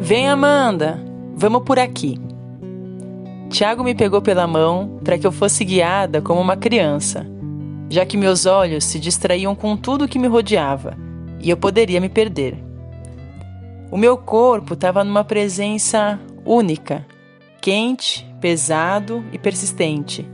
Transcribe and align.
Vem, 0.00 0.28
Amanda, 0.28 1.02
vamos 1.34 1.62
por 1.64 1.78
aqui. 1.78 2.18
Tiago 3.50 3.82
me 3.82 3.94
pegou 3.94 4.22
pela 4.22 4.46
mão 4.46 5.00
para 5.02 5.18
que 5.18 5.26
eu 5.26 5.32
fosse 5.32 5.64
guiada 5.64 6.22
como 6.22 6.40
uma 6.40 6.56
criança, 6.56 7.26
já 7.88 8.06
que 8.06 8.16
meus 8.16 8.46
olhos 8.46 8.84
se 8.84 9.00
distraíam 9.00 9.54
com 9.54 9.76
tudo 9.76 10.08
que 10.08 10.18
me 10.18 10.28
rodeava 10.28 11.05
e 11.40 11.50
eu 11.50 11.56
poderia 11.56 12.00
me 12.00 12.08
perder. 12.08 12.56
O 13.90 13.96
meu 13.96 14.16
corpo 14.16 14.74
estava 14.74 15.04
numa 15.04 15.24
presença 15.24 16.18
única, 16.44 17.06
quente, 17.60 18.26
pesado 18.40 19.24
e 19.32 19.38
persistente, 19.38 20.26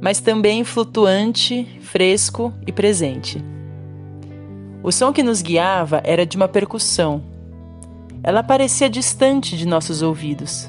mas 0.00 0.20
também 0.20 0.64
flutuante, 0.64 1.78
fresco 1.80 2.52
e 2.66 2.72
presente. 2.72 3.42
O 4.82 4.90
som 4.90 5.12
que 5.12 5.22
nos 5.22 5.42
guiava 5.42 6.00
era 6.04 6.24
de 6.24 6.36
uma 6.36 6.48
percussão 6.48 7.30
ela 8.22 8.42
parecia 8.42 8.90
distante 8.90 9.56
de 9.56 9.66
nossos 9.66 10.02
ouvidos, 10.02 10.68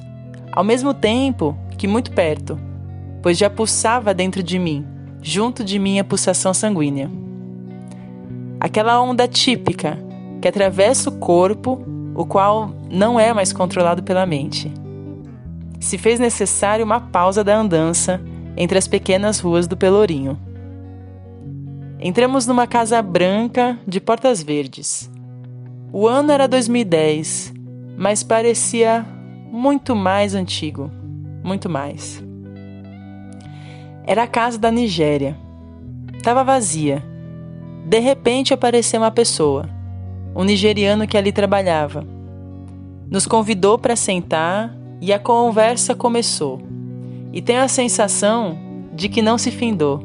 ao 0.52 0.64
mesmo 0.64 0.94
tempo 0.94 1.58
que 1.78 1.88
muito 1.88 2.12
perto, 2.12 2.58
pois 3.22 3.38
já 3.38 3.50
pulsava 3.50 4.14
dentro 4.14 4.42
de 4.42 4.58
mim, 4.58 4.86
junto 5.22 5.64
de 5.64 5.78
minha 5.78 6.04
pulsação 6.04 6.54
sanguínea. 6.54 7.12
Aquela 8.62 9.02
onda 9.02 9.28
típica 9.28 9.98
que 10.42 10.48
atravessa 10.48 11.10
o 11.10 11.18
corpo, 11.18 11.84
o 12.16 12.26
qual 12.26 12.72
não 12.90 13.20
é 13.20 13.34
mais 13.34 13.52
controlado 13.52 14.04
pela 14.04 14.26
mente. 14.26 14.72
Se 15.80 15.98
fez 15.98 16.20
necessário 16.20 16.86
uma 16.86 17.02
pausa 17.02 17.44
da 17.44 17.58
andança 17.58 18.22
entre 18.56 18.78
as 18.78 18.88
pequenas 18.88 19.40
ruas 19.40 19.68
do 19.68 19.76
Pelourinho. 19.76 20.40
Entramos 22.00 22.48
numa 22.48 22.66
casa 22.66 23.02
branca 23.02 23.78
de 23.86 24.00
portas 24.00 24.42
verdes 24.42 25.12
o 25.94 26.08
ano 26.08 26.32
era 26.32 26.48
2010, 26.48 27.54
mas 27.98 28.24
parecia 28.24 29.06
muito 29.52 29.94
mais 29.94 30.34
antigo. 30.34 30.90
Muito 31.44 31.68
mais. 31.68 32.24
Era 34.06 34.24
a 34.24 34.28
casa 34.28 34.58
da 34.58 34.72
Nigéria. 34.72 35.38
Estava 36.14 36.46
vazia. 36.46 37.04
De 37.86 38.00
repente 38.00 38.54
apareceu 38.54 39.02
uma 39.02 39.12
pessoa, 39.12 39.70
um 40.36 40.44
nigeriano 40.44 41.08
que 41.08 41.18
ali 41.18 41.32
trabalhava. 41.32 42.06
Nos 43.10 43.26
convidou 43.26 43.78
para 43.78 43.96
sentar 43.96 44.76
e 45.02 45.12
a 45.12 45.20
conversa 45.20 45.96
começou. 45.96 46.62
E 47.34 47.42
tenho 47.42 47.62
a 47.62 47.68
sensação 47.68 48.58
de 48.94 49.10
que 49.10 49.22
não 49.22 49.38
se 49.38 49.52
findou, 49.52 50.00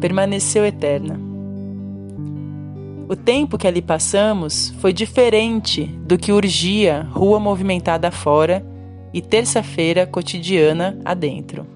permaneceu 0.00 0.64
eterna. 0.64 1.18
O 3.08 3.16
tempo 3.16 3.58
que 3.58 3.66
ali 3.66 3.82
passamos 3.82 4.70
foi 4.78 4.92
diferente 4.92 5.84
do 5.84 6.16
que 6.16 6.32
urgia 6.32 7.06
rua 7.10 7.38
movimentada 7.38 8.10
fora 8.10 8.64
e 9.12 9.20
terça-feira 9.20 10.06
cotidiana 10.06 10.98
adentro. 11.04 11.66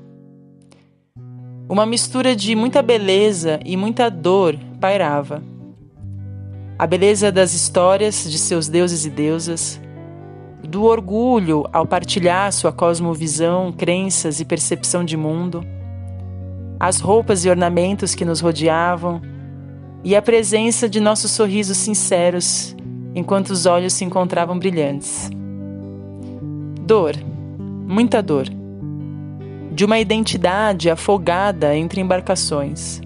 Uma 1.68 1.84
mistura 1.84 2.34
de 2.34 2.54
muita 2.54 2.80
beleza 2.80 3.60
e 3.64 3.76
muita 3.76 4.08
dor 4.08 4.56
pairava. 4.80 5.42
A 6.78 6.86
beleza 6.86 7.32
das 7.32 7.54
histórias 7.54 8.30
de 8.30 8.38
seus 8.38 8.68
deuses 8.68 9.04
e 9.06 9.10
deusas, 9.10 9.80
do 10.62 10.84
orgulho 10.84 11.64
ao 11.72 11.86
partilhar 11.86 12.52
sua 12.52 12.72
cosmovisão, 12.72 13.72
crenças 13.72 14.40
e 14.40 14.44
percepção 14.44 15.04
de 15.04 15.16
mundo, 15.16 15.64
as 16.78 17.00
roupas 17.00 17.44
e 17.44 17.48
ornamentos 17.50 18.14
que 18.14 18.24
nos 18.24 18.40
rodeavam 18.40 19.22
e 20.04 20.14
a 20.14 20.20
presença 20.20 20.88
de 20.88 21.00
nossos 21.00 21.30
sorrisos 21.30 21.78
sinceros 21.78 22.76
enquanto 23.14 23.50
os 23.50 23.64
olhos 23.64 23.94
se 23.94 24.04
encontravam 24.04 24.58
brilhantes. 24.58 25.30
Dor, 26.82 27.14
muita 27.58 28.22
dor. 28.22 28.46
De 29.72 29.84
uma 29.84 29.98
identidade 29.98 30.90
afogada 30.90 31.74
entre 31.74 32.00
embarcações. 32.00 33.00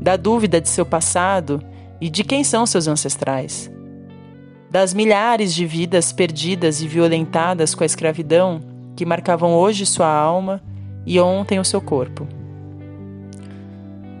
Da 0.00 0.16
dúvida 0.16 0.60
de 0.60 0.68
seu 0.68 0.86
passado 0.86 1.62
e 2.00 2.08
de 2.08 2.24
quem 2.24 2.42
são 2.42 2.64
seus 2.64 2.88
ancestrais. 2.88 3.70
Das 4.70 4.94
milhares 4.94 5.54
de 5.54 5.66
vidas 5.66 6.12
perdidas 6.12 6.80
e 6.80 6.88
violentadas 6.88 7.74
com 7.74 7.82
a 7.82 7.86
escravidão 7.86 8.60
que 8.96 9.04
marcavam 9.04 9.54
hoje 9.54 9.84
sua 9.84 10.08
alma 10.08 10.62
e 11.04 11.20
ontem 11.20 11.58
o 11.58 11.64
seu 11.64 11.80
corpo. 11.80 12.26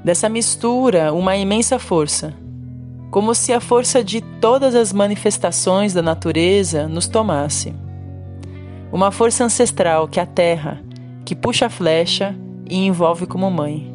Dessa 0.04 0.28
mistura, 0.28 1.12
uma 1.12 1.36
imensa 1.36 1.78
força, 1.78 2.34
como 3.10 3.34
se 3.34 3.52
a 3.52 3.60
força 3.60 4.02
de 4.02 4.20
todas 4.20 4.74
as 4.74 4.92
manifestações 4.92 5.92
da 5.92 6.00
natureza 6.00 6.88
nos 6.88 7.06
tomasse. 7.06 7.74
Uma 8.92 9.10
força 9.10 9.44
ancestral 9.44 10.08
que 10.08 10.18
aterra, 10.18 10.80
que 11.24 11.34
puxa 11.34 11.66
a 11.66 11.70
flecha 11.70 12.34
e 12.68 12.76
envolve 12.86 13.26
como 13.26 13.50
mãe. 13.50 13.89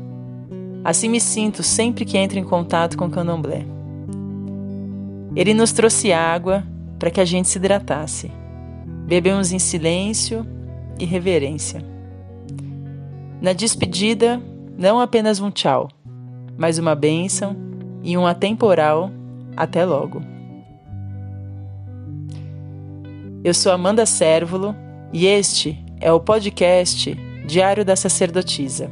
Assim 0.85 1.09
me 1.09 1.19
sinto 1.19 1.63
sempre 1.63 2.06
que 2.06 2.16
entro 2.16 2.38
em 2.38 2.44
contato 2.44 2.96
com 2.96 3.07
o 3.07 3.09
candomblé. 3.09 3.66
Ele 5.35 5.51
nos 5.51 5.72
trouxe 5.72 6.13
água 6.13 6.63
para 7.00 7.09
que 7.09 7.19
a 7.19 7.25
gente 7.25 7.47
se 7.47 7.57
hidratasse. 7.57 8.31
Bebemos 9.07 9.51
em 9.51 9.57
silêncio 9.57 10.46
e 11.00 11.03
reverência. 11.03 11.84
Na 13.41 13.51
despedida, 13.51 14.40
não 14.78 15.00
apenas 15.00 15.40
um 15.40 15.50
tchau, 15.50 15.90
mas 16.56 16.78
uma 16.78 16.94
bênção 16.94 17.56
e 18.03 18.16
um 18.16 18.28
atemporal 18.28 19.09
até 19.57 19.84
logo. 19.84 20.22
Eu 23.44 23.56
sou 23.56 23.72
Amanda 23.72 24.06
Sérvulo 24.06 24.75
e 25.12 25.25
este 25.25 25.84
é 26.00 26.12
o 26.12 26.19
podcast 26.19 27.16
Diário 27.47 27.84
da 27.84 27.96
Sacerdotisa, 27.96 28.88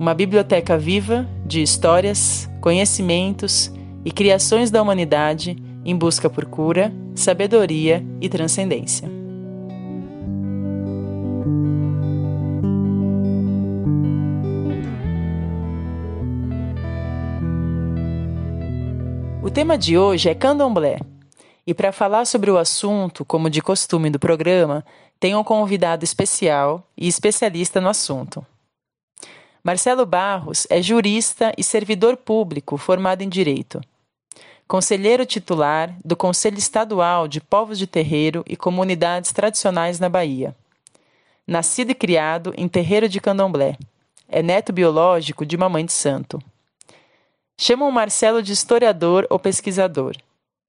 uma 0.00 0.14
biblioteca 0.14 0.78
viva 0.78 1.28
de 1.44 1.60
histórias, 1.60 2.48
conhecimentos 2.58 3.70
e 4.02 4.10
criações 4.10 4.70
da 4.70 4.80
humanidade 4.80 5.62
em 5.84 5.94
busca 5.94 6.30
por 6.30 6.46
cura, 6.46 6.90
sabedoria 7.14 8.02
e 8.18 8.26
transcendência. 8.26 9.06
O 19.42 19.50
tema 19.50 19.76
de 19.76 19.98
hoje 19.98 20.30
é 20.30 20.34
candomblé. 20.34 20.98
E 21.66 21.74
para 21.74 21.92
falar 21.92 22.24
sobre 22.24 22.50
o 22.50 22.56
assunto, 22.56 23.22
como 23.22 23.50
de 23.50 23.60
costume 23.60 24.08
do 24.08 24.18
programa, 24.18 24.82
tenho 25.20 25.38
um 25.38 25.44
convidado 25.44 26.04
especial 26.04 26.88
e 26.96 27.06
especialista 27.06 27.82
no 27.82 27.90
assunto. 27.90 28.42
Marcelo 29.62 30.06
Barros 30.06 30.66
é 30.70 30.80
jurista 30.80 31.52
e 31.56 31.62
servidor 31.62 32.16
público 32.16 32.78
formado 32.78 33.22
em 33.22 33.28
Direito. 33.28 33.80
Conselheiro 34.66 35.26
titular 35.26 35.94
do 36.02 36.16
Conselho 36.16 36.56
Estadual 36.56 37.28
de 37.28 37.42
Povos 37.42 37.78
de 37.78 37.86
Terreiro 37.86 38.42
e 38.48 38.56
Comunidades 38.56 39.32
Tradicionais 39.32 39.98
na 39.98 40.08
Bahia. 40.08 40.56
Nascido 41.46 41.90
e 41.90 41.94
criado 41.94 42.54
em 42.56 42.68
Terreiro 42.68 43.08
de 43.08 43.20
Candomblé. 43.20 43.76
É 44.26 44.42
neto 44.42 44.72
biológico 44.72 45.44
de 45.44 45.58
Mamãe 45.58 45.84
de 45.84 45.92
Santo. 45.92 46.40
Chamam 47.58 47.90
Marcelo 47.90 48.42
de 48.42 48.52
historiador 48.52 49.26
ou 49.28 49.38
pesquisador, 49.38 50.16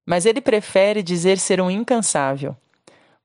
mas 0.06 0.26
ele 0.26 0.42
prefere 0.42 1.02
dizer 1.02 1.38
ser 1.38 1.62
um 1.62 1.72
incansável, 1.72 2.58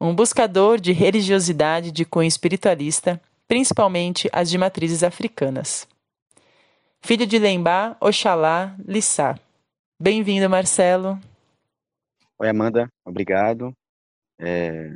um 0.01 0.15
buscador 0.15 0.79
de 0.79 0.93
religiosidade 0.93 1.91
de 1.91 2.05
cunho 2.05 2.29
espiritualista, 2.29 3.21
principalmente 3.49 4.29
as 4.33 4.51
de 4.51 4.59
matrizes 4.59 5.03
africanas. 5.03 5.89
Filho 7.01 7.27
de 7.27 7.39
Lembá, 7.39 7.97
Oxalá, 8.01 8.77
Lissá. 8.85 9.39
Bem-vindo, 10.01 10.51
Marcelo. 10.51 11.21
Oi, 12.39 12.49
Amanda, 12.49 12.91
obrigado. 13.05 13.73
É... 14.39 14.89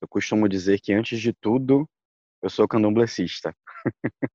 Eu 0.00 0.08
costumo 0.08 0.48
dizer 0.48 0.80
que, 0.80 0.92
antes 0.92 1.20
de 1.20 1.32
tudo, 1.32 1.86
eu 2.40 2.48
sou 2.48 2.66
candomblessista. 2.66 3.54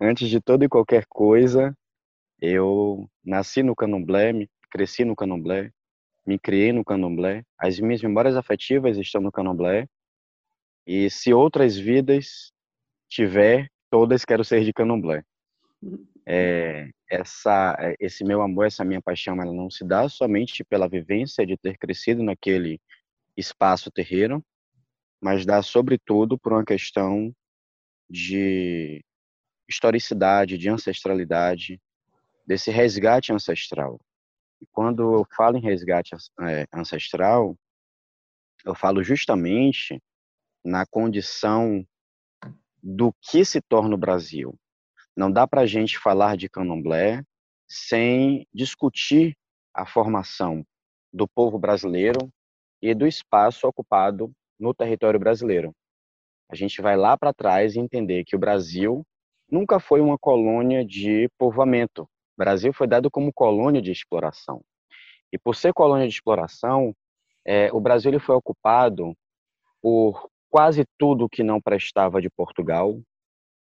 antes 0.00 0.28
de 0.28 0.40
toda 0.40 0.64
e 0.64 0.68
qualquer 0.68 1.06
coisa, 1.06 1.72
eu 2.40 3.08
nasci 3.24 3.62
no 3.62 3.76
candomblé, 3.76 4.32
cresci 4.70 5.04
no 5.04 5.14
candomblé, 5.14 5.70
me 6.26 6.38
criei 6.38 6.72
no 6.72 6.84
candomblé. 6.84 7.44
As 7.56 7.78
minhas 7.78 8.02
memórias 8.02 8.36
afetivas 8.36 8.96
estão 8.96 9.20
no 9.20 9.30
candomblé. 9.30 9.86
E 10.86 11.10
se 11.10 11.32
outras 11.32 11.76
vidas 11.76 12.52
tiver, 13.08 13.68
todas 13.90 14.24
quero 14.24 14.44
ser 14.44 14.64
de 14.64 14.72
candomblé. 14.72 15.22
é, 16.26 16.90
essa, 17.08 17.76
esse 18.00 18.24
meu 18.24 18.42
amor, 18.42 18.66
essa 18.66 18.84
minha 18.84 19.00
paixão, 19.00 19.40
ela 19.40 19.52
não 19.52 19.70
se 19.70 19.84
dá 19.84 20.08
somente 20.08 20.64
pela 20.64 20.88
vivência 20.88 21.46
de 21.46 21.56
ter 21.56 21.78
crescido 21.78 22.22
naquele 22.22 22.80
espaço 23.36 23.90
terreiro, 23.90 24.44
mas 25.20 25.46
dá 25.46 25.62
sobretudo 25.62 26.38
por 26.38 26.52
uma 26.52 26.64
questão 26.64 27.32
de 28.08 29.04
historicidade, 29.68 30.58
de 30.58 30.68
ancestralidade, 30.68 31.80
desse 32.46 32.70
resgate 32.70 33.32
ancestral. 33.32 34.00
E 34.60 34.66
quando 34.72 35.18
eu 35.18 35.26
falo 35.36 35.56
em 35.56 35.60
resgate 35.60 36.14
é, 36.40 36.66
ancestral, 36.72 37.56
eu 38.64 38.74
falo 38.74 39.02
justamente 39.02 40.00
na 40.64 40.86
condição 40.86 41.86
do 42.88 43.12
que 43.20 43.44
se 43.44 43.60
torna 43.60 43.96
o 43.96 43.98
Brasil. 43.98 44.54
Não 45.16 45.28
dá 45.28 45.44
para 45.44 45.62
a 45.62 45.66
gente 45.66 45.98
falar 45.98 46.36
de 46.36 46.48
candomblé 46.48 47.20
sem 47.68 48.46
discutir 48.54 49.36
a 49.74 49.84
formação 49.84 50.64
do 51.12 51.26
povo 51.26 51.58
brasileiro 51.58 52.30
e 52.80 52.94
do 52.94 53.04
espaço 53.04 53.66
ocupado 53.66 54.30
no 54.56 54.72
território 54.72 55.18
brasileiro. 55.18 55.74
A 56.48 56.54
gente 56.54 56.80
vai 56.80 56.96
lá 56.96 57.18
para 57.18 57.34
trás 57.34 57.74
e 57.74 57.80
entender 57.80 58.24
que 58.24 58.36
o 58.36 58.38
Brasil 58.38 59.04
nunca 59.50 59.80
foi 59.80 60.00
uma 60.00 60.16
colônia 60.16 60.84
de 60.84 61.28
povoamento. 61.36 62.02
O 62.02 62.38
Brasil 62.38 62.72
foi 62.72 62.86
dado 62.86 63.10
como 63.10 63.32
colônia 63.32 63.82
de 63.82 63.90
exploração. 63.90 64.62
E 65.32 65.38
por 65.38 65.56
ser 65.56 65.72
colônia 65.72 66.06
de 66.06 66.14
exploração, 66.14 66.94
é, 67.44 67.68
o 67.72 67.80
Brasil 67.80 68.12
ele 68.12 68.20
foi 68.20 68.36
ocupado 68.36 69.12
por 69.82 70.30
quase 70.50 70.84
tudo 70.98 71.28
que 71.28 71.42
não 71.42 71.60
prestava 71.60 72.20
de 72.20 72.30
Portugal, 72.30 73.00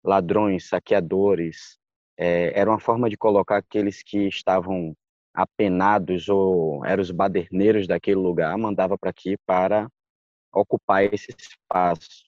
ladrões, 0.02 0.68
saqueadores, 0.68 1.78
é, 2.16 2.58
era 2.58 2.70
uma 2.70 2.80
forma 2.80 3.08
de 3.08 3.16
colocar 3.16 3.56
aqueles 3.56 4.02
que 4.02 4.28
estavam 4.28 4.94
apenados 5.32 6.28
ou 6.28 6.84
eram 6.84 7.02
os 7.02 7.10
baderneiros 7.10 7.88
daquele 7.88 8.20
lugar, 8.20 8.56
mandava 8.56 8.96
para 8.96 9.10
aqui 9.10 9.36
para 9.44 9.88
ocupar 10.52 11.02
esse 11.12 11.34
espaço. 11.36 12.24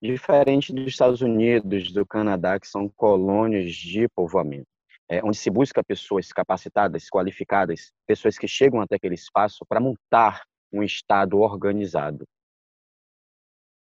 Diferente 0.00 0.72
dos 0.72 0.86
Estados 0.86 1.20
Unidos, 1.20 1.92
do 1.92 2.06
Canadá, 2.06 2.58
que 2.58 2.66
são 2.66 2.88
colônias 2.88 3.72
de 3.72 4.08
povoamento, 4.08 4.66
é, 5.08 5.22
onde 5.24 5.36
se 5.36 5.50
busca 5.50 5.82
pessoas 5.82 6.28
capacitadas, 6.32 7.08
qualificadas, 7.08 7.92
pessoas 8.06 8.38
que 8.38 8.48
chegam 8.48 8.80
até 8.80 8.96
aquele 8.96 9.14
espaço 9.14 9.64
para 9.68 9.80
montar 9.80 10.42
um 10.72 10.82
Estado 10.82 11.38
organizado. 11.38 12.24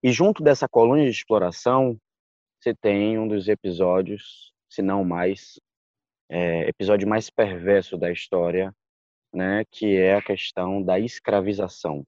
E 0.02 0.12
junto 0.12 0.42
dessa 0.42 0.68
colônia 0.68 1.04
de 1.04 1.10
exploração, 1.10 1.98
você 2.60 2.74
tem 2.74 3.18
um 3.18 3.26
dos 3.26 3.48
episódios, 3.48 4.52
se 4.68 4.82
não 4.82 5.04
mais, 5.04 5.60
é, 6.28 6.68
episódio 6.68 7.08
mais 7.08 7.30
perverso 7.30 7.96
da 7.96 8.10
história, 8.10 8.74
né, 9.32 9.64
que 9.70 9.96
é 9.96 10.14
a 10.14 10.22
questão 10.22 10.82
da 10.82 10.98
escravização. 10.98 12.04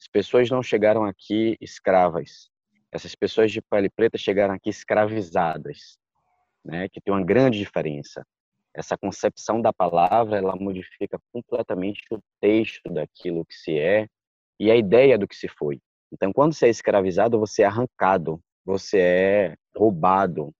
As 0.00 0.08
pessoas 0.08 0.50
não 0.50 0.62
chegaram 0.62 1.04
aqui 1.04 1.56
escravas, 1.60 2.50
essas 2.92 3.14
pessoas 3.14 3.52
de 3.52 3.62
pele 3.62 3.88
preta 3.88 4.18
chegaram 4.18 4.54
aqui 4.54 4.68
escravizadas, 4.68 5.96
né? 6.64 6.88
Que 6.88 7.00
tem 7.00 7.14
uma 7.14 7.24
grande 7.24 7.58
diferença. 7.58 8.26
Essa 8.74 8.96
concepção 8.96 9.60
da 9.60 9.72
palavra, 9.72 10.38
ela 10.38 10.56
modifica 10.56 11.18
completamente 11.32 12.02
o 12.10 12.20
texto 12.40 12.92
daquilo 12.92 13.44
que 13.44 13.54
se 13.54 13.78
é 13.78 14.08
e 14.58 14.70
a 14.70 14.76
ideia 14.76 15.16
do 15.16 15.26
que 15.26 15.36
se 15.36 15.48
foi. 15.48 15.80
Então, 16.12 16.32
quando 16.32 16.54
você 16.54 16.66
é 16.66 16.70
escravizado, 16.70 17.38
você 17.38 17.62
é 17.62 17.66
arrancado, 17.66 18.40
você 18.64 18.98
é 18.98 19.56
roubado, 19.76 20.52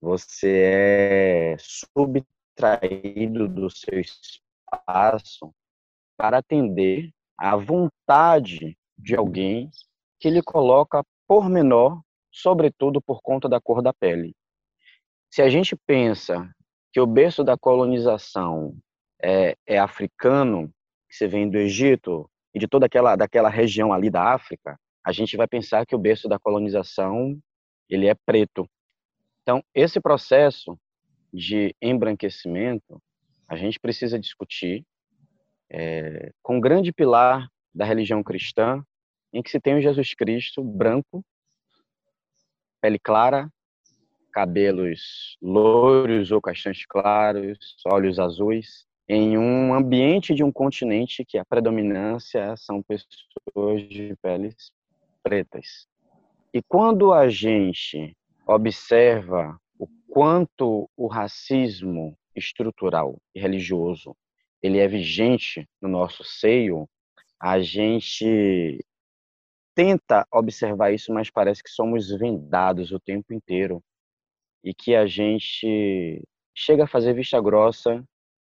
você 0.00 0.62
é 0.62 1.56
subtraído 1.58 3.48
do 3.48 3.68
seu 3.70 4.00
espaço 4.00 5.52
para 6.16 6.38
atender 6.38 7.10
à 7.38 7.56
vontade 7.56 8.76
de 8.98 9.14
alguém 9.14 9.70
que 10.18 10.30
lhe 10.30 10.42
coloca 10.42 11.04
por 11.28 11.48
menor, 11.48 12.00
sobretudo 12.30 13.00
por 13.02 13.20
conta 13.20 13.48
da 13.48 13.60
cor 13.60 13.82
da 13.82 13.92
pele. 13.92 14.34
Se 15.30 15.42
a 15.42 15.48
gente 15.48 15.76
pensa 15.86 16.48
que 16.92 17.00
o 17.00 17.06
berço 17.06 17.44
da 17.44 17.58
colonização 17.58 18.74
é, 19.22 19.54
é 19.66 19.78
africano, 19.78 20.68
que 21.08 21.16
você 21.16 21.28
vem 21.28 21.48
do 21.48 21.58
Egito 21.58 22.28
e 22.54 22.58
de 22.58 22.66
toda 22.66 22.86
aquela 22.86 23.16
daquela 23.16 23.50
região 23.50 23.92
ali 23.92 24.08
da 24.08 24.32
África, 24.32 24.78
a 25.06 25.12
gente 25.12 25.36
vai 25.36 25.46
pensar 25.46 25.86
que 25.86 25.94
o 25.94 25.98
berço 25.98 26.28
da 26.28 26.36
colonização 26.36 27.38
ele 27.88 28.08
é 28.08 28.14
preto. 28.26 28.68
Então, 29.40 29.62
esse 29.72 30.00
processo 30.00 30.76
de 31.32 31.72
embranquecimento 31.80 33.00
a 33.46 33.54
gente 33.54 33.78
precisa 33.78 34.18
discutir 34.18 34.84
é, 35.70 36.32
com 36.42 36.56
um 36.56 36.60
grande 36.60 36.92
pilar 36.92 37.48
da 37.72 37.84
religião 37.84 38.20
cristã, 38.20 38.82
em 39.32 39.40
que 39.40 39.50
se 39.50 39.60
tem 39.60 39.76
o 39.76 39.80
Jesus 39.80 40.12
Cristo 40.12 40.64
branco, 40.64 41.24
pele 42.80 42.98
clara, 42.98 43.48
cabelos 44.32 45.38
louros 45.40 46.32
ou 46.32 46.40
castanhos 46.40 46.84
claros, 46.84 47.76
olhos 47.86 48.18
azuis, 48.18 48.84
em 49.08 49.38
um 49.38 49.72
ambiente 49.72 50.34
de 50.34 50.42
um 50.42 50.50
continente 50.50 51.24
que 51.24 51.38
a 51.38 51.44
predominância 51.44 52.56
são 52.56 52.82
pessoas 52.82 53.88
de 53.88 54.16
peles 54.20 54.74
pretas. 55.26 55.88
E 56.54 56.62
quando 56.62 57.12
a 57.12 57.28
gente 57.28 58.16
observa 58.46 59.58
o 59.76 59.88
quanto 60.08 60.88
o 60.96 61.08
racismo 61.08 62.16
estrutural 62.32 63.20
e 63.34 63.40
religioso 63.40 64.16
ele 64.62 64.78
é 64.78 64.86
vigente 64.86 65.68
no 65.82 65.88
nosso 65.88 66.22
seio, 66.22 66.88
a 67.40 67.60
gente 67.60 68.78
tenta 69.74 70.24
observar 70.32 70.92
isso, 70.94 71.12
mas 71.12 71.28
parece 71.28 71.60
que 71.60 71.70
somos 71.70 72.08
vendados 72.08 72.92
o 72.92 73.00
tempo 73.00 73.34
inteiro 73.34 73.82
e 74.62 74.72
que 74.72 74.94
a 74.94 75.06
gente 75.06 76.22
chega 76.54 76.84
a 76.84 76.88
fazer 76.88 77.14
vista 77.14 77.40
grossa 77.40 78.02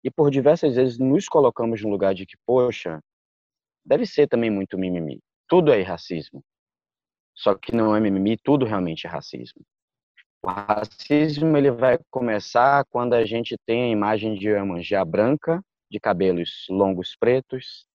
e 0.05 0.13
por 0.13 0.31
diversas 0.31 0.77
vezes 0.77 0.97
nos 0.97 1.29
colocamos 1.29 1.83
no 1.83 1.91
lugar 1.91 2.15
de 2.15 2.25
que, 2.25 2.37
poxa, 2.47 3.01
deve 3.85 4.07
ser 4.07 4.29
também 4.29 4.49
muito 4.49 4.79
mimimi. 4.79 5.21
Tudo 5.49 5.73
é 5.73 5.83
racismo. 5.83 6.41
Só 7.39 7.55
que 7.55 7.73
não 7.73 7.95
é 7.95 8.01
mimimi, 8.01 8.37
tudo 8.37 8.67
realmente 8.67 9.07
é 9.07 9.11
racismo. 9.11 9.63
O 10.43 10.49
racismo 10.49 11.57
ele 11.57 11.71
vai 11.71 11.97
começar 12.11 12.85
quando 12.91 13.15
a 13.15 13.25
gente 13.25 13.57
tem 13.65 13.85
a 13.85 13.89
imagem 13.89 14.35
de 14.35 14.49
Iemanjá 14.49 15.05
branca, 15.05 15.63
de 15.89 16.01
cabelos 16.01 16.67
longos 16.69 17.15
pretos, 17.19 17.87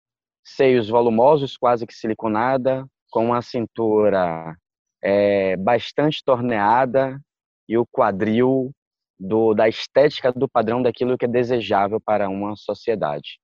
seios 0.41 0.87
volumosos, 0.87 1.57
quase 1.57 1.85
que 1.85 1.93
siliconada, 1.93 2.87
com 3.11 3.25
uma 3.27 3.41
cintura 3.41 4.55
é, 5.01 5.57
bastante 5.57 6.23
torneada 6.23 7.19
e 7.67 7.77
o 7.77 7.85
quadril 7.85 8.71
do, 9.19 9.53
da 9.53 9.67
estética 9.67 10.31
do 10.31 10.47
padrão 10.47 10.81
daquilo 10.81 11.17
que 11.17 11.25
é 11.25 11.27
desejável 11.27 11.99
para 11.99 12.29
uma 12.29 12.55
sociedade. 12.55 13.39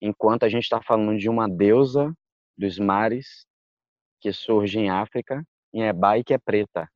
Enquanto 0.00 0.44
a 0.44 0.48
gente 0.50 0.64
está 0.64 0.82
falando 0.82 1.18
de 1.18 1.28
uma 1.30 1.48
deusa 1.48 2.12
dos 2.56 2.78
mares 2.78 3.45
que 4.26 4.32
surge 4.32 4.80
em 4.80 4.90
África, 4.90 5.46
em 5.72 5.82
Ebai, 5.82 6.24
que 6.24 6.34
é 6.34 6.38
preta. 6.38 6.90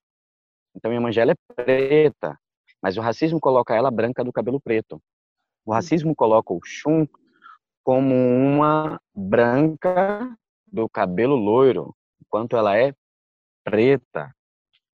Então, 0.75 0.93
Iemanjá 0.93 1.23
é 1.23 1.55
preta, 1.55 2.37
mas 2.83 2.97
o 2.97 3.01
racismo 3.01 3.39
coloca 3.39 3.73
ela 3.73 3.89
branca 3.89 4.25
do 4.25 4.33
cabelo 4.33 4.61
preto. 4.61 5.01
O 5.65 5.73
racismo 5.73 6.13
coloca 6.13 6.53
o 6.53 6.61
Xun 6.65 7.07
como 7.85 8.17
uma 8.17 9.01
branca 9.15 10.37
do 10.67 10.89
cabelo 10.89 11.37
loiro, 11.37 11.95
enquanto 12.21 12.57
ela 12.57 12.77
é 12.77 12.93
preta. 13.63 14.35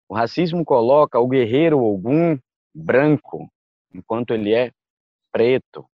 O 0.09 0.15
racismo 0.17 0.65
coloca 0.65 1.21
o 1.21 1.29
guerreiro 1.29 1.79
Ogum 1.79 2.37
branco, 2.75 3.49
enquanto 3.95 4.35
ele 4.35 4.53
é 4.53 4.73
preto. 5.31 5.89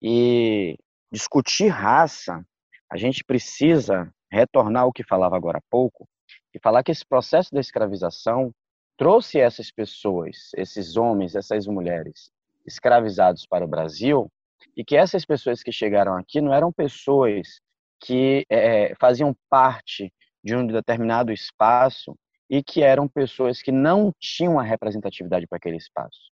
E 0.00 0.78
discutir 1.10 1.66
raça, 1.66 2.46
a 2.88 2.96
gente 2.96 3.24
precisa 3.24 4.08
retornar 4.32 4.84
ao 4.84 4.92
que 4.92 5.04
falava 5.04 5.36
agora 5.36 5.58
há 5.58 5.62
pouco 5.70 6.08
e 6.54 6.58
falar 6.58 6.82
que 6.82 6.90
esse 6.90 7.04
processo 7.04 7.50
da 7.52 7.60
escravização 7.60 8.50
trouxe 8.96 9.38
essas 9.38 9.70
pessoas, 9.70 10.50
esses 10.56 10.96
homens, 10.96 11.34
essas 11.34 11.66
mulheres 11.66 12.30
escravizados 12.66 13.46
para 13.46 13.64
o 13.64 13.68
Brasil 13.68 14.30
e 14.76 14.84
que 14.84 14.96
essas 14.96 15.24
pessoas 15.24 15.62
que 15.62 15.70
chegaram 15.70 16.16
aqui 16.16 16.40
não 16.40 16.54
eram 16.54 16.72
pessoas 16.72 17.60
que 18.00 18.46
é, 18.48 18.94
faziam 18.98 19.36
parte 19.50 20.12
de 20.42 20.56
um 20.56 20.66
determinado 20.66 21.30
espaço 21.30 22.16
e 22.48 22.62
que 22.62 22.82
eram 22.82 23.06
pessoas 23.08 23.60
que 23.60 23.72
não 23.72 24.12
tinham 24.18 24.58
a 24.58 24.62
representatividade 24.62 25.46
para 25.46 25.56
aquele 25.56 25.76
espaço. 25.76 26.30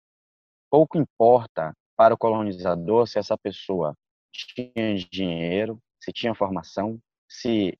Pouco 0.70 0.99
importa 0.99 1.75
para 1.96 2.14
o 2.14 2.18
colonizador 2.18 3.06
se 3.06 3.18
essa 3.18 3.37
pessoa 3.37 3.94
tinha 4.32 4.94
dinheiro, 5.11 5.78
se 6.00 6.12
tinha 6.12 6.34
formação, 6.34 6.99
se 7.28 7.78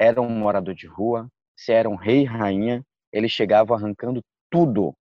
era 0.00 0.20
um 0.20 0.30
morador 0.30 0.74
de 0.74 0.86
rua, 0.86 1.28
se 1.54 1.72
era 1.72 1.88
um 1.88 1.96
rei, 1.96 2.24
rainha, 2.24 2.82
ele 3.12 3.28
chegava 3.28 3.74
arrancando 3.74 4.22
tudo 4.50 4.94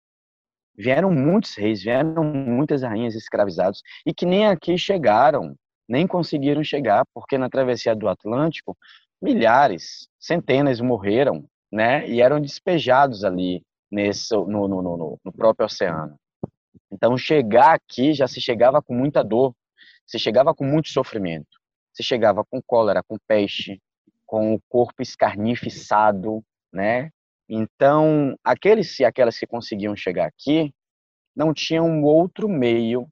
vieram 0.79 1.11
muitos 1.11 1.57
reis, 1.57 1.83
vieram 1.83 2.23
muitas 2.23 2.83
rainhas 2.83 3.17
escravizados 3.17 3.83
e 4.07 4.15
que 4.15 4.25
nem 4.25 4.47
aqui 4.47 4.79
chegaram, 4.79 5.57
nem 5.89 6.07
conseguiram 6.07 6.63
chegar, 6.63 7.05
porque 7.13 7.37
na 7.37 7.51
travessia 7.51 7.97
do 7.97 8.09
Atlântico 8.09 8.79
milhares, 9.21 10.09
centenas 10.21 10.81
morreram, 10.81 11.45
né? 11.73 12.09
E 12.09 12.23
eram 12.23 12.41
despejados 12.41 13.25
ali 13.25 13.61
nesse 13.91 14.33
no, 14.33 14.69
no, 14.69 14.81
no, 14.81 15.19
no 15.25 15.33
próprio 15.33 15.67
oceano. 15.67 16.15
Então 16.93 17.19
chegar 17.19 17.75
aqui 17.75 18.13
já 18.13 18.29
se 18.29 18.41
chegava 18.41 18.81
com 18.81 18.95
muita 18.95 19.25
dor, 19.25 19.53
se 20.07 20.19
chegava 20.19 20.55
com 20.55 20.65
muito 20.65 20.91
sofrimento, 20.91 21.59
se 21.93 22.05
chegava 22.05 22.45
com 22.49 22.63
cólera, 22.63 23.03
com 23.03 23.17
peste, 23.27 23.81
com 24.29 24.55
o 24.55 24.61
corpo 24.69 25.03
escarnificado, 25.03 26.45
né? 26.71 27.11
Então, 27.49 28.39
aqueles 28.45 29.01
e 29.01 29.05
aquelas 29.07 29.39
que 29.39 29.47
conseguiam 29.47 29.97
chegar 29.97 30.27
aqui 30.27 30.73
não 31.35 31.55
tinham 31.55 32.03
outro 32.03 32.47
meio 32.47 33.09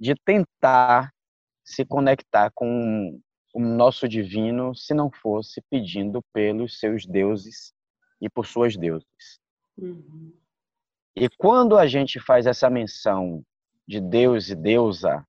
de 0.00 0.14
tentar 0.24 1.12
se 1.62 1.84
conectar 1.84 2.50
com 2.54 3.20
o 3.52 3.60
nosso 3.60 4.08
divino 4.08 4.74
se 4.74 4.94
não 4.94 5.10
fosse 5.12 5.60
pedindo 5.70 6.22
pelos 6.32 6.80
seus 6.80 7.04
deuses 7.04 7.74
e 8.18 8.28
por 8.30 8.46
suas 8.46 8.74
deusas. 8.74 9.38
Uhum. 9.76 10.32
E 11.14 11.28
quando 11.28 11.76
a 11.76 11.86
gente 11.86 12.18
faz 12.18 12.46
essa 12.46 12.70
menção 12.70 13.44
de 13.86 14.00
Deus 14.00 14.48
e 14.48 14.54
deusa, 14.54 15.26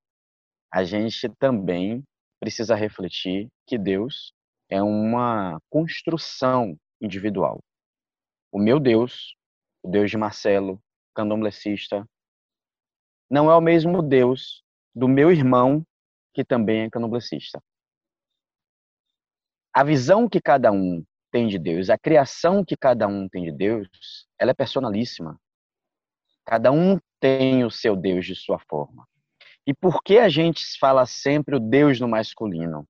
a 0.71 0.85
gente 0.85 1.27
também 1.37 2.01
precisa 2.39 2.73
refletir 2.73 3.49
que 3.67 3.77
Deus 3.77 4.33
é 4.73 4.81
uma 4.81 5.61
construção 5.69 6.75
individual. 6.99 7.63
O 8.51 8.57
meu 8.57 8.79
Deus, 8.79 9.35
o 9.83 9.87
Deus 9.87 10.09
de 10.09 10.17
Marcelo, 10.17 10.81
candomblessista, 11.13 12.03
não 13.29 13.51
é 13.51 13.55
o 13.55 13.61
mesmo 13.61 14.01
Deus 14.01 14.63
do 14.95 15.07
meu 15.07 15.31
irmão, 15.31 15.85
que 16.33 16.43
também 16.43 16.81
é 16.81 16.89
candomblessista. 16.89 17.61
A 19.71 19.83
visão 19.83 20.27
que 20.27 20.41
cada 20.41 20.71
um 20.71 21.05
tem 21.31 21.47
de 21.47 21.59
Deus, 21.59 21.91
a 21.91 21.97
criação 21.97 22.65
que 22.65 22.75
cada 22.75 23.07
um 23.07 23.29
tem 23.29 23.43
de 23.43 23.51
Deus, 23.51 23.87
ela 24.39 24.49
é 24.49 24.55
personalíssima. 24.55 25.39
Cada 26.45 26.71
um 26.71 26.99
tem 27.19 27.63
o 27.63 27.69
seu 27.69 27.95
Deus 27.95 28.25
de 28.25 28.35
sua 28.35 28.57
forma. 28.67 29.07
E 29.67 29.73
por 29.73 30.01
que 30.01 30.17
a 30.17 30.29
gente 30.29 30.65
fala 30.79 31.05
sempre 31.05 31.57
o 31.57 31.59
Deus 31.59 31.99
no 31.99 32.07
masculino? 32.07 32.87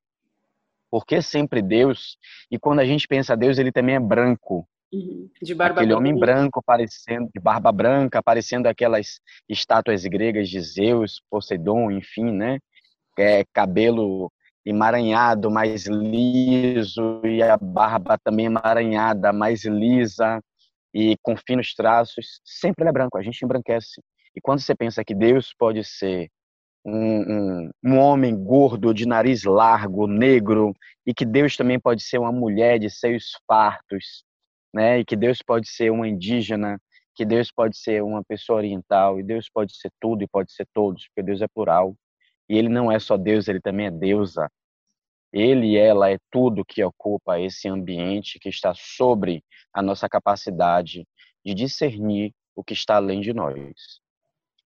Por 0.93 1.07
que 1.07 1.23
sempre 1.23 1.59
Deus? 1.59 2.19
E 2.51 2.59
quando 2.59 2.77
a 2.77 2.85
gente 2.85 3.07
pensa 3.07 3.35
Deus, 3.35 3.57
ele 3.57 3.71
também 3.71 3.95
é 3.95 4.00
branco. 4.00 4.69
Uhum. 4.93 5.27
De 5.41 5.55
barba 5.55 5.81
Aquele 5.81 5.95
homem 5.95 6.15
branco, 6.15 6.62
parecendo, 6.63 7.31
de 7.33 7.41
barba 7.41 7.71
branca, 7.71 8.21
parecendo 8.21 8.67
aquelas 8.67 9.19
estátuas 9.50 10.05
gregas 10.05 10.47
de 10.47 10.62
Zeus, 10.62 11.19
Poseidon, 11.31 11.89
enfim, 11.89 12.31
né? 12.31 12.59
É, 13.17 13.43
cabelo 13.51 14.31
emaranhado, 14.63 15.50
mais 15.50 15.88
liso, 15.88 17.21
e 17.25 17.41
a 17.41 17.57
barba 17.57 18.15
também 18.23 18.45
emaranhada, 18.45 19.33
mais 19.33 19.65
lisa 19.65 20.39
e 20.93 21.17
com 21.23 21.35
finos 21.35 21.73
traços. 21.73 22.39
Sempre 22.45 22.83
ele 22.83 22.89
é 22.89 22.93
branco, 22.93 23.17
a 23.17 23.23
gente 23.23 23.43
embranquece. 23.43 24.00
E 24.35 24.39
quando 24.39 24.59
você 24.59 24.75
pensa 24.75 25.03
que 25.03 25.15
Deus 25.15 25.55
pode 25.57 25.83
ser 25.83 26.29
um, 26.85 27.65
um, 27.65 27.71
um, 27.83 27.97
homem 27.97 28.35
gordo, 28.35 28.93
de 28.93 29.05
nariz 29.05 29.43
largo, 29.43 30.07
negro, 30.07 30.75
e 31.05 31.13
que 31.13 31.25
Deus 31.25 31.55
também 31.55 31.79
pode 31.79 32.03
ser 32.03 32.17
uma 32.17 32.31
mulher 32.31 32.79
de 32.79 32.89
seios 32.89 33.31
fartos, 33.47 34.23
né? 34.73 34.99
E 34.99 35.05
que 35.05 35.15
Deus 35.15 35.41
pode 35.41 35.69
ser 35.69 35.91
uma 35.91 36.07
indígena, 36.07 36.79
que 37.15 37.25
Deus 37.25 37.51
pode 37.51 37.77
ser 37.77 38.03
uma 38.03 38.23
pessoa 38.23 38.57
oriental, 38.57 39.19
e 39.19 39.23
Deus 39.23 39.49
pode 39.49 39.75
ser 39.75 39.91
tudo 39.99 40.23
e 40.23 40.27
pode 40.27 40.51
ser 40.51 40.67
todos, 40.73 41.07
porque 41.07 41.23
Deus 41.23 41.41
é 41.41 41.47
plural. 41.47 41.95
E 42.49 42.57
ele 42.57 42.69
não 42.69 42.91
é 42.91 42.99
só 42.99 43.17
Deus, 43.17 43.47
ele 43.47 43.61
também 43.61 43.87
é 43.87 43.91
deusa. 43.91 44.49
Ele 45.31 45.67
e 45.71 45.77
ela 45.77 46.11
é 46.11 46.17
tudo 46.29 46.65
que 46.65 46.83
ocupa 46.83 47.39
esse 47.39 47.67
ambiente 47.67 48.39
que 48.39 48.49
está 48.49 48.73
sobre 48.75 49.43
a 49.73 49.81
nossa 49.81 50.07
capacidade 50.09 51.07
de 51.43 51.53
discernir 51.53 52.33
o 52.55 52.63
que 52.63 52.73
está 52.73 52.97
além 52.97 53.21
de 53.21 53.33
nós 53.33 54.02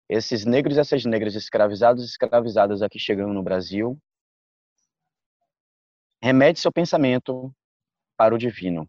esses 0.09 0.45
negros 0.45 0.77
e 0.77 0.81
essas 0.81 1.05
negras 1.05 1.35
escravizados 1.35 2.03
e 2.05 2.07
escravizadas 2.07 2.83
aqui 2.83 2.99
chegando 2.99 3.33
no 3.33 3.43
Brasil, 3.43 3.99
remete 6.23 6.61
seu 6.61 6.73
pensamento 6.73 7.55
para 8.17 8.35
o 8.35 8.39
divino. 8.39 8.89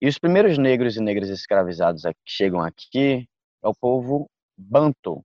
E 0.00 0.08
os 0.08 0.18
primeiros 0.18 0.58
negros 0.58 0.96
e 0.96 1.00
negras 1.00 1.28
escravizados 1.28 2.02
que 2.02 2.14
chegam 2.26 2.60
aqui 2.60 3.28
é 3.62 3.68
o 3.68 3.74
povo 3.74 4.28
Banto. 4.56 5.24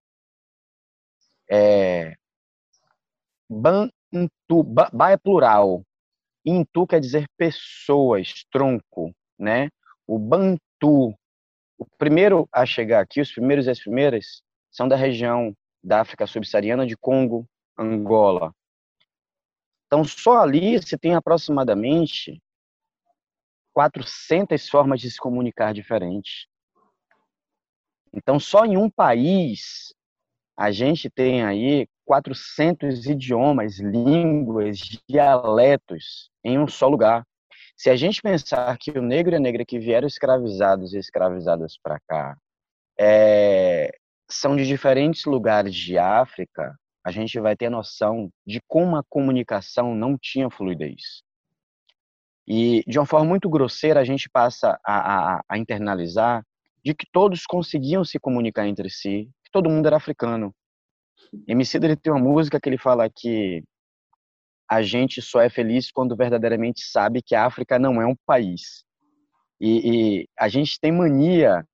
É, 1.49 2.15
Bantu, 3.49 4.63
ba 4.63 5.11
é 5.11 5.17
plural. 5.17 5.83
Intu 6.45 6.85
quer 6.87 6.99
dizer 6.99 7.25
pessoas, 7.37 8.45
tronco, 8.51 9.13
né? 9.37 9.69
O 10.05 10.19
Bantu 10.19 11.17
o 11.77 11.85
primeiro 11.97 12.47
a 12.51 12.65
chegar 12.65 13.01
aqui, 13.01 13.21
os 13.21 13.31
primeiros 13.31 13.67
e 13.67 13.69
as 13.69 13.79
primeiras, 13.79 14.41
são 14.71 14.87
da 14.87 14.95
região 14.95 15.55
da 15.83 16.01
África 16.01 16.25
subsaariana 16.25 16.85
de 16.85 16.97
Congo, 16.97 17.47
Angola. 17.77 18.53
Então, 19.85 20.03
só 20.03 20.39
ali 20.39 20.77
você 20.77 20.97
tem 20.97 21.15
aproximadamente 21.15 22.41
400 23.73 24.67
formas 24.67 24.99
de 24.99 25.09
se 25.09 25.17
comunicar 25.17 25.73
diferentes. 25.73 26.47
Então, 28.13 28.39
só 28.39 28.65
em 28.65 28.75
um 28.75 28.89
país, 28.89 29.93
a 30.57 30.71
gente 30.71 31.09
tem 31.09 31.43
aí 31.43 31.87
400 32.03 33.05
idiomas, 33.05 33.79
línguas, 33.79 34.79
dialetos 35.07 36.31
em 36.43 36.57
um 36.57 36.67
só 36.67 36.87
lugar. 36.87 37.25
Se 37.77 37.91
a 37.91 37.95
gente 37.95 38.23
pensar 38.23 38.75
que 38.79 38.89
o 38.89 39.03
negro 39.03 39.35
e 39.35 39.37
a 39.37 39.39
negra 39.39 39.63
que 39.63 39.77
vieram 39.77 40.07
escravizados 40.07 40.95
e 40.95 40.97
escravizadas 40.97 41.77
para 41.77 41.99
cá 42.07 42.35
é, 42.99 43.91
são 44.27 44.55
de 44.55 44.65
diferentes 44.65 45.25
lugares 45.25 45.75
de 45.75 45.95
África, 45.95 46.75
a 47.05 47.11
gente 47.11 47.39
vai 47.39 47.55
ter 47.55 47.69
noção 47.69 48.31
de 48.45 48.59
como 48.67 48.95
a 48.95 49.03
comunicação 49.07 49.93
não 49.93 50.17
tinha 50.17 50.49
fluidez. 50.49 51.21
E, 52.47 52.83
de 52.87 52.97
uma 52.97 53.05
forma 53.05 53.27
muito 53.27 53.47
grosseira, 53.47 53.99
a 53.99 54.03
gente 54.03 54.27
passa 54.27 54.79
a, 54.83 55.35
a, 55.35 55.41
a 55.47 55.57
internalizar 55.57 56.43
de 56.83 56.95
que 56.95 57.05
todos 57.11 57.45
conseguiam 57.45 58.03
se 58.03 58.19
comunicar 58.19 58.67
entre 58.67 58.89
si, 58.89 59.29
que 59.43 59.51
todo 59.51 59.69
mundo 59.69 59.85
era 59.85 59.97
africano. 59.97 60.51
MC 61.47 61.77
ele 61.77 61.95
tem 61.95 62.11
uma 62.11 62.19
música 62.19 62.59
que 62.59 62.67
ele 62.67 62.77
fala 62.77 63.07
que 63.07 63.63
a 64.69 64.81
gente 64.81 65.21
só 65.21 65.41
é 65.41 65.49
feliz 65.49 65.91
quando 65.91 66.15
verdadeiramente 66.15 66.81
sabe 66.81 67.21
que 67.21 67.33
a 67.33 67.45
África 67.45 67.79
não 67.79 68.01
é 68.01 68.05
um 68.05 68.15
país. 68.25 68.83
E, 69.59 70.21
e, 70.21 70.29
a 70.37 70.47
gente 70.47 70.79
tem 70.79 70.91
mania 70.91 71.65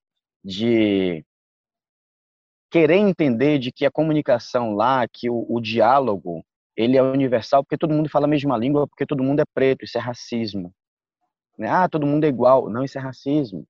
de 0.44 1.26
querer 2.72 2.98
entender 2.98 3.60
de 3.60 3.72
que 3.72 3.86
a 3.86 3.92
comunicação 3.92 4.74
lá, 4.74 5.08
que 5.08 5.30
o, 5.30 5.46
o 5.50 5.60
diálogo, 5.60 6.46
ele 6.76 6.98
é 6.98 7.02
universal 7.02 7.64
porque 7.64 7.78
todo 7.78 7.94
mundo 7.94 8.10
fala 8.10 8.26
a 8.26 8.30
mesma 8.30 8.58
língua, 8.58 8.88
porque 8.88 9.06
todo 9.06 9.24
mundo 9.24 9.42
é 9.42 9.46
preto, 9.54 9.84
isso 9.86 9.98
é 9.98 10.02
racismo. 10.02 10.74
Né? 11.58 11.70
Ah, 11.70 11.88
todo 11.90 12.08
mundo 12.08 12.24
é 12.24 12.28
igual. 12.28 12.70
Não, 12.70 12.84
isso 12.84 12.98
é 12.98 13.02
racismo. 13.02 13.68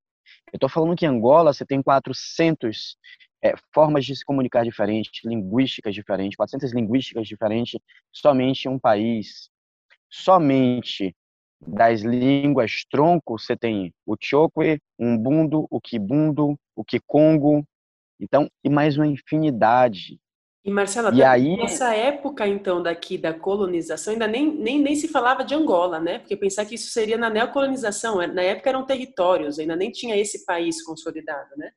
Eu 0.52 0.58
estou 0.58 0.70
falando 0.70 0.96
que 0.96 1.06
em 1.06 1.10
Angola 1.10 1.54
você 1.54 1.66
tem 1.66 1.82
400 1.82 2.98
é, 3.44 3.54
formas 3.74 4.06
de 4.06 4.16
se 4.16 4.24
comunicar 4.24 4.64
diferentes, 4.64 5.22
linguísticas 5.26 5.94
diferentes, 5.94 6.38
400 6.38 6.74
linguísticas 6.74 7.28
diferentes, 7.28 7.78
somente 8.12 8.66
em 8.66 8.72
um 8.72 8.80
país. 8.80 9.50
Somente 10.10 11.14
das 11.60 12.02
línguas 12.02 12.86
tronco, 12.90 13.38
você 13.38 13.56
tem 13.58 13.94
o 14.06 14.16
Chokwe, 14.20 14.80
o 14.98 15.06
Umbundo, 15.06 15.68
o 15.70 15.82
Kibundo, 15.82 16.58
o 16.76 16.84
Kikongo, 16.84 17.66
então, 18.20 18.50
e 18.64 18.70
mais 18.70 18.98
uma 18.98 19.08
infinidade. 19.08 20.18
E 20.64 20.72
Marcela, 20.72 21.14
e 21.14 21.22
aí... 21.22 21.58
nessa 21.58 21.94
época 21.94 22.48
então 22.48 22.82
daqui 22.82 23.18
da 23.18 23.34
colonização, 23.34 24.14
ainda 24.14 24.28
nem, 24.28 24.56
nem, 24.56 24.82
nem 24.82 24.96
se 24.96 25.10
falava 25.10 25.44
de 25.44 25.54
Angola, 25.54 26.00
né? 26.00 26.20
Porque 26.20 26.38
pensar 26.38 26.66
que 26.66 26.76
isso 26.76 26.90
seria 26.90 27.18
na 27.18 27.30
neocolonização, 27.30 28.26
na 28.28 28.42
época 28.42 28.70
eram 28.70 28.86
territórios, 28.86 29.60
ainda 29.60 29.76
nem 29.76 29.92
tinha 29.92 30.16
esse 30.16 30.46
país 30.46 30.82
consolidado, 30.82 31.50
né? 31.58 31.72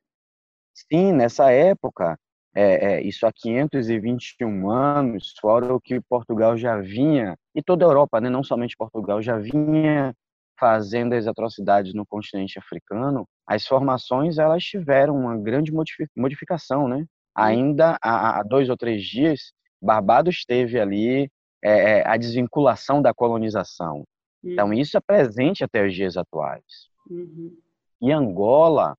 Sim, 0.77 1.11
nessa 1.11 1.51
época, 1.51 2.17
é, 2.55 2.93
é, 2.93 3.01
isso 3.01 3.25
há 3.25 3.31
521 3.33 4.69
anos, 4.69 5.33
fora 5.41 5.73
o 5.73 5.81
que 5.81 5.99
Portugal 6.01 6.55
já 6.55 6.79
vinha, 6.79 7.35
e 7.55 7.63
toda 7.63 7.83
a 7.83 7.87
Europa, 7.87 8.21
né, 8.21 8.29
não 8.29 8.43
somente 8.43 8.77
Portugal, 8.77 9.21
já 9.21 9.37
vinha 9.37 10.13
fazendo 10.59 11.13
as 11.13 11.27
atrocidades 11.27 11.93
no 11.93 12.05
continente 12.05 12.57
africano, 12.59 13.27
as 13.45 13.65
formações 13.65 14.37
elas 14.37 14.63
tiveram 14.63 15.15
uma 15.15 15.37
grande 15.37 15.71
modificação, 16.15 16.87
né? 16.87 17.05
Ainda 17.35 17.97
há, 18.01 18.39
há 18.39 18.43
dois 18.43 18.67
ou 18.69 18.75
três 18.75 19.03
dias, 19.03 19.53
Barbados 19.79 20.43
teve 20.45 20.79
ali 20.79 21.29
é, 21.63 21.99
é, 21.99 22.07
a 22.07 22.17
desvinculação 22.17 23.01
da 23.01 23.13
colonização. 23.13 24.03
Então, 24.43 24.67
uhum. 24.67 24.73
Então 24.73 24.81
isso 24.81 24.97
é 24.97 24.99
presente 24.99 25.63
até 25.63 25.85
os 25.85 25.93
dias 25.93 26.17
atuais. 26.17 26.63
Uhum. 27.09 27.55
E 28.01 28.11
Angola 28.11 28.95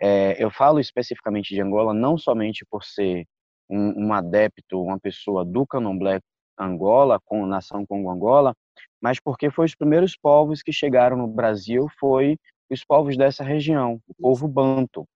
É, 0.00 0.42
eu 0.42 0.50
falo 0.50 0.78
especificamente 0.78 1.54
de 1.54 1.60
Angola 1.60 1.92
não 1.92 2.16
somente 2.16 2.64
por 2.70 2.84
ser 2.84 3.26
um, 3.68 4.06
um 4.06 4.12
adepto, 4.12 4.80
uma 4.80 4.98
pessoa 4.98 5.44
do 5.44 5.66
candomblé 5.66 6.20
Angola, 6.58 7.20
com 7.24 7.46
nação 7.46 7.86
Congo-Angola, 7.86 8.54
mas 9.00 9.20
porque 9.20 9.50
foi 9.50 9.66
os 9.66 9.74
primeiros 9.74 10.16
povos 10.16 10.62
que 10.62 10.72
chegaram 10.72 11.16
no 11.16 11.28
Brasil, 11.28 11.86
foi 11.98 12.36
os 12.70 12.84
povos 12.84 13.16
dessa 13.16 13.44
região, 13.44 14.00
o 14.06 14.14
povo 14.14 14.48
banto. 14.48 15.06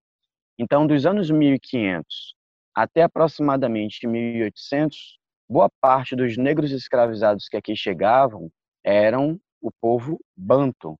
Então, 0.59 0.87
dos 0.87 1.05
anos 1.07 1.31
1500 1.31 2.35
até 2.75 3.03
aproximadamente 3.03 4.07
1800, 4.07 5.19
boa 5.49 5.69
parte 5.81 6.17
dos 6.17 6.37
negros 6.37 6.71
escravizados 6.71 7.49
que 7.49 7.57
aqui 7.57 7.77
chegavam 7.77 8.51
eram 8.83 9.39
o 9.61 9.71
povo 9.71 10.19
banto. 10.37 10.97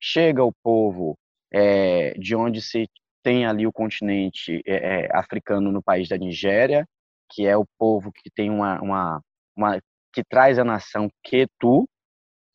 Chega 0.00 0.44
o 0.44 0.52
povo 0.62 1.16
é, 1.52 2.12
de 2.18 2.36
onde 2.36 2.60
se 2.60 2.86
tem 3.28 3.44
ali 3.44 3.66
o 3.66 3.72
continente 3.72 4.62
é, 4.64 5.02
é, 5.02 5.08
africano 5.14 5.70
no 5.70 5.82
país 5.82 6.08
da 6.08 6.16
Nigéria, 6.16 6.88
que 7.30 7.46
é 7.46 7.54
o 7.54 7.66
povo 7.78 8.10
que 8.10 8.30
tem 8.30 8.48
uma, 8.48 8.80
uma, 8.80 9.22
uma 9.54 9.78
que 10.14 10.24
traz 10.24 10.58
a 10.58 10.64
nação 10.64 11.10
Ketu, 11.22 11.86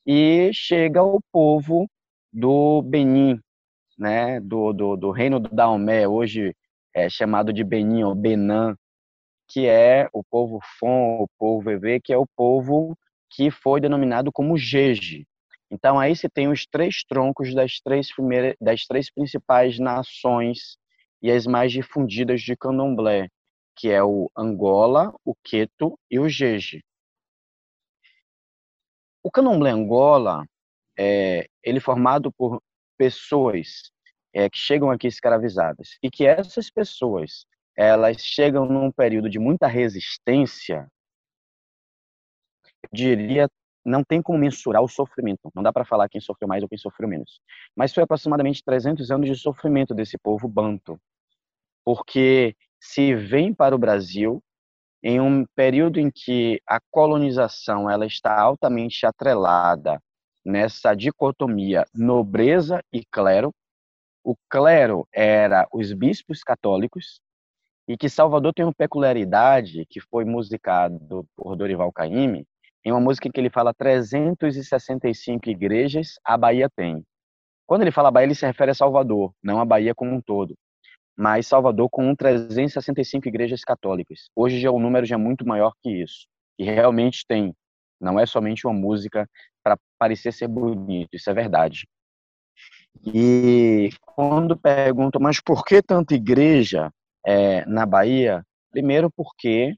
e 0.03 0.49
chega 0.51 1.03
o 1.03 1.19
povo 1.31 1.87
do 2.31 2.81
Benin, 2.81 3.39
né, 3.99 4.39
do, 4.39 4.73
do, 4.73 4.97
do 4.97 5.11
reino 5.11 5.39
do 5.39 5.47
Daomé, 5.49 6.07
hoje 6.07 6.55
é 6.91 7.07
chamado 7.07 7.53
de 7.53 7.63
Benin 7.63 8.01
ou 8.01 8.15
Benin, 8.15 8.73
que 9.47 9.67
é 9.67 10.09
o 10.11 10.23
povo 10.23 10.59
Fon, 10.79 11.21
o 11.21 11.27
povo 11.37 11.61
Vevê, 11.61 11.99
que 11.99 12.11
é 12.11 12.17
o 12.17 12.25
povo 12.35 12.97
que 13.29 13.51
foi 13.51 13.79
denominado 13.79 14.31
como 14.31 14.57
Jeje. 14.57 15.23
Então 15.71 15.99
aí 15.99 16.15
se 16.15 16.29
tem 16.29 16.47
os 16.47 16.65
três 16.65 17.03
troncos 17.03 17.53
das 17.53 17.79
três 17.79 18.13
primeiras, 18.13 18.55
das 18.61 18.85
três 18.85 19.11
principais 19.11 19.79
nações 19.79 20.77
e 21.21 21.31
as 21.31 21.45
mais 21.45 21.71
difundidas 21.71 22.41
de 22.41 22.55
Candomblé, 22.55 23.27
que 23.75 23.89
é 23.89 24.03
o 24.03 24.29
Angola, 24.37 25.13
o 25.25 25.33
Queto 25.43 25.97
e 26.09 26.19
o 26.19 26.29
Jeje. 26.29 26.83
O 29.23 29.31
Candomblé 29.31 29.71
Angola 29.71 30.45
é 30.97 31.47
ele 31.63 31.77
é 31.77 31.81
formado 31.81 32.31
por 32.31 32.61
pessoas 32.97 33.91
é, 34.33 34.49
que 34.49 34.57
chegam 34.57 34.91
aqui 34.91 35.07
escravizadas 35.07 35.97
e 36.01 36.09
que 36.09 36.25
essas 36.25 36.69
pessoas 36.69 37.45
elas 37.75 38.17
chegam 38.21 38.65
num 38.65 38.91
período 38.91 39.29
de 39.29 39.39
muita 39.39 39.67
resistência, 39.67 40.87
eu 42.83 42.89
diria, 42.91 43.49
não 43.85 44.03
tem 44.03 44.21
como 44.21 44.39
mensurar 44.39 44.81
o 44.81 44.87
sofrimento. 44.87 45.51
Não 45.53 45.63
dá 45.63 45.73
para 45.73 45.85
falar 45.85 46.09
quem 46.09 46.21
sofreu 46.21 46.47
mais 46.47 46.63
ou 46.63 46.69
quem 46.69 46.77
sofreu 46.77 47.07
menos. 47.07 47.41
Mas 47.75 47.93
foi 47.93 48.03
aproximadamente 48.03 48.63
300 48.63 49.11
anos 49.11 49.27
de 49.27 49.35
sofrimento 49.35 49.93
desse 49.93 50.17
povo 50.17 50.47
banto. 50.47 50.99
Porque 51.83 52.55
se 52.79 53.13
vem 53.13 53.53
para 53.53 53.75
o 53.75 53.79
Brasil 53.79 54.41
em 55.03 55.19
um 55.19 55.45
período 55.53 55.99
em 55.99 56.09
que 56.09 56.61
a 56.65 56.79
colonização 56.89 57.89
ela 57.89 58.05
está 58.05 58.39
altamente 58.39 59.05
atrelada 59.05 60.01
nessa 60.45 60.93
dicotomia 60.93 61.85
nobreza 61.93 62.81
e 62.91 63.03
clero. 63.05 63.53
O 64.23 64.35
clero 64.49 65.05
era 65.11 65.67
os 65.73 65.91
bispos 65.91 66.41
católicos 66.41 67.21
e 67.85 67.97
que 67.97 68.07
Salvador 68.07 68.53
tem 68.53 68.65
uma 68.65 68.73
peculiaridade 68.73 69.85
que 69.89 69.99
foi 69.99 70.23
musicado 70.23 71.27
por 71.35 71.55
Dorival 71.57 71.91
Caymmi, 71.91 72.45
em 72.85 72.91
uma 72.91 72.99
música 72.99 73.29
que 73.29 73.39
ele 73.39 73.49
fala 73.49 73.73
365 73.73 75.49
igrejas 75.49 76.19
a 76.23 76.37
Bahia 76.37 76.69
tem. 76.75 77.03
Quando 77.65 77.81
ele 77.81 77.91
fala 77.91 78.11
Bahia, 78.11 78.27
ele 78.27 78.35
se 78.35 78.45
refere 78.45 78.71
a 78.71 78.75
Salvador, 78.75 79.33
não 79.41 79.59
a 79.59 79.65
Bahia 79.65 79.95
como 79.95 80.13
um 80.13 80.21
todo. 80.21 80.55
Mas 81.17 81.47
Salvador 81.47 81.89
com 81.89 82.13
365 82.15 83.27
igrejas 83.27 83.61
católicas. 83.61 84.29
Hoje 84.35 84.59
já 84.59 84.71
o 84.71 84.79
número 84.79 85.05
já 85.05 85.15
é 85.15 85.17
muito 85.17 85.47
maior 85.47 85.73
que 85.81 85.89
isso. 85.89 86.27
E 86.57 86.65
realmente 86.65 87.25
tem. 87.27 87.55
Não 88.01 88.19
é 88.19 88.25
somente 88.25 88.67
uma 88.67 88.73
música 88.73 89.29
para 89.63 89.77
parecer 89.97 90.33
ser 90.33 90.47
bonito, 90.47 91.09
isso 91.13 91.29
é 91.29 91.33
verdade. 91.33 91.87
E 93.05 93.89
quando 94.01 94.57
perguntam, 94.57 95.21
mas 95.21 95.39
por 95.39 95.63
que 95.63 95.81
tanta 95.81 96.13
igreja 96.13 96.91
é, 97.25 97.65
na 97.65 97.85
Bahia? 97.85 98.43
Primeiro 98.71 99.09
porque 99.09 99.73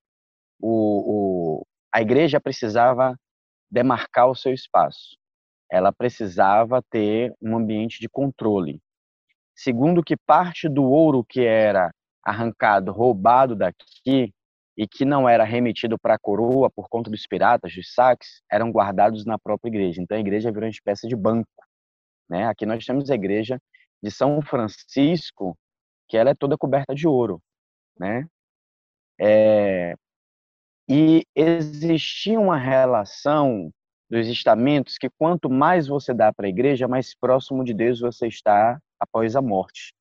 o, 0.60 1.60
o, 1.60 1.66
a 1.96 2.02
igreja 2.02 2.42
precisava 2.42 3.18
demarcar 3.72 4.30
o 4.30 4.36
seu 4.36 4.54
espaço. 4.54 5.16
Ela 5.72 5.94
precisava 5.94 6.84
ter 6.90 7.34
um 7.42 7.56
ambiente 7.56 8.02
de 8.02 8.10
controle. 8.10 8.82
Segundo 9.56 10.04
que 10.04 10.18
parte 10.18 10.68
do 10.68 10.84
ouro 10.84 11.24
que 11.24 11.46
era 11.46 11.90
arrancado, 12.22 12.92
roubado 12.92 13.56
daqui, 13.56 14.34
e 14.78 14.86
que 14.86 15.06
não 15.06 15.30
era 15.30 15.46
remetido 15.46 15.98
para 15.98 16.16
a 16.16 16.20
coroa 16.20 16.70
por 16.70 16.90
conta 16.90 17.10
dos 17.10 17.26
piratas, 17.26 17.74
dos 17.74 17.94
saques, 17.94 18.44
eram 18.52 18.72
guardados 18.72 19.26
na 19.26 19.40
própria 19.40 19.70
igreja. 19.70 20.02
Então 20.02 20.18
a 20.18 20.20
igreja 20.20 20.52
virou 20.52 20.66
uma 20.66 20.72
espécie 20.72 21.08
de 21.08 21.16
banco. 21.16 21.48
Né? 22.30 22.46
Aqui 22.46 22.66
nós 22.66 22.86
temos 22.86 23.10
a 23.10 23.16
igreja 23.16 23.58
de 24.04 24.12
São 24.12 24.42
Francisco, 24.42 25.58
que 26.10 26.18
ela 26.18 26.32
é 26.32 26.36
toda 26.36 26.58
coberta 26.58 26.94
de 26.94 27.08
ouro. 27.08 27.42
Né? 27.98 28.28
É... 29.18 29.96
E 30.88 31.26
existia 31.36 32.40
uma 32.40 32.58
relação 32.58 33.72
dos 34.10 34.28
estamentos 34.28 34.98
que 34.98 35.10
quanto 35.10 35.50
mais 35.50 35.88
você 35.88 36.14
dá 36.14 36.32
para 36.32 36.46
a 36.46 36.50
igreja, 36.50 36.88
mais 36.88 37.16
próximo 37.16 37.64
de 37.64 37.74
Deus 37.74 38.00
você 38.00 38.28
está 38.28 38.80
após 39.00 39.36
a 39.36 39.42
morte. 39.42 39.94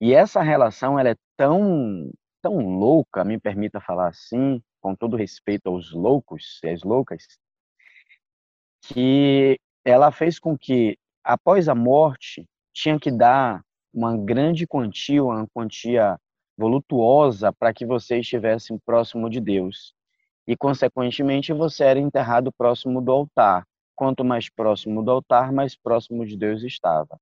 E 0.00 0.12
essa 0.14 0.42
relação 0.42 0.98
ela 0.98 1.10
é 1.10 1.16
tão 1.36 2.10
tão 2.42 2.58
louca, 2.58 3.24
me 3.24 3.40
permita 3.40 3.80
falar 3.80 4.08
assim, 4.08 4.62
com 4.78 4.94
todo 4.94 5.16
respeito 5.16 5.68
aos 5.68 5.92
loucos 5.92 6.60
e 6.62 6.68
às 6.68 6.82
loucas, 6.82 7.26
que 8.82 9.58
ela 9.82 10.12
fez 10.12 10.38
com 10.38 10.56
que, 10.56 10.98
após 11.24 11.70
a 11.70 11.74
morte, 11.74 12.44
tinha 12.70 13.00
que 13.00 13.10
dar 13.10 13.62
uma 13.94 14.14
grande 14.14 14.66
quantia, 14.66 15.24
uma 15.24 15.46
quantia 15.54 16.18
volutuosa 16.56 17.52
para 17.52 17.72
que 17.72 17.84
você 17.84 18.18
estivesse 18.18 18.72
próximo 18.84 19.28
de 19.28 19.40
Deus. 19.40 19.94
E, 20.46 20.56
consequentemente, 20.56 21.52
você 21.52 21.84
era 21.84 21.98
enterrado 21.98 22.52
próximo 22.52 23.00
do 23.00 23.12
altar. 23.12 23.66
Quanto 23.96 24.24
mais 24.24 24.48
próximo 24.48 25.02
do 25.02 25.10
altar, 25.10 25.52
mais 25.52 25.76
próximo 25.76 26.26
de 26.26 26.36
Deus 26.36 26.62
estava. 26.62 27.18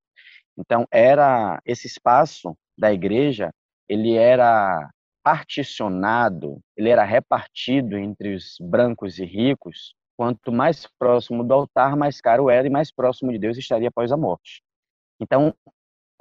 Então, 0.57 0.87
era 0.90 1.61
esse 1.64 1.87
espaço 1.87 2.57
da 2.77 2.92
igreja, 2.92 3.53
ele 3.88 4.14
era 4.14 4.90
particionado, 5.23 6.61
ele 6.77 6.88
era 6.88 7.05
repartido 7.05 7.97
entre 7.97 8.35
os 8.35 8.57
brancos 8.61 9.18
e 9.18 9.25
ricos, 9.25 9.95
quanto 10.16 10.51
mais 10.51 10.87
próximo 10.99 11.45
do 11.45 11.55
altar, 11.55 11.97
mais 11.97 12.21
caro 12.21 12.51
era 12.51 12.66
e 12.66 12.71
mais 12.71 12.90
próximo 12.90 13.33
de 13.33 13.38
Deus 13.38 13.57
estaria 13.57 13.88
após 13.88 14.11
a 14.12 14.16
morte. 14.16 14.62
Então, 15.21 15.55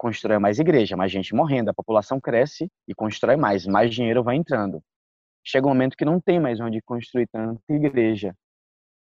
constrói 0.02 0.40
mais 0.40 0.58
igreja, 0.58 0.98
mais 0.98 1.12
gente 1.12 1.36
morrendo, 1.36 1.70
a 1.70 1.74
população 1.76 2.20
cresce 2.20 2.68
e 2.88 2.96
constrói 2.96 3.36
mais, 3.36 3.68
mais 3.68 3.94
dinheiro 3.94 4.24
vai 4.24 4.36
entrando. 4.36 4.82
Chega 5.46 5.68
um 5.68 5.70
momento 5.70 5.96
que 5.96 6.04
não 6.04 6.20
tem 6.20 6.40
mais 6.40 6.60
onde 6.60 6.82
construir 6.82 7.28
tanta 7.28 7.62
igreja. 7.70 8.34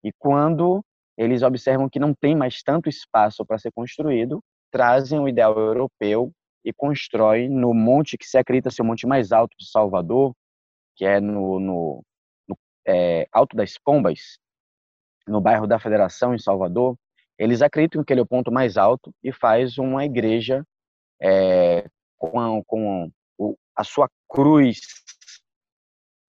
E 0.02 0.14
quando 0.18 0.82
eles 1.18 1.44
observam 1.44 1.90
que 1.90 2.00
não 2.00 2.14
tem 2.14 2.38
mais 2.38 2.64
tanto 2.64 2.88
espaço 2.88 3.46
para 3.46 3.58
ser 3.58 3.70
construído, 3.74 4.42
trazem 4.72 5.20
o 5.20 5.28
ideal 5.28 5.60
europeu 5.60 6.32
e 6.64 6.72
constrói 6.72 7.50
no 7.50 7.74
monte 7.74 8.18
que 8.18 8.26
se 8.26 8.38
acredita 8.38 8.72
ser 8.72 8.82
o 8.82 8.86
monte 8.86 9.06
mais 9.06 9.34
alto 9.34 9.58
de 9.60 9.70
Salvador, 9.70 10.34
que 10.96 11.04
é 11.04 11.20
no, 11.20 11.60
no, 11.60 12.04
no 12.48 12.58
é, 12.88 13.28
Alto 13.34 13.58
das 13.58 13.78
Pombas, 13.78 14.38
no 15.28 15.42
bairro 15.42 15.68
da 15.68 15.80
Federação, 15.80 16.34
em 16.34 16.40
Salvador. 16.40 16.96
Eles 17.38 17.62
acreditam 17.62 18.06
que 18.06 18.14
ele 18.14 18.22
é 18.22 18.24
o 18.24 18.28
ponto 18.28 18.50
mais 18.54 18.78
alto 18.78 19.14
e 19.22 19.34
faz 19.34 19.78
uma 19.78 20.06
igreja 20.06 20.64
é, 21.22 21.86
com, 22.18 22.40
a, 22.40 22.64
com 22.66 23.12
a 23.76 23.84
sua 23.84 24.10
cruz 24.28 24.80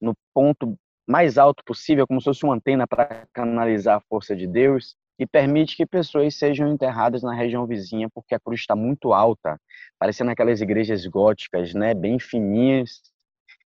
no 0.01 0.14
ponto 0.35 0.79
mais 1.07 1.38
alto 1.38 1.64
possível, 1.64 2.07
como 2.07 2.20
se 2.20 2.27
fosse 2.27 2.44
uma 2.44 2.55
antena 2.55 2.87
para 2.87 3.27
canalizar 3.33 3.96
a 3.96 4.01
força 4.09 4.37
de 4.37 4.46
Deus 4.46 4.94
e 5.18 5.27
permite 5.27 5.77
que 5.77 5.87
pessoas 5.87 6.37
sejam 6.37 6.68
enterradas 6.68 7.22
na 7.22 7.35
região 7.35 7.66
vizinha, 7.66 8.09
porque 8.11 8.35
a 8.35 8.40
cruz 8.40 8.61
está 8.61 8.77
muito 8.77 9.12
alta, 9.12 9.61
parecendo 9.98 10.31
aquelas 10.31 10.61
igrejas 10.61 11.05
góticas, 11.07 11.74
né, 11.74 11.92
bem 11.92 12.20
fininhas, 12.20 13.01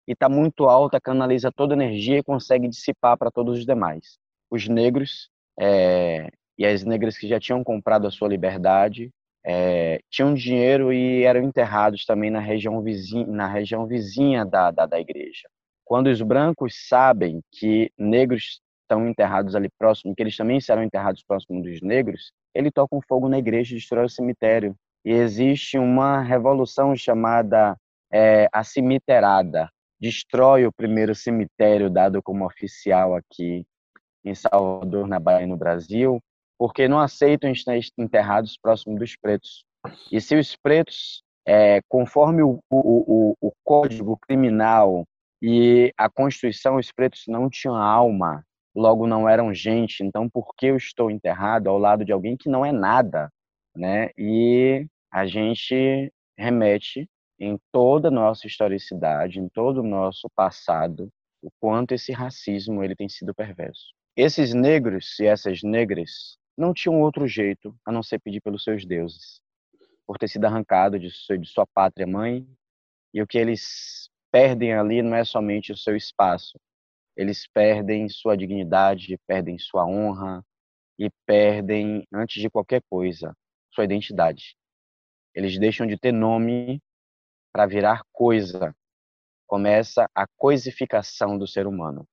e 0.07 0.11
está 0.11 0.29
muito 0.29 0.65
alta, 0.65 0.99
canaliza 0.99 1.51
toda 1.51 1.73
a 1.73 1.77
energia 1.77 2.17
e 2.17 2.23
consegue 2.23 2.67
dissipar 2.67 3.17
para 3.17 3.31
todos 3.31 3.59
os 3.59 3.65
demais. 3.65 4.19
Os 4.51 4.67
negros 4.67 5.29
é, 5.59 6.29
e 6.57 6.65
as 6.65 6.83
negras 6.83 7.17
que 7.17 7.27
já 7.27 7.39
tinham 7.39 7.63
comprado 7.63 8.05
a 8.07 8.11
sua 8.11 8.27
liberdade 8.27 9.11
é, 9.45 9.99
tinham 10.09 10.33
dinheiro 10.33 10.91
e 10.91 11.23
eram 11.23 11.41
enterrados 11.41 12.05
também 12.05 12.29
na 12.29 12.39
região 12.39 12.81
vizinha, 12.81 13.27
na 13.27 13.47
região 13.47 13.85
vizinha 13.85 14.45
da, 14.45 14.71
da, 14.71 14.85
da 14.85 14.99
igreja. 14.99 15.49
Quando 15.85 16.07
os 16.07 16.21
brancos 16.21 16.87
sabem 16.87 17.41
que 17.51 17.91
negros 17.97 18.61
estão 18.81 19.07
enterrados 19.07 19.55
ali 19.55 19.69
próximo, 19.77 20.15
que 20.15 20.21
eles 20.21 20.35
também 20.35 20.59
serão 20.59 20.83
enterrados 20.83 21.23
próximo 21.23 21.61
dos 21.61 21.81
negros, 21.81 22.31
ele 22.53 22.71
toca 22.71 22.95
um 22.95 23.01
fogo 23.07 23.29
na 23.29 23.37
igreja, 23.37 23.75
destrói 23.75 24.05
o 24.05 24.09
cemitério 24.09 24.75
e 25.05 25.11
existe 25.11 25.77
uma 25.77 26.21
revolução 26.21 26.95
chamada 26.95 27.77
é, 28.11 28.47
a 28.51 28.63
cimiterada. 28.63 29.69
Destrói 29.99 30.65
o 30.65 30.71
primeiro 30.71 31.13
cemitério 31.13 31.89
dado 31.89 32.21
como 32.21 32.45
oficial 32.45 33.15
aqui 33.15 33.65
em 34.23 34.35
Salvador, 34.35 35.07
na 35.07 35.19
Bahia, 35.19 35.47
no 35.47 35.57
Brasil, 35.57 36.21
porque 36.59 36.89
não 36.89 36.99
aceitam 36.99 37.49
estar 37.49 37.79
enterrados 37.97 38.57
próximo 38.61 38.99
dos 38.99 39.15
pretos. 39.15 39.63
E 40.11 40.19
se 40.19 40.35
os 40.35 40.57
pretos, 40.57 41.23
é, 41.47 41.81
conforme 41.87 42.43
o, 42.43 42.59
o, 42.69 43.31
o, 43.31 43.35
o 43.39 43.53
Código 43.63 44.17
Criminal 44.27 45.05
e 45.41 45.93
a 45.97 46.09
Constituição, 46.09 46.75
os 46.75 46.91
pretos 46.91 47.23
não 47.29 47.49
tinham 47.49 47.75
alma, 47.75 48.43
logo 48.75 49.07
não 49.07 49.27
eram 49.27 49.53
gente. 49.53 50.03
Então, 50.03 50.29
por 50.29 50.53
que 50.53 50.65
eu 50.65 50.75
estou 50.75 51.09
enterrado 51.09 51.69
ao 51.69 51.77
lado 51.77 52.03
de 52.03 52.11
alguém 52.11 52.35
que 52.35 52.49
não 52.49 52.65
é 52.65 52.73
nada, 52.73 53.31
né? 53.73 54.09
E 54.17 54.85
a 55.09 55.25
gente 55.25 56.11
remete 56.37 57.09
em 57.39 57.57
toda 57.71 58.09
a 58.09 58.11
nossa 58.11 58.45
historicidade, 58.45 59.39
em 59.39 59.47
todo 59.47 59.79
o 59.79 59.87
nosso 59.87 60.29
passado, 60.35 61.09
o 61.41 61.49
quanto 61.57 61.93
esse 61.93 62.11
racismo 62.11 62.83
ele 62.83 62.97
tem 62.97 63.07
sido 63.07 63.33
perverso. 63.33 63.93
Esses 64.13 64.53
negros 64.53 65.17
e 65.21 65.25
essas 65.25 65.63
negras 65.63 66.37
não 66.59 66.73
tinham 66.73 66.99
outro 66.99 67.25
jeito 67.25 67.73
a 67.85 67.91
não 67.91 68.03
ser 68.03 68.19
pedir 68.19 68.41
pelos 68.41 68.63
seus 68.63 68.85
deuses, 68.85 69.41
por 70.05 70.17
ter 70.17 70.27
sido 70.27 70.45
arrancado 70.45 70.99
de 70.99 71.07
de 71.07 71.47
sua 71.47 71.65
pátria 71.65 72.05
mãe, 72.05 72.45
e 73.13 73.21
o 73.21 73.27
que 73.27 73.37
eles 73.37 74.09
perdem 74.31 74.73
ali 74.73 75.01
não 75.01 75.15
é 75.15 75.23
somente 75.23 75.71
o 75.71 75.77
seu 75.77 75.95
espaço, 75.95 76.59
eles 77.15 77.47
perdem 77.47 78.07
sua 78.09 78.35
dignidade, 78.35 79.17
perdem 79.25 79.57
sua 79.57 79.85
honra 79.85 80.45
e 80.97 81.09
perdem, 81.25 82.05
antes 82.13 82.41
de 82.41 82.49
qualquer 82.49 82.81
coisa, 82.89 83.35
sua 83.73 83.85
identidade. 83.85 84.55
Eles 85.33 85.57
deixam 85.57 85.87
de 85.87 85.97
ter 85.97 86.11
nome 86.11 86.81
para 87.53 87.65
virar 87.65 88.03
coisa. 88.11 88.75
Começa 89.47 90.09
a 90.13 90.27
coisificação 90.37 91.37
do 91.37 91.47
ser 91.47 91.65
humano. 91.65 92.07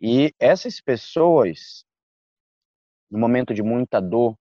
E 0.00 0.32
essas 0.38 0.80
pessoas, 0.80 1.84
no 3.14 3.20
momento 3.20 3.54
de 3.54 3.62
muita 3.62 4.00
dor, 4.00 4.36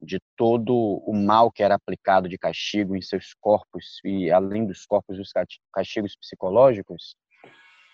de 0.00 0.18
todo 0.34 0.74
o 0.74 1.12
mal 1.12 1.52
que 1.52 1.62
era 1.62 1.74
aplicado 1.74 2.26
de 2.26 2.38
castigo 2.38 2.96
em 2.96 3.02
seus 3.02 3.34
corpos 3.38 4.00
e 4.02 4.30
além 4.30 4.64
dos 4.64 4.86
corpos 4.86 5.18
dos 5.18 5.30
castigos 5.70 6.16
psicológicos, 6.16 7.14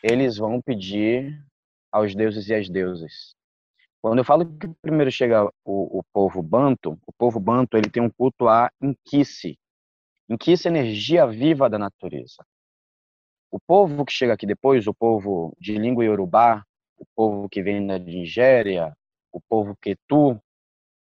eles 0.04 0.36
vão 0.36 0.62
pedir 0.62 1.36
aos 1.90 2.14
deuses 2.14 2.48
e 2.48 2.54
às 2.54 2.68
deusas. 2.68 3.34
Quando 4.00 4.18
eu 4.18 4.24
falo 4.24 4.46
que 4.56 4.68
primeiro 4.80 5.10
chega 5.10 5.46
o, 5.64 5.98
o 5.98 6.04
povo 6.12 6.40
banto, 6.40 6.96
o 7.04 7.12
povo 7.12 7.40
banto 7.40 7.76
ele 7.76 7.90
tem 7.90 8.02
um 8.02 8.10
culto 8.10 8.46
a 8.46 8.70
Inquice, 8.80 9.58
Inquice 10.30 10.68
é 10.68 10.70
energia 10.70 11.26
viva 11.26 11.68
da 11.68 11.78
natureza. 11.78 12.46
O 13.50 13.58
povo 13.58 14.04
que 14.04 14.12
chega 14.12 14.34
aqui 14.34 14.46
depois, 14.46 14.86
o 14.86 14.94
povo 14.94 15.56
de 15.58 15.76
língua 15.76 16.04
iorubá, 16.04 16.64
o 16.96 17.04
povo 17.16 17.48
que 17.48 17.64
vem 17.64 17.84
da 17.84 17.98
Nigéria, 17.98 18.96
o 19.34 19.40
povo 19.40 19.76
Ketu, 19.80 20.40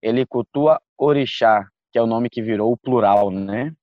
ele 0.00 0.26
cultua 0.26 0.80
orixá, 0.98 1.68
que 1.92 1.98
é 1.98 2.02
o 2.02 2.06
nome 2.06 2.30
que 2.30 2.42
virou 2.42 2.72
o 2.72 2.76
plural, 2.76 3.30
né? 3.30 3.74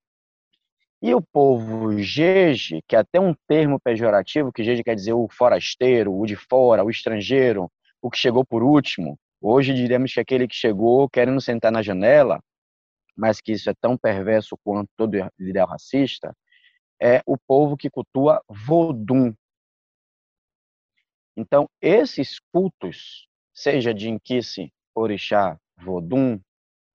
E 1.01 1.13
o 1.13 1.21
povo 1.21 1.97
jeje, 1.99 2.81
que 2.87 2.95
é 2.95 2.99
até 2.99 3.19
um 3.19 3.33
termo 3.47 3.79
pejorativo, 3.79 4.51
que 4.51 4.63
jeje 4.63 4.83
quer 4.83 4.95
dizer 4.95 5.13
o 5.13 5.29
forasteiro, 5.29 6.13
o 6.13 6.25
de 6.25 6.35
fora, 6.35 6.83
o 6.83 6.89
estrangeiro, 6.89 7.71
o 8.01 8.09
que 8.09 8.17
chegou 8.17 8.43
por 8.43 8.63
último. 8.63 9.17
Hoje 9.39 9.73
diremos 9.73 10.13
que 10.13 10.19
aquele 10.19 10.47
que 10.47 10.55
chegou 10.55 11.07
querendo 11.07 11.39
sentar 11.39 11.71
na 11.71 11.81
janela, 11.81 12.41
mas 13.15 13.39
que 13.39 13.53
isso 13.53 13.69
é 13.69 13.73
tão 13.79 13.97
perverso 13.97 14.57
quanto 14.63 14.89
todo 14.97 15.15
ideal 15.39 15.67
racista, 15.67 16.35
é 17.01 17.21
o 17.25 17.37
povo 17.37 17.77
que 17.77 17.89
cultua 17.89 18.43
Vodum, 18.49 19.33
então, 21.39 21.69
esses 21.81 22.37
cultos, 22.51 23.28
seja 23.59 23.93
de 23.93 24.09
Inquice, 24.09 24.71
Orixá, 24.95 25.59
Vodum, 25.77 26.39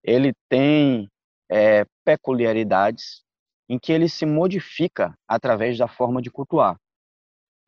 ele 0.03 0.33
tem 0.49 1.11
é, 1.51 1.85
peculiaridades 2.03 3.23
em 3.69 3.79
que 3.79 3.93
ele 3.93 4.09
se 4.09 4.25
modifica 4.25 5.15
através 5.29 5.77
da 5.77 5.87
forma 5.87 6.23
de 6.23 6.31
cultuar. 6.31 6.79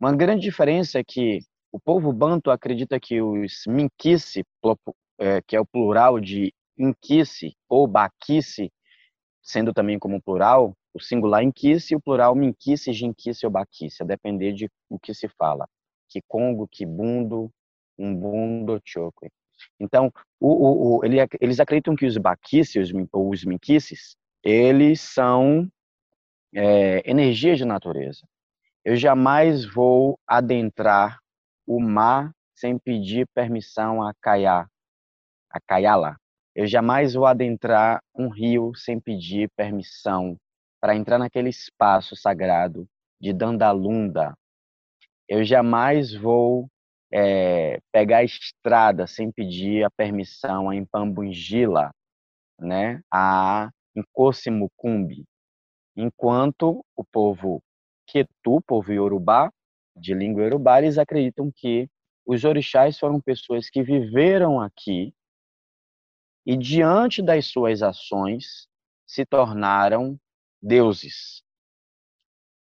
Uma 0.01 0.17
grande 0.17 0.43
diferença 0.43 0.99
é 0.99 1.05
que 1.05 1.41
o 1.71 1.79
povo 1.79 2.11
banto 2.11 2.51
acredita 2.51 2.99
que 2.99 3.21
os 3.21 3.65
Minquice, 3.67 4.43
é, 5.19 5.43
que 5.43 5.55
é 5.55 5.61
o 5.61 5.67
plural 5.67 6.19
de 6.19 6.55
Inquice 6.79 7.55
ou 7.69 7.87
Baquice, 7.87 8.73
sendo 9.43 9.75
também 9.75 9.99
como 9.99 10.23
plural, 10.23 10.73
o 10.95 11.01
singular 11.01 11.43
Inquice 11.43 11.93
e 11.93 11.97
o 11.97 12.01
plural 12.01 12.35
Minquice, 12.35 12.95
Jinquice 12.95 13.45
ou 13.45 13.53
Baquice, 13.53 14.03
a 14.03 14.07
depender 14.07 14.55
de 14.55 14.71
o 14.89 14.99
que 14.99 15.13
se 15.13 15.29
fala. 15.29 15.69
Kikongo, 16.09 16.67
Kibundo, 17.97 18.73
Umbundo, 18.77 18.83
Chokwe. 18.85 19.31
Então, 19.81 20.13
o, 20.39 20.49
o, 20.49 20.99
o, 20.99 21.05
ele, 21.05 21.17
eles 21.41 21.61
acreditam 21.61 21.97
que 21.97 22.07
os 22.07 22.17
baquices 22.17 22.91
ou 23.13 23.31
os 23.31 23.45
minquices, 23.45 24.17
eles 24.43 25.01
são 25.01 25.69
é, 26.55 27.09
energias 27.11 27.59
de 27.59 27.65
natureza. 27.65 28.27
Eu 28.85 28.97
jamais 28.97 29.65
vou 29.65 30.19
adentrar 30.27 31.19
o 31.67 31.81
mar 31.81 32.33
sem 32.55 32.79
pedir 32.79 33.27
permissão 33.35 34.03
a 34.03 34.13
Kaya, 34.21 34.67
a 35.51 35.61
Kayala. 35.67 36.17
Eu 36.55 36.67
jamais 36.67 37.15
vou 37.15 37.27
adentrar 37.27 38.01
um 38.15 38.29
rio 38.29 38.75
sem 38.75 39.01
pedir 39.01 39.51
permissão 39.57 40.37
para 40.81 40.95
entrar 40.95 41.19
naquele 41.19 41.49
espaço 41.49 42.15
sagrado 42.15 42.89
de 43.21 43.33
Dandalunda, 43.33 44.35
eu 45.29 45.45
jamais 45.45 46.15
vou 46.15 46.69
é, 47.19 47.81
pegar 47.91 48.19
a 48.19 48.25
estrada 48.25 49.07
sem 49.07 49.33
pedir 49.33 49.83
a 49.83 49.91
permissão 49.91 50.69
a 50.69 50.77
Impambungila, 50.77 51.91
né, 52.61 53.01
a 53.11 53.71
Nkosimukumbi, 53.97 55.25
enquanto 55.97 56.85
o 56.95 57.03
povo 57.03 57.63
Quetu, 58.07 58.61
povo 58.67 58.93
Yorubá, 58.93 59.51
de 59.97 60.13
língua 60.13 60.43
Yorubá, 60.43 60.79
eles 60.79 60.99
acreditam 60.99 61.51
que 61.51 61.89
os 62.27 62.45
orixás 62.45 62.99
foram 62.99 63.19
pessoas 63.19 63.71
que 63.71 63.83
viveram 63.83 64.61
aqui 64.61 65.15
e 66.45 66.55
diante 66.55 67.23
das 67.23 67.47
suas 67.47 67.83
ações 67.83 68.69
se 69.07 69.25
tornaram 69.25 70.21
deuses, 70.61 71.43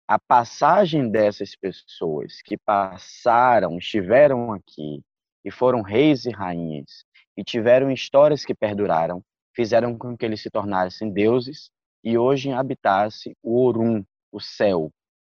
a 0.07 0.19
passagem 0.19 1.09
dessas 1.09 1.55
pessoas 1.55 2.41
que 2.41 2.57
passaram, 2.57 3.77
estiveram 3.77 4.51
aqui 4.51 5.01
e 5.45 5.51
foram 5.51 5.81
reis 5.81 6.25
e 6.25 6.31
rainhas 6.31 7.05
e 7.37 7.43
tiveram 7.43 7.89
histórias 7.91 8.45
que 8.45 8.53
perduraram, 8.53 9.23
fizeram 9.55 9.97
com 9.97 10.15
que 10.15 10.25
eles 10.25 10.41
se 10.41 10.49
tornassem 10.49 11.11
deuses 11.11 11.69
e 12.03 12.17
hoje 12.17 12.51
habitasse 12.51 13.35
o 13.41 13.63
Orum, 13.65 14.03
o 14.31 14.39
céu. 14.39 14.91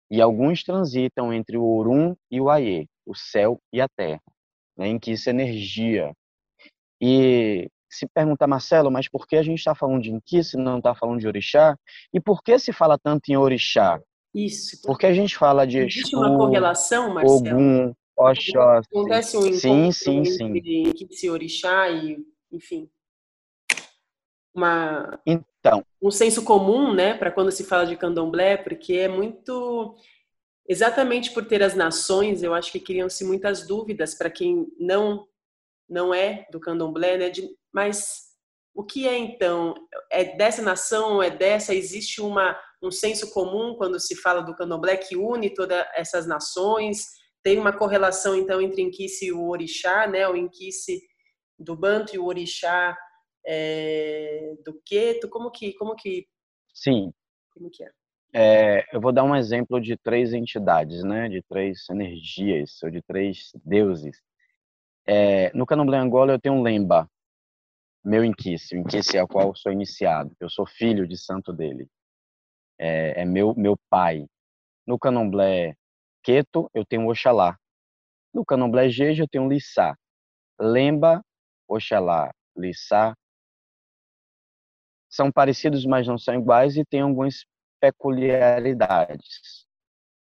E 0.10 0.22
alguns 0.22 0.64
transitam 0.64 1.34
entre 1.34 1.58
o 1.58 1.64
Orum 1.64 2.16
e 2.30 2.40
o 2.40 2.50
Aie, 2.50 2.88
o 3.06 3.16
céu 3.16 3.60
e 3.74 3.82
a 3.82 3.88
terra, 3.88 4.22
né, 4.78 4.88
em 4.88 5.00
que 5.00 5.12
isso 5.12 5.30
é 5.30 5.32
energia. 5.32 6.14
E 7.02 7.70
se 7.90 8.08
pergunta, 8.08 8.46
Marcelo, 8.46 8.92
mas 8.92 9.08
por 9.08 9.28
que 9.28 9.36
a 9.36 9.44
gente 9.44 9.60
está 9.60 9.74
falando 9.74 10.02
de 10.02 10.12
Inki 10.12 10.44
se 10.44 10.58
não 10.58 10.78
está 10.78 10.94
falando 10.94 11.20
de 11.20 11.28
Orixá? 11.28 11.78
E 12.14 12.20
por 12.20 12.44
que 12.44 12.58
se 12.60 12.72
fala 12.72 12.98
tanto 13.00 13.30
em 13.30 13.38
Orixá? 13.38 14.00
Isso. 14.46 14.82
Porque 14.84 15.06
a 15.06 15.14
gente 15.14 15.38
fala 15.38 15.66
de 15.66 15.80
Existe 15.80 16.16
uma 16.16 16.36
correlação, 16.38 17.14
Marcelo? 17.14 17.40
Ogum, 17.40 17.94
Oxóssi. 18.18 18.88
Acontece 18.92 19.38
um 19.38 19.46
encontro 19.46 19.60
sim, 19.60 19.92
sim, 19.92 20.26
sim. 20.26 20.46
entre 20.58 20.94
Kitsi 20.94 21.30
Orixá 21.30 21.90
e, 21.90 22.18
enfim, 22.52 22.90
uma, 24.54 25.20
então. 25.26 25.86
um 26.02 26.12
senso 26.12 26.44
comum, 26.44 26.94
né, 26.94 27.14
para 27.14 27.32
quando 27.32 27.52
se 27.52 27.64
fala 27.64 27.86
de 27.86 27.96
candomblé, 27.96 28.58
porque 28.58 28.94
é 28.94 29.08
muito... 29.08 29.96
Exatamente 30.68 31.32
por 31.32 31.48
ter 31.48 31.64
as 31.64 31.74
nações, 31.74 32.44
eu 32.44 32.54
acho 32.54 32.72
que 32.72 32.80
criam-se 32.80 33.26
muitas 33.26 33.66
dúvidas 33.66 34.14
para 34.14 34.30
quem 34.30 34.68
não 34.80 35.28
não 35.90 36.14
é 36.14 36.46
do 36.52 36.60
candomblé, 36.60 37.18
né, 37.18 37.30
de, 37.32 37.50
mas 37.74 38.29
o 38.80 38.84
que 38.86 39.06
é 39.06 39.18
então? 39.18 39.76
É 40.10 40.38
dessa 40.38 40.62
nação? 40.62 41.22
É 41.22 41.30
dessa? 41.30 41.76
Existe 41.76 42.22
uma 42.22 42.58
um 42.82 42.90
senso 42.90 43.30
comum 43.34 43.76
quando 43.76 44.00
se 44.00 44.16
fala 44.16 44.40
do 44.42 44.56
candomblé 44.56 44.96
que 44.96 45.18
une 45.18 45.54
todas 45.54 45.86
essas 45.94 46.26
nações. 46.26 47.04
Tem 47.44 47.58
uma 47.58 47.78
correlação, 47.78 48.38
então, 48.38 48.62
entre 48.62 48.82
Inquice 48.82 49.26
e 49.26 49.34
o 49.34 49.50
Orixá, 49.50 50.08
né? 50.08 50.26
O 50.30 50.36
Inquice 50.38 51.02
do 51.58 51.76
Banto 51.76 52.16
e 52.16 52.20
o 52.20 52.26
Orixá 52.26 52.98
é, 53.46 54.54
do 54.64 54.82
Queto. 54.86 55.28
Como 55.28 55.52
que, 55.52 55.74
como 55.74 55.94
que... 55.94 56.26
Sim. 56.74 57.12
Como 57.54 57.70
que 57.70 57.84
é? 57.84 57.90
é? 58.34 58.86
Eu 58.94 59.02
vou 59.02 59.12
dar 59.12 59.26
um 59.26 59.36
exemplo 59.36 59.82
de 59.82 59.98
três 59.98 60.32
entidades, 60.32 61.04
né? 61.04 61.28
De 61.28 61.42
três 61.50 61.80
energias, 61.90 62.82
ou 62.82 62.90
de 62.90 63.02
três 63.02 63.52
deuses. 63.66 64.22
É, 65.06 65.52
no 65.54 65.66
candomblé 65.66 65.98
Angola 65.98 66.32
eu 66.32 66.40
tenho 66.40 66.56
um 66.56 66.62
Lemba. 66.62 67.10
Meu 68.04 68.24
inquice, 68.24 68.76
o 68.76 68.80
inquice 68.80 69.18
ao 69.18 69.28
qual 69.28 69.50
eu 69.50 69.56
sou 69.56 69.72
iniciado, 69.72 70.36
eu 70.40 70.50
sou 70.50 70.66
filho 70.66 71.08
de 71.08 71.18
santo 71.18 71.52
dele. 71.54 71.88
É, 72.78 73.22
é 73.22 73.26
meu, 73.26 73.54
meu 73.56 73.78
pai. 73.90 74.26
No 74.88 74.98
candomblé 74.98 75.76
Queto, 76.24 76.70
eu 76.74 76.86
tenho 76.86 77.08
Oxalá. 77.10 77.58
No 78.34 78.46
candomblé 78.46 78.90
Jeje, 78.90 79.22
eu 79.22 79.28
tenho 79.28 79.50
Lissá. 79.50 79.96
Lemba, 80.60 81.24
Oxalá, 81.68 82.32
Lissá, 82.56 83.16
são 85.10 85.32
parecidos, 85.32 85.86
mas 85.86 86.08
não 86.08 86.18
são 86.18 86.36
iguais 86.36 86.78
e 86.78 86.86
têm 86.86 87.02
algumas 87.02 87.46
peculiaridades, 87.80 89.66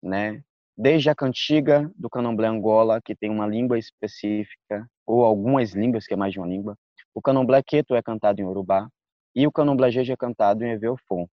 né? 0.02 0.42
Desde 0.76 1.08
a 1.08 1.14
cantiga 1.14 1.90
do 1.96 2.10
candomblé 2.10 2.48
Angola, 2.48 3.00
que 3.02 3.14
tem 3.14 3.30
uma 3.30 3.46
língua 3.46 3.78
específica, 3.78 4.86
ou 5.06 5.24
algumas 5.24 5.72
línguas, 5.72 6.06
que 6.06 6.14
é 6.14 6.16
mais 6.16 6.32
de 6.32 6.38
uma 6.38 6.48
língua. 6.48 6.76
O 7.14 7.22
candomblé 7.22 7.62
Queto 7.62 7.94
é 7.94 8.02
cantado 8.02 8.40
em 8.40 8.44
Urubá 8.44 8.88
e 9.34 9.46
o 9.46 9.52
candomblé 9.52 9.90
Jeje 9.90 10.12
é 10.12 10.16
cantado 10.16 10.64
em 10.64 10.70
Eveofon. 10.70 11.26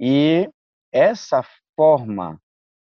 E 0.00 0.48
essa 0.90 1.42
forma 1.76 2.40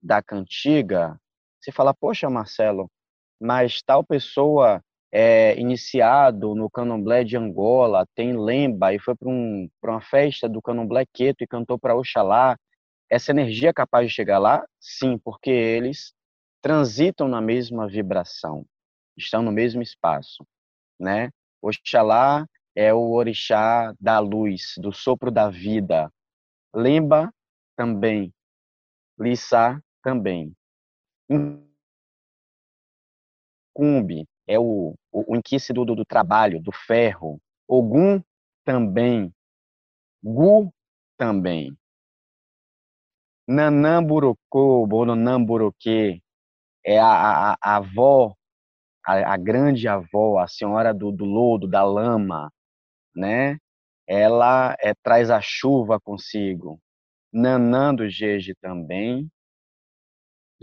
da 0.01 0.21
cantiga, 0.23 1.19
você 1.59 1.71
fala, 1.71 1.93
poxa, 1.93 2.29
Marcelo, 2.29 2.89
mas 3.39 3.81
tal 3.81 4.03
pessoa 4.03 4.81
é 5.11 5.59
iniciado 5.59 6.55
no 6.55 6.69
candomblé 6.69 7.23
de 7.23 7.35
Angola, 7.35 8.05
tem 8.15 8.37
lemba 8.37 8.93
e 8.93 8.99
foi 8.99 9.15
para 9.15 9.29
um, 9.29 9.67
uma 9.83 10.01
festa 10.01 10.47
do 10.47 10.61
candomblé 10.61 11.05
queto 11.13 11.43
e 11.43 11.47
cantou 11.47 11.77
para 11.77 11.95
Oxalá, 11.95 12.57
essa 13.09 13.31
energia 13.31 13.69
é 13.69 13.73
capaz 13.73 14.07
de 14.07 14.13
chegar 14.13 14.37
lá? 14.37 14.63
Sim, 14.79 15.17
porque 15.17 15.49
eles 15.49 16.13
transitam 16.61 17.27
na 17.27 17.41
mesma 17.41 17.87
vibração, 17.87 18.65
estão 19.17 19.41
no 19.41 19.51
mesmo 19.51 19.81
espaço, 19.81 20.45
né? 20.99 21.29
Oxalá 21.61 22.45
é 22.75 22.93
o 22.93 23.11
orixá 23.11 23.93
da 23.99 24.19
luz, 24.19 24.75
do 24.77 24.91
sopro 24.91 25.29
da 25.29 25.49
vida. 25.49 26.11
Lemba 26.73 27.33
também. 27.75 28.33
Lissá 29.19 29.81
também. 30.01 30.53
Cumbi 33.73 34.27
é 34.47 34.57
o, 34.57 34.95
o, 35.11 35.33
o 35.33 35.35
inquice 35.35 35.71
do, 35.71 35.85
do, 35.85 36.05
trabalho, 36.05 36.61
do 36.61 36.71
ferro. 36.71 37.39
Ogum 37.67 38.21
também. 38.65 39.31
Gu 40.23 40.73
também. 41.17 41.77
Nanamburocô, 43.47 44.85
Bononamburoquê, 44.87 46.21
é 46.85 46.99
a, 46.99 47.53
a, 47.53 47.57
a 47.61 47.75
avó, 47.77 48.35
a, 49.05 49.33
a, 49.33 49.37
grande 49.37 49.87
avó, 49.87 50.39
a 50.39 50.47
senhora 50.47 50.93
do, 50.93 51.11
do 51.11 51.25
lodo, 51.25 51.67
da 51.67 51.83
lama, 51.83 52.51
né? 53.15 53.57
Ela 54.07 54.75
é, 54.79 54.93
traz 55.03 55.29
a 55.29 55.39
chuva 55.41 55.99
consigo. 55.99 56.79
Nanã 57.31 57.93
do 57.93 58.09
Jeje 58.09 58.55
também. 58.61 59.29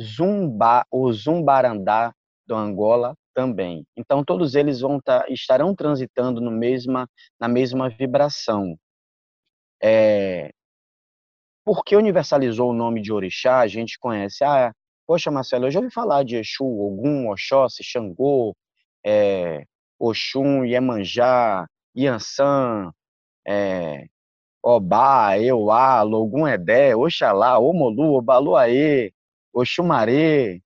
Zumba, 0.01 0.85
o 0.91 1.13
Zumbarandá 1.13 2.13
do 2.47 2.55
Angola 2.55 3.15
também. 3.35 3.87
Então 3.97 4.25
todos 4.25 4.55
eles 4.55 4.81
vão 4.81 5.01
tá, 5.01 5.25
estarão 5.29 5.75
transitando 5.75 6.41
no 6.41 6.51
mesma, 6.51 7.09
na 7.41 7.49
mesma 7.49 7.89
vibração. 7.89 8.77
É, 9.83 10.51
porque 11.65 11.97
universalizou 11.97 12.71
o 12.71 12.75
nome 12.75 13.03
de 13.03 13.13
orixá, 13.13 13.59
a 13.61 13.67
gente 13.67 13.99
conhece, 13.99 14.45
ah, 14.45 14.73
poxa 15.07 15.31
Marcelo, 15.31 15.67
eu 15.67 15.71
já 15.71 15.79
ouvi 15.81 15.91
falar 15.91 16.25
de 16.25 16.37
Exu, 16.37 16.65
Ogum, 16.65 17.31
Oxóssi, 17.31 17.83
Xangô, 17.85 18.57
é, 19.05 19.65
Oxum, 19.99 20.65
Iemanjá, 20.65 21.67
Iansã, 21.95 22.93
é, 23.47 24.07
Obá, 24.63 25.39
Euá, 25.39 26.03
Logum 26.03 26.47
Edé, 26.49 26.97
Oxalá, 26.97 27.59
Omolu, 27.59 28.17
Obaluaê, 28.17 29.13
Oxumaré, 29.53 30.61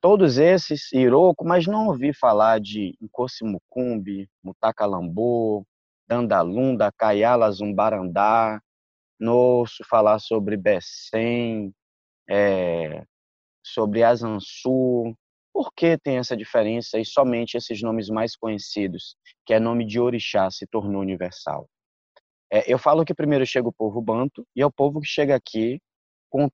todos 0.00 0.38
esses, 0.38 0.92
Iroko, 0.92 1.44
mas 1.44 1.66
não 1.66 1.88
ouvi 1.88 2.12
falar 2.14 2.60
de 2.60 2.96
Nkosimucumbi, 3.02 4.28
Mutacalambô, 4.42 5.66
Dandalunda, 6.06 6.92
Caiala, 6.92 7.50
Zumbarandá, 7.50 8.60
não 9.18 9.34
ouço 9.34 9.82
falar 9.88 10.18
sobre 10.20 10.56
Bessem, 10.56 11.74
é, 12.28 13.04
sobre 13.64 14.02
Azansu. 14.02 15.16
Por 15.52 15.72
que 15.72 15.96
tem 15.96 16.18
essa 16.18 16.36
diferença 16.36 16.98
e 16.98 17.04
somente 17.04 17.56
esses 17.56 17.80
nomes 17.80 18.08
mais 18.08 18.36
conhecidos, 18.36 19.16
que 19.46 19.54
é 19.54 19.60
nome 19.60 19.86
de 19.86 20.00
orixá, 20.00 20.50
se 20.50 20.66
tornou 20.66 21.00
universal? 21.00 21.68
É, 22.52 22.72
eu 22.72 22.78
falo 22.78 23.04
que 23.04 23.14
primeiro 23.14 23.46
chega 23.46 23.68
o 23.68 23.72
povo 23.72 24.00
banto 24.00 24.46
e 24.54 24.62
é 24.62 24.66
o 24.66 24.72
povo 24.72 25.00
que 25.00 25.06
chega 25.06 25.34
aqui 25.34 25.80
com 26.28 26.48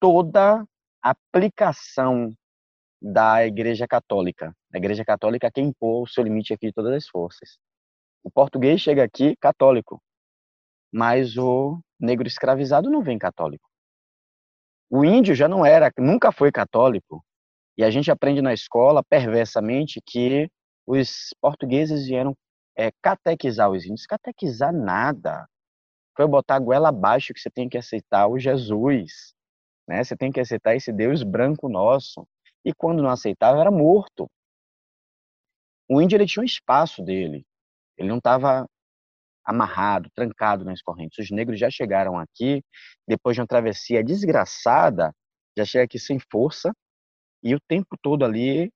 toda 0.00 0.64
a 1.02 1.10
aplicação 1.10 2.32
da 3.00 3.46
Igreja 3.46 3.86
Católica. 3.86 4.54
A 4.72 4.76
Igreja 4.76 5.04
Católica 5.04 5.46
é 5.46 5.50
quem 5.50 5.68
impôs 5.68 6.10
o 6.10 6.12
seu 6.12 6.24
limite 6.24 6.52
aqui 6.52 6.66
de 6.66 6.72
todas 6.72 6.92
as 6.92 7.08
forças. 7.08 7.58
O 8.22 8.30
português 8.30 8.80
chega 8.80 9.04
aqui 9.04 9.36
católico, 9.36 10.02
mas 10.92 11.36
o 11.36 11.80
negro 11.98 12.26
escravizado 12.26 12.90
não 12.90 13.02
vem 13.02 13.18
católico. 13.18 13.68
O 14.90 15.04
índio 15.04 15.34
já 15.34 15.48
não 15.48 15.64
era, 15.64 15.92
nunca 15.98 16.30
foi 16.30 16.52
católico. 16.52 17.24
E 17.76 17.84
a 17.84 17.90
gente 17.90 18.10
aprende 18.10 18.40
na 18.40 18.54
escola, 18.54 19.02
perversamente, 19.04 20.00
que 20.04 20.48
os 20.86 21.34
portugueses 21.40 22.06
vieram 22.06 22.34
é, 22.76 22.90
catequizar 23.02 23.70
os 23.70 23.84
índios. 23.84 24.06
Catequizar 24.06 24.72
nada. 24.72 25.46
Foi 26.16 26.26
botar 26.26 26.56
a 26.56 26.60
goela 26.60 26.88
abaixo 26.88 27.34
que 27.34 27.40
você 27.40 27.50
tem 27.50 27.68
que 27.68 27.76
aceitar 27.76 28.28
o 28.28 28.38
Jesus. 28.38 29.34
Né? 29.86 30.02
Você 30.02 30.16
tem 30.16 30.32
que 30.32 30.40
aceitar 30.40 30.74
esse 30.74 30.92
Deus 30.92 31.22
branco 31.22 31.68
nosso. 31.68 32.26
E 32.64 32.72
quando 32.72 33.02
não 33.02 33.10
aceitava, 33.10 33.60
era 33.60 33.70
morto. 33.70 34.28
O 35.88 36.00
índio 36.00 36.16
ele 36.16 36.26
tinha 36.26 36.42
um 36.42 36.46
espaço 36.46 37.02
dele. 37.02 37.44
Ele 37.98 38.08
não 38.08 38.18
estava 38.18 38.66
amarrado, 39.46 40.10
trancado 40.14 40.64
nas 40.64 40.82
correntes. 40.82 41.18
Os 41.24 41.30
negros 41.30 41.58
já 41.58 41.70
chegaram 41.70 42.18
aqui, 42.18 42.62
depois 43.06 43.36
de 43.36 43.40
uma 43.40 43.46
travessia 43.46 44.02
desgraçada, 44.02 45.12
já 45.56 45.64
chega 45.64 45.84
aqui 45.84 45.98
sem 45.98 46.18
força, 46.30 46.72
e 47.42 47.54
o 47.54 47.60
tempo 47.68 47.96
todo 48.02 48.24
ali 48.24 48.72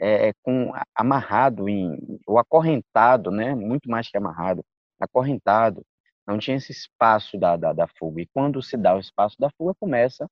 é, 0.00 0.28
é 0.28 0.32
com 0.42 0.72
amarrado 0.94 1.68
em, 1.68 1.96
ou 2.26 2.38
acorrentado, 2.38 3.30
né? 3.30 3.54
Muito 3.54 3.88
mais 3.88 4.08
que 4.08 4.16
amarrado, 4.16 4.64
acorrentado. 5.00 5.84
Não 6.26 6.38
tinha 6.38 6.56
esse 6.56 6.72
espaço 6.72 7.38
da, 7.38 7.56
da, 7.56 7.72
da 7.72 7.86
fuga. 7.86 8.22
E 8.22 8.26
quando 8.32 8.62
se 8.62 8.76
dá 8.76 8.96
o 8.96 9.00
espaço 9.00 9.36
da 9.38 9.50
fuga, 9.56 9.74
começa 9.78 10.26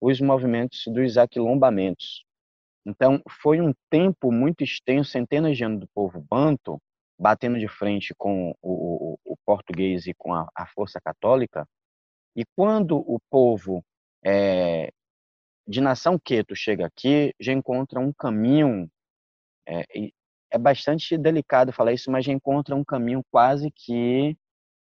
os 0.00 0.20
movimentos 0.20 0.84
dos 0.86 1.18
aquilombamentos. 1.18 2.24
Então, 2.84 3.20
foi 3.42 3.60
um 3.60 3.72
tempo 3.90 4.32
muito 4.32 4.64
extenso, 4.64 5.10
centenas 5.10 5.56
de 5.56 5.64
anos 5.64 5.80
do 5.80 5.88
povo 5.94 6.20
banto, 6.28 6.80
batendo 7.22 7.56
de 7.56 7.68
frente 7.68 8.12
com 8.18 8.50
o, 8.60 9.14
o, 9.14 9.18
o 9.24 9.36
português 9.46 10.08
e 10.08 10.14
com 10.14 10.34
a, 10.34 10.48
a, 10.52 10.66
força 10.66 11.00
católica. 11.00 11.68
E 12.34 12.44
quando 12.56 12.96
o 12.98 13.20
povo 13.30 13.84
é, 14.24 14.90
de 15.64 15.80
nação 15.80 16.18
queto 16.18 16.56
chega 16.56 16.84
aqui, 16.84 17.32
já 17.38 17.52
encontra 17.52 18.00
um 18.00 18.12
caminho, 18.12 18.90
é, 19.68 19.84
é 20.50 20.58
bastante 20.58 21.16
delicado 21.16 21.72
falar 21.72 21.92
isso, 21.92 22.10
mas 22.10 22.24
já 22.24 22.32
encontra 22.32 22.74
um 22.74 22.84
caminho 22.84 23.22
quase 23.30 23.70
que 23.70 24.36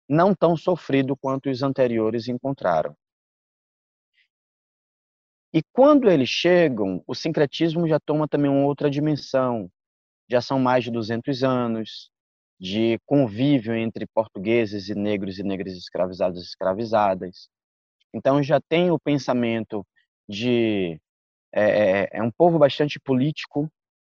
não 0.08 0.34
tão 0.34 0.56
sofrido 0.56 1.14
quanto 1.14 1.50
os 1.50 1.62
anteriores 1.62 2.28
encontraram. 2.28 2.96
E 5.52 5.62
quando 5.70 6.10
eles 6.10 6.30
chegam, 6.30 7.04
o 7.06 7.14
sincretismo 7.14 7.86
já 7.86 8.00
toma 8.00 8.26
também 8.26 8.50
uma 8.50 8.64
outra 8.64 8.90
dimensão. 8.90 9.70
Já 10.30 10.40
são 10.40 10.58
mais 10.58 10.84
de 10.84 10.90
200 10.90 11.44
anos, 11.44 12.11
de 12.62 12.96
convívio 13.04 13.74
entre 13.74 14.06
portugueses 14.06 14.88
e 14.88 14.94
negros 14.94 15.36
e 15.36 15.42
negras 15.42 15.72
escravizados 15.72 16.40
e 16.40 16.44
escravizadas. 16.44 17.48
Então 18.14 18.40
já 18.40 18.60
tem 18.60 18.88
o 18.92 19.00
pensamento 19.00 19.84
de 20.28 20.96
é, 21.52 22.08
é, 22.16 22.22
um 22.22 22.30
povo 22.30 22.60
bastante 22.60 23.00
político, 23.00 23.68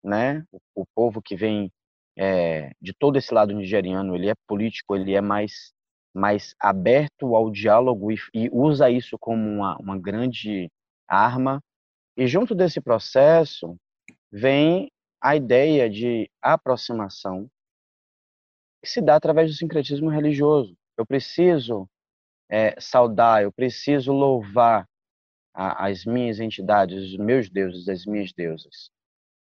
né? 0.04 0.44
O, 0.52 0.84
o 0.84 0.86
povo 0.94 1.24
que 1.24 1.36
vem 1.36 1.72
é, 2.16 2.72
de 2.80 2.94
todo 2.94 3.18
esse 3.18 3.34
lado 3.34 3.52
nigeriano, 3.52 4.16
ele 4.16 4.30
é 4.30 4.36
político, 4.48 4.96
ele 4.96 5.16
é 5.16 5.22
mais 5.22 5.74
mais 6.14 6.56
aberto 6.60 7.36
ao 7.36 7.50
diálogo 7.52 8.12
e, 8.12 8.18
e 8.34 8.50
usa 8.54 8.92
isso 8.92 9.18
como 9.20 9.50
uma, 9.50 9.76
uma 9.78 9.98
grande 9.98 10.70
arma. 11.08 11.62
E 12.16 12.28
junto 12.28 12.54
desse 12.54 12.80
processo 12.80 13.76
vem 14.32 14.92
a 15.20 15.36
ideia 15.36 15.90
de 15.90 16.30
aproximação 16.42 17.50
que 18.86 18.92
se 18.92 19.02
dá 19.02 19.16
através 19.16 19.52
do 19.52 19.58
sincretismo 19.58 20.10
religioso. 20.10 20.78
Eu 20.96 21.06
preciso 21.06 21.90
é, 22.48 22.80
saudar, 22.80 23.42
eu 23.44 23.52
preciso 23.52 24.14
louvar 24.14 24.88
a, 25.54 25.88
as 25.88 26.06
minhas 26.06 26.40
entidades, 26.40 27.12
os 27.12 27.18
meus 27.18 27.50
deuses, 27.50 27.90
as 27.90 28.06
minhas 28.06 28.32
deusas. 28.32 28.92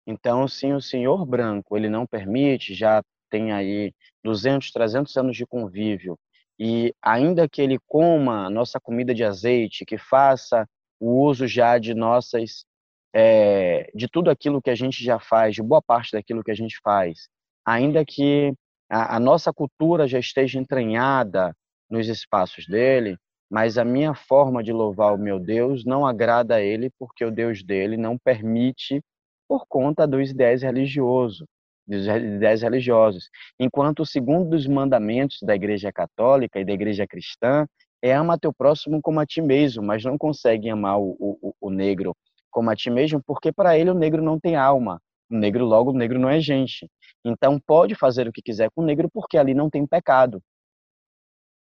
Então, 0.07 0.47
sim, 0.47 0.73
o 0.73 0.81
Senhor 0.81 1.27
branco, 1.27 1.77
ele 1.77 1.89
não 1.89 2.07
permite, 2.07 2.73
já 2.73 3.03
tem 3.29 3.53
aí 3.53 3.93
200, 4.23 4.71
300 4.71 5.17
anos 5.17 5.37
de 5.37 5.45
convívio, 5.45 6.17
e 6.59 6.95
ainda 7.03 7.49
que 7.49 7.61
ele 7.61 7.79
coma 7.89 8.49
nossa 8.49 8.79
comida 8.79 9.13
de 9.13 9.25
azeite, 9.25 9.85
que 9.85 9.99
faça 9.99 10.69
o 11.01 11.25
uso 11.27 11.49
já 11.49 11.79
de 11.79 11.95
nossas, 11.95 12.65
é, 13.13 13.91
de 13.93 14.07
tudo 14.07 14.31
aquilo 14.31 14.63
que 14.63 14.71
a 14.71 14.75
gente 14.75 15.03
já 15.03 15.19
faz, 15.19 15.57
de 15.57 15.63
boa 15.63 15.83
parte 15.83 16.13
daquilo 16.13 16.45
que 16.45 16.51
a 16.51 16.55
gente 16.55 16.79
faz, 16.85 17.29
ainda 17.65 18.05
que 18.05 18.55
a, 18.93 19.17
a 19.17 19.21
nossa 19.21 19.51
cultura 19.53 20.07
já 20.07 20.19
esteja 20.19 20.59
entranhada 20.59 21.57
nos 21.89 22.09
espaços 22.09 22.67
dele, 22.67 23.17
mas 23.51 23.79
a 23.79 23.85
minha 23.85 24.15
forma 24.15 24.63
de 24.63 24.71
louvar 24.71 25.15
o 25.15 25.19
meu 25.19 25.41
Deus 25.41 25.83
não 25.85 26.07
agrada 26.07 26.57
a 26.57 26.61
ele 26.61 26.91
porque 26.99 27.25
o 27.25 27.31
Deus 27.31 27.63
dele 27.63 27.97
não 27.97 28.19
permite 28.19 29.01
por 29.49 29.65
conta 29.67 30.07
dos 30.07 30.31
ideais 30.31 30.63
religiosos, 30.63 31.47
dos 31.87 32.07
ideais 32.07 32.61
religiosos. 32.61 33.31
Enquanto 33.59 34.01
o 34.01 34.07
segundo 34.07 34.51
dos 34.51 34.67
mandamentos 34.67 35.39
da 35.43 35.55
Igreja 35.55 35.91
Católica 35.91 36.61
e 36.61 36.65
da 36.65 36.73
Igreja 36.73 37.07
Cristã 37.07 37.67
é 38.03 38.13
ama 38.13 38.39
teu 38.39 38.53
próximo 38.53 39.01
como 39.01 39.21
a 39.21 39.27
ti 39.27 39.41
mesmo, 39.41 39.83
mas 39.83 40.05
não 40.05 40.19
consegue 40.19 40.69
amar 40.69 40.99
o, 41.01 41.17
o, 41.19 41.55
o 41.61 41.71
negro 41.71 42.15
como 42.51 42.69
a 42.69 42.77
ti 42.77 42.91
mesmo 42.91 43.23
porque 43.27 43.51
para 43.51 43.79
ele 43.79 43.89
o 43.89 43.95
negro 43.95 44.23
não 44.23 44.39
tem 44.39 44.55
alma. 44.55 45.01
O 45.33 45.35
negro 45.35 45.65
logo 45.65 45.93
o 45.93 45.97
negro 45.97 46.19
não 46.19 46.29
é 46.29 46.39
gente. 46.41 46.87
Então 47.25 47.59
pode 47.59 47.95
fazer 47.95 48.29
o 48.29 48.33
que 48.33 48.43
quiser 48.43 48.71
com 48.71 48.83
o 48.83 48.85
negro 48.85 49.09
porque 49.11 49.39
ali 49.39 49.55
não 49.55 49.71
tem 49.71 49.87
pecado. 49.87 50.43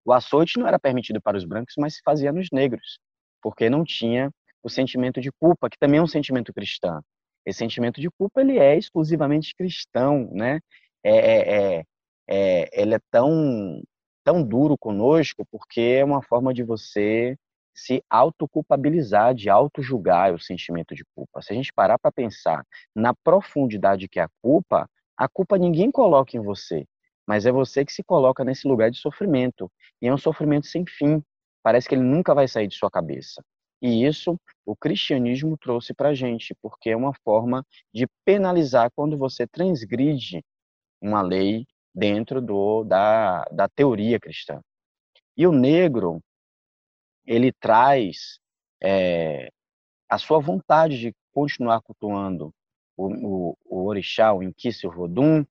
O 0.04 0.12
açoite 0.12 0.59
não 0.59 0.66
era 0.66 0.76
permitido 0.76 1.20
para 1.22 1.37
os 1.37 1.44
brancos, 1.44 1.74
mas 1.78 1.94
se 1.94 2.00
fazia 2.04 2.33
nos 2.33 2.48
negros, 2.52 2.98
porque 3.40 3.70
não 3.70 3.85
tinha 3.85 4.28
o 4.61 4.68
sentimento 4.68 5.20
de 5.20 5.30
culpa, 5.30 5.70
que 5.70 5.78
também 5.78 6.00
é 6.00 6.02
um 6.02 6.06
sentimento 6.09 6.52
cristão. 6.52 7.00
Esse 7.46 7.61
sentimento 7.61 8.00
de 8.00 8.11
culpa 8.11 8.40
ele 8.40 8.59
é 8.59 8.76
exclusivamente 8.76 9.54
cristão, 9.54 10.28
né? 10.33 10.59
É, 11.04 11.16
é, 11.16 11.78
é, 11.78 11.85
é, 12.28 12.83
ele 12.83 12.94
é 12.94 13.00
tão 13.09 13.80
tão 14.24 14.42
duro 14.42 14.76
conosco 14.76 15.46
porque 15.48 15.80
é 15.80 16.04
uma 16.04 16.22
forma 16.22 16.52
de 16.52 16.64
você 16.64 17.37
se 17.80 18.02
autoculpabilizar, 18.10 19.34
de 19.34 19.48
auto-julgar 19.48 20.34
o 20.34 20.38
sentimento 20.38 20.94
de 20.94 21.04
culpa. 21.14 21.42
Se 21.42 21.52
a 21.52 21.56
gente 21.56 21.72
parar 21.72 21.98
para 21.98 22.12
pensar 22.12 22.64
na 22.94 23.14
profundidade 23.14 24.08
que 24.08 24.20
é 24.20 24.24
a 24.24 24.30
culpa, 24.42 24.88
a 25.16 25.28
culpa 25.28 25.58
ninguém 25.58 25.90
coloca 25.90 26.36
em 26.36 26.40
você 26.40 26.86
mas 27.30 27.46
é 27.46 27.52
você 27.52 27.84
que 27.84 27.92
se 27.92 28.02
coloca 28.02 28.42
nesse 28.42 28.66
lugar 28.66 28.90
de 28.90 28.98
sofrimento. 28.98 29.70
E 30.02 30.08
é 30.08 30.12
um 30.12 30.18
sofrimento 30.18 30.66
sem 30.66 30.84
fim. 30.84 31.22
Parece 31.62 31.88
que 31.88 31.94
ele 31.94 32.02
nunca 32.02 32.34
vai 32.34 32.48
sair 32.48 32.66
de 32.66 32.74
sua 32.74 32.90
cabeça. 32.90 33.40
E 33.80 34.04
isso 34.04 34.36
o 34.66 34.74
cristianismo 34.74 35.56
trouxe 35.56 35.94
para 35.94 36.08
a 36.08 36.14
gente, 36.14 36.56
porque 36.60 36.90
é 36.90 36.96
uma 36.96 37.14
forma 37.22 37.64
de 37.94 38.08
penalizar 38.24 38.90
quando 38.96 39.16
você 39.16 39.46
transgride 39.46 40.42
uma 41.00 41.22
lei 41.22 41.66
dentro 41.94 42.42
do, 42.42 42.82
da, 42.82 43.44
da 43.52 43.68
teoria 43.68 44.18
cristã. 44.18 44.60
E 45.36 45.46
o 45.46 45.52
negro, 45.52 46.20
ele 47.30 47.52
traz 47.52 48.40
é, 48.82 49.52
a 50.08 50.18
sua 50.18 50.40
vontade 50.40 50.98
de 50.98 51.14
continuar 51.32 51.80
cultuando 51.80 52.52
o, 52.96 53.06
o, 53.06 53.58
o 53.64 53.86
orixá, 53.86 54.32
o 54.32 54.42
Inquisi, 54.42 54.84
o 54.84 54.90
Vodum, 54.90 55.46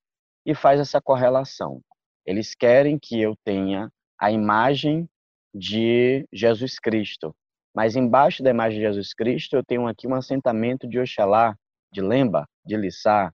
e 0.46 0.54
faz 0.54 0.82
essa 0.82 1.00
correlação. 1.02 1.82
Eles 2.26 2.54
querem 2.54 3.00
que 3.00 3.22
eu 3.22 3.34
tenha 3.46 3.90
a 4.20 4.30
imagem 4.30 5.08
de 5.56 6.28
Jesus 6.34 6.78
Cristo, 6.80 7.34
mas 7.74 7.96
embaixo 7.96 8.44
da 8.44 8.50
imagem 8.50 8.80
de 8.80 8.86
Jesus 8.86 9.14
Cristo 9.14 9.56
eu 9.56 9.64
tenho 9.64 9.88
aqui 9.88 10.06
um 10.06 10.16
assentamento 10.16 10.86
de 10.86 11.00
Oxalá, 11.00 11.58
de 11.94 12.02
Lemba, 12.02 12.46
de 12.66 12.76
Lissá. 12.76 13.34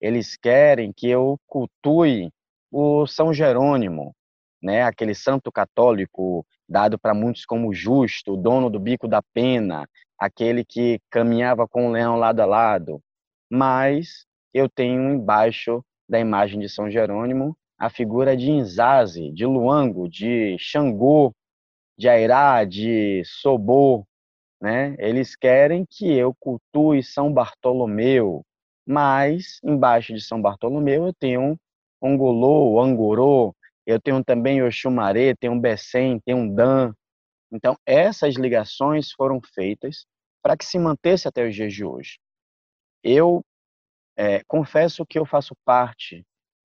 Eles 0.00 0.36
querem 0.36 0.92
que 0.92 1.08
eu 1.08 1.40
cultue 1.44 2.30
o 2.70 3.04
São 3.08 3.34
Jerônimo, 3.34 4.14
né, 4.62 4.82
aquele 4.82 5.14
santo 5.14 5.50
católico 5.50 6.46
dado 6.68 6.98
para 6.98 7.14
muitos 7.14 7.44
como 7.44 7.72
justo, 7.72 8.36
dono 8.36 8.70
do 8.70 8.78
bico 8.78 9.08
da 9.08 9.22
pena, 9.34 9.88
aquele 10.18 10.64
que 10.64 11.00
caminhava 11.10 11.66
com 11.66 11.88
o 11.88 11.90
leão 11.90 12.16
lado 12.16 12.40
a 12.40 12.46
lado. 12.46 13.00
Mas 13.50 14.26
eu 14.52 14.68
tenho 14.68 15.12
embaixo 15.12 15.84
da 16.08 16.18
imagem 16.18 16.60
de 16.60 16.68
São 16.68 16.90
Jerônimo, 16.90 17.56
a 17.78 17.88
figura 17.88 18.36
de 18.36 18.50
Inzazi, 18.50 19.30
de 19.32 19.46
Luango, 19.46 20.08
de 20.08 20.56
Xangô, 20.58 21.32
de 21.96 22.08
Airá, 22.08 22.64
de 22.64 23.22
Sobô, 23.24 24.04
né? 24.60 24.94
Eles 24.98 25.34
querem 25.34 25.86
que 25.88 26.12
eu 26.12 26.34
cultue 26.38 27.02
São 27.02 27.32
Bartolomeu, 27.32 28.44
mas 28.86 29.58
embaixo 29.64 30.12
de 30.12 30.20
São 30.20 30.40
Bartolomeu 30.40 31.06
eu 31.06 31.14
tenho 31.14 31.58
Ongolô, 32.00 32.80
Angorô, 32.80 33.54
eu 33.90 34.00
tenho 34.00 34.22
também 34.24 34.62
Oxumaré, 34.62 35.34
tenho 35.34 35.58
Bessem, 35.60 36.20
tenho 36.20 36.54
Dan. 36.54 36.92
Então, 37.52 37.76
essas 37.84 38.36
ligações 38.36 39.10
foram 39.12 39.40
feitas 39.54 40.06
para 40.42 40.56
que 40.56 40.64
se 40.64 40.78
mantesse 40.78 41.28
até 41.28 41.46
os 41.46 41.54
dias 41.54 41.72
de 41.72 41.84
hoje. 41.84 42.18
Eu 43.02 43.42
é, 44.16 44.42
confesso 44.46 45.04
que 45.06 45.18
eu 45.18 45.26
faço 45.26 45.54
parte 45.64 46.24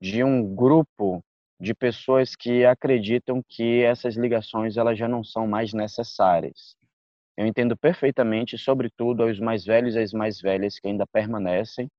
de 0.02 0.24
um 0.24 0.56
grupo 0.56 1.24
de 1.60 1.74
pessoas 1.74 2.36
que 2.36 2.66
acreditam 2.66 3.42
que 3.48 3.82
essas 3.82 4.16
ligações 4.16 4.78
elas 4.78 4.98
já 4.98 5.08
não 5.08 5.24
são 5.24 5.48
mais 5.48 5.74
necessárias. 5.74 6.76
Eu 7.38 7.46
entendo 7.46 7.78
perfeitamente, 7.78 8.58
sobretudo 8.58 9.24
aos 9.24 9.40
mais 9.40 9.66
velhos 9.66 9.96
e 9.96 10.00
às 10.00 10.14
mais 10.14 10.40
velhas 10.40 10.80
que 10.80 10.88
ainda 10.88 11.06
permanecem, 11.08 11.90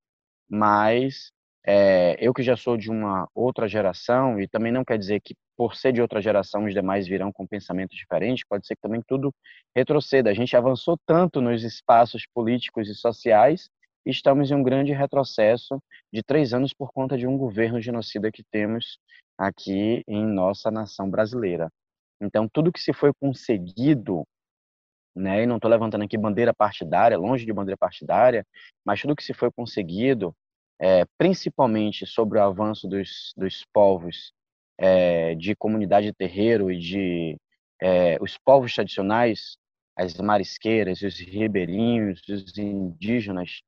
mas 0.48 1.32
é, 1.66 2.16
eu 2.20 2.32
que 2.32 2.42
já 2.42 2.56
sou 2.56 2.76
de 2.76 2.90
uma 2.90 3.28
outra 3.34 3.66
geração, 3.68 4.40
e 4.40 4.46
também 4.48 4.72
não 4.72 4.84
quer 4.84 4.98
dizer 4.98 5.20
que 5.20 5.34
por 5.56 5.74
ser 5.74 5.92
de 5.92 6.00
outra 6.00 6.20
geração 6.22 6.64
os 6.64 6.72
demais 6.72 7.06
virão 7.08 7.32
com 7.32 7.46
pensamentos 7.46 7.96
diferentes, 7.96 8.44
pode 8.48 8.66
ser 8.66 8.76
que 8.76 8.82
também 8.82 9.02
tudo 9.06 9.34
retroceda. 9.74 10.30
A 10.30 10.34
gente 10.34 10.56
avançou 10.56 10.98
tanto 11.06 11.40
nos 11.40 11.64
espaços 11.64 12.24
políticos 12.32 12.88
e 12.88 12.94
sociais 12.94 13.68
estamos 14.06 14.50
em 14.50 14.54
um 14.54 14.62
grande 14.62 14.92
retrocesso 14.92 15.82
de 16.12 16.22
três 16.22 16.54
anos 16.54 16.72
por 16.72 16.92
conta 16.92 17.18
de 17.18 17.26
um 17.26 17.36
governo 17.36 17.80
genocida 17.80 18.30
que 18.30 18.44
temos 18.44 18.98
aqui 19.36 20.02
em 20.06 20.24
nossa 20.24 20.70
nação 20.70 21.10
brasileira. 21.10 21.70
Então, 22.20 22.48
tudo 22.48 22.72
que 22.72 22.80
se 22.80 22.92
foi 22.92 23.12
conseguido, 23.20 24.24
né, 25.14 25.42
e 25.42 25.46
não 25.46 25.56
estou 25.56 25.70
levantando 25.70 26.04
aqui 26.04 26.16
bandeira 26.16 26.54
partidária, 26.54 27.18
longe 27.18 27.44
de 27.44 27.52
bandeira 27.52 27.76
partidária, 27.76 28.46
mas 28.84 29.00
tudo 29.00 29.16
que 29.16 29.24
se 29.24 29.34
foi 29.34 29.50
conseguido, 29.50 30.34
é, 30.78 31.04
principalmente 31.18 32.06
sobre 32.06 32.38
o 32.38 32.42
avanço 32.42 32.88
dos, 32.88 33.32
dos 33.36 33.64
povos 33.72 34.32
é, 34.78 35.34
de 35.34 35.54
comunidade 35.56 36.12
terreiro 36.12 36.70
e 36.70 36.78
de 36.78 37.36
é, 37.80 38.16
os 38.22 38.36
povos 38.38 38.74
tradicionais, 38.74 39.56
as 39.96 40.14
marisqueiras, 40.14 41.00
os 41.02 41.18
ribeirinhos, 41.18 42.22
os 42.28 42.56
indígenas, 42.58 43.62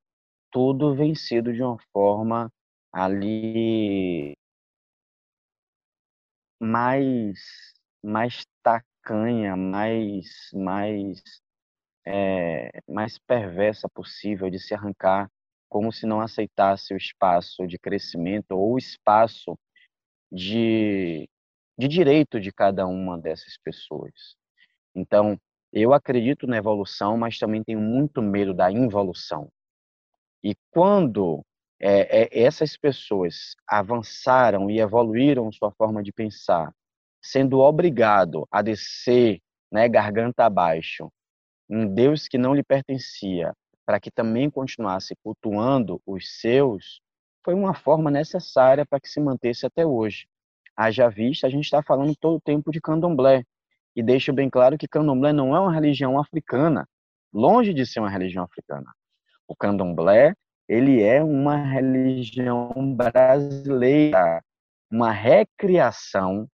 tudo 0.51 0.94
vencido 0.94 1.53
de 1.53 1.62
uma 1.62 1.79
forma 1.92 2.51
ali 2.92 4.35
mais 6.61 7.38
mais 8.03 8.44
tacanha, 8.62 9.57
mais 9.57 10.51
mais 10.53 11.23
é, 12.07 12.71
mais 12.88 13.18
perversa 13.18 13.88
possível 13.88 14.51
de 14.51 14.59
se 14.59 14.75
arrancar, 14.75 15.31
como 15.68 15.92
se 15.92 16.07
não 16.07 16.20
aceitasse 16.20 16.94
o 16.94 16.96
espaço 16.96 17.66
de 17.66 17.78
crescimento 17.78 18.52
ou 18.52 18.74
o 18.74 18.78
espaço 18.78 19.59
de, 20.31 21.28
de 21.78 21.88
direito 21.88 22.40
de 22.40 22.52
cada 22.52 22.87
uma 22.87 23.18
dessas 23.18 23.59
pessoas. 23.59 24.37
Então, 24.94 25.38
eu 25.72 25.92
acredito 25.92 26.46
na 26.46 26.57
evolução, 26.57 27.16
mas 27.16 27.38
também 27.38 27.62
tenho 27.62 27.81
muito 27.81 28.22
medo 28.22 28.54
da 28.54 28.70
involução. 28.70 29.48
E 30.42 30.54
quando 30.70 31.44
é, 31.81 32.22
é, 32.22 32.42
essas 32.42 32.76
pessoas 32.76 33.54
avançaram 33.66 34.70
e 34.70 34.81
evoluíram 34.81 35.52
sua 35.52 35.70
forma 35.72 36.02
de 36.02 36.12
pensar, 36.12 36.72
sendo 37.22 37.61
obrigado 37.61 38.46
a 38.50 38.62
descer, 38.62 39.40
né, 39.70 39.88
garganta 39.88 40.45
abaixo, 40.45 41.11
um 41.68 41.86
Deus 41.86 42.26
que 42.26 42.38
não 42.38 42.55
lhe 42.55 42.62
pertencia, 42.62 43.53
para 43.89 43.99
que 43.99 44.11
também 44.11 44.51
continuasse 44.51 45.16
cultuando 45.24 45.99
os 46.05 46.39
seus, 46.43 47.01
foi 47.43 47.55
uma 47.55 47.72
forma 47.72 48.11
necessária 48.11 48.84
para 48.84 49.01
que 49.01 49.09
se 49.09 49.18
mantesse 49.18 49.64
até 49.64 49.86
hoje. 49.86 50.28
Haja 50.76 51.09
vista, 51.09 51.47
a 51.47 51.51
gente 51.51 51.64
está 51.64 51.82
falando 51.82 52.14
todo 52.14 52.36
o 52.36 52.41
tempo 52.41 52.70
de 52.70 52.82
candomblé, 52.82 53.45
e 53.97 54.03
deixo 54.03 54.30
bem 54.30 54.51
claro 54.51 54.76
que 54.76 54.86
candomblé 54.86 55.32
não 55.32 55.57
é 55.57 55.61
uma 55.61 55.72
religião 55.72 56.20
africana, 56.20 56.86
longe 57.32 57.72
de 57.72 57.86
ser 57.86 58.01
uma 58.01 58.11
religião 58.11 58.45
africana. 58.45 58.93
O 59.49 59.57
candomblé, 59.57 60.34
ele 60.68 61.03
é 61.03 61.24
uma 61.24 61.57
religião 61.57 62.95
brasileira, 62.95 64.45
uma 64.91 65.11
recriação 65.11 66.47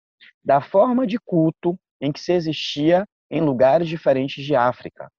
da 0.45 0.61
forma 0.61 1.07
de 1.07 1.17
culto 1.17 1.75
em 1.99 2.11
que 2.11 2.19
se 2.19 2.31
existia 2.31 3.07
em 3.27 3.41
lugares 3.41 3.87
diferentes 3.87 4.45
de 4.45 4.55
África. 4.55 5.11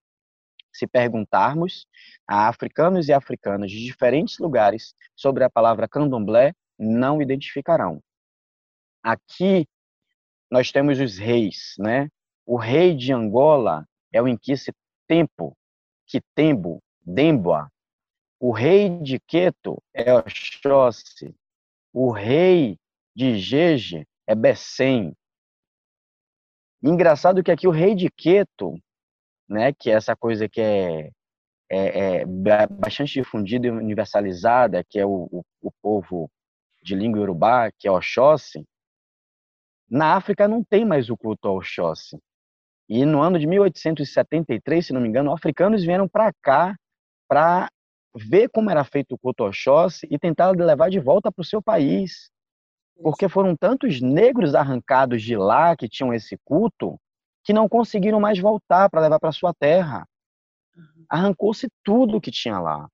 Se 0.75 0.87
perguntarmos 0.87 1.87
a 2.27 2.49
africanos 2.49 3.09
e 3.09 3.12
africanas 3.12 3.70
de 3.70 3.85
diferentes 3.85 4.39
lugares 4.39 4.95
sobre 5.14 5.45
a 5.45 5.51
palavra 5.51 5.89
candomblé, 5.89 6.53
não 6.79 7.22
identificarão. 7.22 8.03
Aqui 9.03 9.66
nós 10.51 10.72
temos 10.72 10.99
os 10.99 11.16
reis, 11.16 11.75
né? 11.79 12.09
O 12.45 12.57
rei 12.57 12.95
de 12.95 13.12
Angola 13.12 13.87
é 14.12 14.20
o 14.20 14.29
Inquice 14.29 14.72
Tempo, 15.07 15.57
Quitembo, 16.07 16.83
Demboa. 17.01 17.70
O 18.41 18.51
rei 18.51 18.99
de 19.01 19.20
Queto 19.20 19.83
é 19.93 20.12
Oxóssi. 20.12 21.35
O 21.93 22.11
rei 22.11 22.79
de 23.14 23.39
Jeje 23.39 24.07
é 24.27 24.35
Bessem. 24.35 25.16
Engraçado 26.83 27.43
que 27.43 27.51
aqui 27.51 27.66
o 27.66 27.70
rei 27.70 27.95
de 27.95 28.11
Queto, 28.11 28.79
né, 29.49 29.73
que 29.73 29.91
é 29.91 29.95
essa 29.95 30.17
coisa 30.17 30.49
que 30.49 30.61
é, 30.61 31.11
é, 31.71 32.21
é 32.21 32.27
bastante 32.27 33.15
difundida 33.15 33.67
e 33.67 33.71
universalizada, 33.71 34.85
que 34.89 34.99
é 34.99 35.07
o, 35.07 35.29
o, 35.31 35.43
o 35.63 35.71
povo 35.83 36.31
de 36.83 36.95
língua 36.95 37.23
urubá, 37.23 37.71
que 37.79 37.89
é 37.89 37.91
Oxóssi, 37.91 38.65
na 39.89 40.17
África 40.17 40.49
não 40.49 40.63
tem 40.63 40.85
mais 40.85 41.11
o 41.11 41.17
culto 41.17 41.49
ao 41.49 41.57
Oxóssi. 41.57 42.19
E 42.89 43.05
no 43.05 43.23
ano 43.23 43.39
de 43.39 43.47
1873, 43.47 44.87
se 44.87 44.93
não 44.93 45.01
me 45.01 45.09
engano, 45.09 45.33
africanos 45.33 45.83
vieram 45.83 46.09
para 46.09 46.33
cá 46.43 46.77
para 47.29 47.69
ver 48.15 48.49
como 48.51 48.71
era 48.71 48.85
feito 48.85 49.15
o 49.15 49.19
culto 49.19 49.43
ao 49.43 49.49
Oxóssi 49.49 50.07
e 50.11 50.19
tentar 50.19 50.51
levar 50.51 50.91
de 50.91 51.01
volta 51.01 51.33
para 51.33 51.43
o 51.43 51.45
seu 51.45 51.63
país. 51.63 52.31
Porque 53.03 53.29
foram 53.29 53.57
tantos 53.57 54.01
negros 54.01 54.55
arrancados 54.55 55.23
de 55.23 55.37
lá 55.37 55.75
que 55.77 55.89
tinham 55.89 56.13
esse 56.13 56.37
culto 56.45 56.99
que 57.45 57.53
não 57.53 57.69
conseguiram 57.69 58.19
mais 58.19 58.39
voltar 58.39 58.89
para 58.89 59.03
levar 59.03 59.21
para 59.21 59.31
sua 59.31 59.53
terra. 59.53 60.07
Arrancou-se 61.09 61.69
tudo 61.85 62.21
que 62.21 62.31
tinha 62.31 62.59
lá. 62.59 62.89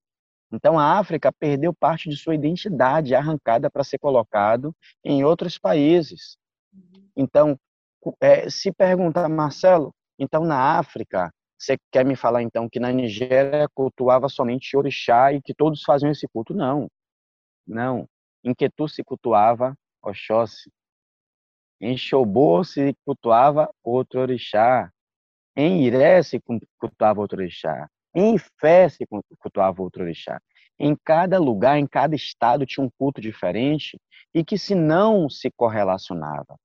Então 0.52 0.78
a 0.78 0.98
África 0.98 1.32
perdeu 1.32 1.72
parte 1.72 2.08
de 2.08 2.16
sua 2.16 2.34
identidade 2.34 3.14
arrancada 3.14 3.70
para 3.70 3.84
ser 3.84 3.98
colocado 3.98 4.74
em 5.04 5.24
outros 5.24 5.56
países. 5.56 6.36
Então, 7.16 7.56
é, 8.20 8.50
se 8.50 8.72
perguntar, 8.72 9.28
Marcelo, 9.28 9.94
então 10.18 10.44
na 10.44 10.78
África, 10.78 11.32
você 11.56 11.76
quer 11.92 12.04
me 12.04 12.16
falar 12.16 12.42
então 12.42 12.68
que 12.68 12.80
na 12.80 12.90
Nigéria 12.90 13.68
cultuava 13.74 14.28
somente 14.28 14.76
orixá 14.76 15.32
e 15.32 15.40
que 15.40 15.54
todos 15.54 15.82
faziam 15.82 16.10
esse 16.10 16.26
culto? 16.26 16.54
Não, 16.54 16.88
não. 17.66 18.08
Em 18.42 18.54
Quetu 18.54 18.88
se 18.88 19.04
cultuava 19.04 19.76
Oxóssi. 20.02 20.70
Em 21.80 21.96
Xobô 21.96 22.62
se 22.62 22.94
cultuava 23.04 23.70
outro 23.82 24.20
orixá. 24.20 24.90
Em 25.56 25.84
Iré 25.84 26.22
se 26.22 26.40
cultuava 26.78 27.20
outro 27.20 27.38
orixá. 27.38 27.88
Em 28.14 28.36
Fé 28.60 28.88
se 28.88 29.06
cultuava 29.38 29.82
outro 29.82 30.02
orixá. 30.02 30.40
Em 30.78 30.96
cada 31.04 31.38
lugar, 31.38 31.78
em 31.78 31.86
cada 31.86 32.14
estado 32.14 32.66
tinha 32.66 32.84
um 32.84 32.90
culto 32.98 33.20
diferente 33.20 33.98
e 34.34 34.44
que 34.44 34.58
se 34.58 34.74
não 34.74 35.28
se 35.28 35.50
correlacionava. 35.50 36.56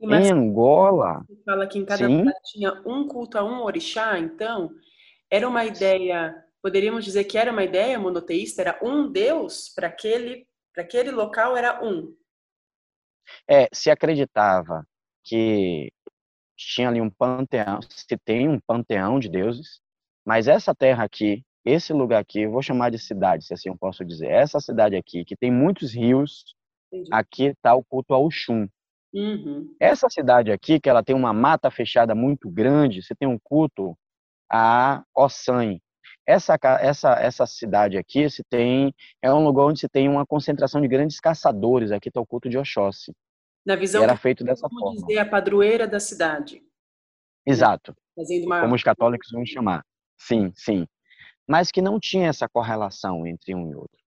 Mas 0.00 0.26
em 0.26 0.32
Angola. 0.32 1.24
Você 1.28 1.42
fala 1.44 1.66
que 1.66 1.78
em 1.78 1.84
cada 1.84 2.06
sim. 2.06 2.18
lugar 2.18 2.34
tinha 2.44 2.82
um 2.86 3.06
culto 3.06 3.36
a 3.36 3.44
um 3.44 3.62
orixá, 3.62 4.18
então 4.18 4.70
era 5.30 5.46
uma 5.46 5.64
ideia, 5.64 6.34
poderíamos 6.62 7.04
dizer 7.04 7.24
que 7.24 7.36
era 7.36 7.52
uma 7.52 7.62
ideia 7.62 7.98
monoteísta, 7.98 8.62
era 8.62 8.80
um 8.82 9.10
Deus 9.10 9.68
para 9.68 9.88
aquele, 9.88 10.46
para 10.74 10.82
aquele 10.82 11.10
local 11.10 11.56
era 11.56 11.84
um. 11.84 12.14
É, 13.48 13.68
se 13.72 13.90
acreditava 13.90 14.84
que 15.24 15.92
tinha 16.56 16.88
ali 16.88 17.00
um 17.00 17.10
panteão, 17.10 17.80
se 17.88 18.16
tem 18.24 18.48
um 18.48 18.60
panteão 18.60 19.18
de 19.18 19.28
deuses, 19.28 19.80
mas 20.24 20.48
essa 20.48 20.74
terra 20.74 21.04
aqui, 21.04 21.42
esse 21.64 21.92
lugar 21.92 22.20
aqui, 22.20 22.40
eu 22.42 22.50
vou 22.50 22.62
chamar 22.62 22.90
de 22.90 22.98
cidade, 22.98 23.44
se 23.44 23.54
assim 23.54 23.68
eu 23.68 23.76
posso 23.78 24.04
dizer, 24.04 24.28
essa 24.28 24.60
cidade 24.60 24.96
aqui, 24.96 25.24
que 25.24 25.36
tem 25.36 25.50
muitos 25.50 25.94
rios, 25.94 26.44
Entendi. 26.92 27.08
aqui 27.12 27.44
está 27.46 27.74
o 27.74 27.84
culto 27.84 28.14
ao 28.14 28.30
Xum. 28.30 28.66
Uhum. 29.12 29.74
Essa 29.80 30.08
cidade 30.08 30.52
aqui, 30.52 30.78
que 30.78 30.88
ela 30.88 31.02
tem 31.02 31.16
uma 31.16 31.32
mata 31.32 31.70
fechada 31.70 32.14
muito 32.14 32.48
grande, 32.50 33.02
você 33.02 33.14
tem 33.14 33.26
um 33.26 33.38
culto 33.42 33.96
a 34.50 35.04
Ossan. 35.14 35.78
Essa, 36.30 36.56
essa, 36.80 37.12
essa 37.14 37.44
cidade 37.44 37.98
aqui 37.98 38.30
se 38.30 38.44
tem 38.44 38.94
é 39.20 39.32
um 39.34 39.42
lugar 39.42 39.64
onde 39.64 39.80
se 39.80 39.88
tem 39.88 40.08
uma 40.08 40.24
concentração 40.24 40.80
de 40.80 40.86
grandes 40.86 41.18
caçadores. 41.18 41.90
Aqui 41.90 42.08
está 42.08 42.20
o 42.20 42.26
culto 42.26 42.48
de 42.48 42.56
Oxóssi. 42.56 43.12
Na 43.66 43.74
visão 43.74 44.02
era 44.04 44.16
feito 44.16 44.44
dessa 44.44 44.68
forma. 44.68 45.00
dizer 45.00 45.18
a 45.18 45.26
padroeira 45.26 45.88
da 45.88 45.98
cidade. 45.98 46.62
Exato. 47.44 47.96
Uma... 48.44 48.60
Como 48.60 48.76
os 48.76 48.82
católicos 48.82 49.28
vão 49.32 49.44
chamar. 49.44 49.84
Sim, 50.16 50.52
sim. 50.54 50.86
Mas 51.48 51.72
que 51.72 51.82
não 51.82 51.98
tinha 51.98 52.28
essa 52.28 52.48
correlação 52.48 53.26
entre 53.26 53.52
um 53.52 53.68
e 53.68 53.74
outro. 53.74 53.98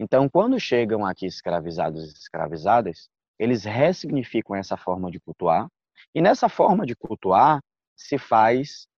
Então, 0.00 0.28
quando 0.28 0.58
chegam 0.58 1.06
aqui 1.06 1.26
escravizados 1.26 2.10
e 2.10 2.12
escravizadas, 2.12 3.08
eles 3.38 3.62
ressignificam 3.62 4.56
essa 4.56 4.76
forma 4.76 5.12
de 5.12 5.20
cultuar, 5.20 5.68
e 6.12 6.20
nessa 6.20 6.48
forma 6.48 6.84
de 6.84 6.96
cultuar 6.96 7.60
se 7.96 8.18
faz 8.18 8.88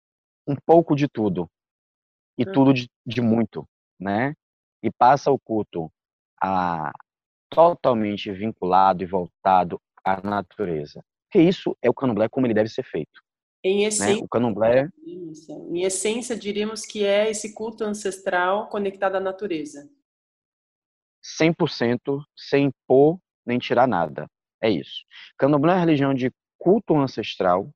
um 0.47 0.55
pouco 0.65 0.95
de 0.95 1.07
tudo, 1.07 1.47
e 2.37 2.45
tudo 2.45 2.73
de, 2.73 2.89
de 3.05 3.21
muito, 3.21 3.67
né? 3.99 4.33
E 4.83 4.91
passa 4.91 5.31
o 5.31 5.39
culto 5.39 5.91
a 6.41 6.91
totalmente 7.49 8.31
vinculado 8.31 9.03
e 9.03 9.05
voltado 9.05 9.79
à 10.03 10.21
natureza. 10.21 11.03
Porque 11.23 11.47
isso 11.47 11.75
é 11.81 11.89
o 11.89 11.93
candomblé 11.93 12.27
como 12.29 12.45
ele 12.45 12.53
deve 12.53 12.69
ser 12.69 12.83
feito. 12.83 13.21
Em 13.63 13.85
essência, 13.85 14.15
né? 14.15 14.21
o 14.21 14.27
candomblé... 14.27 14.89
em 15.03 15.83
essência, 15.83 16.37
diríamos 16.37 16.85
que 16.85 17.03
é 17.03 17.29
esse 17.29 17.53
culto 17.53 17.83
ancestral 17.83 18.69
conectado 18.69 19.15
à 19.15 19.19
natureza. 19.19 19.89
100% 21.39 22.23
sem 22.37 22.71
pôr 22.87 23.19
nem 23.45 23.57
tirar 23.57 23.87
nada. 23.87 24.27
É 24.61 24.69
isso. 24.69 25.03
Candomblé 25.37 25.71
é 25.71 25.75
uma 25.75 25.79
religião 25.79 26.13
de 26.13 26.31
culto 26.57 26.95
ancestral 26.95 27.69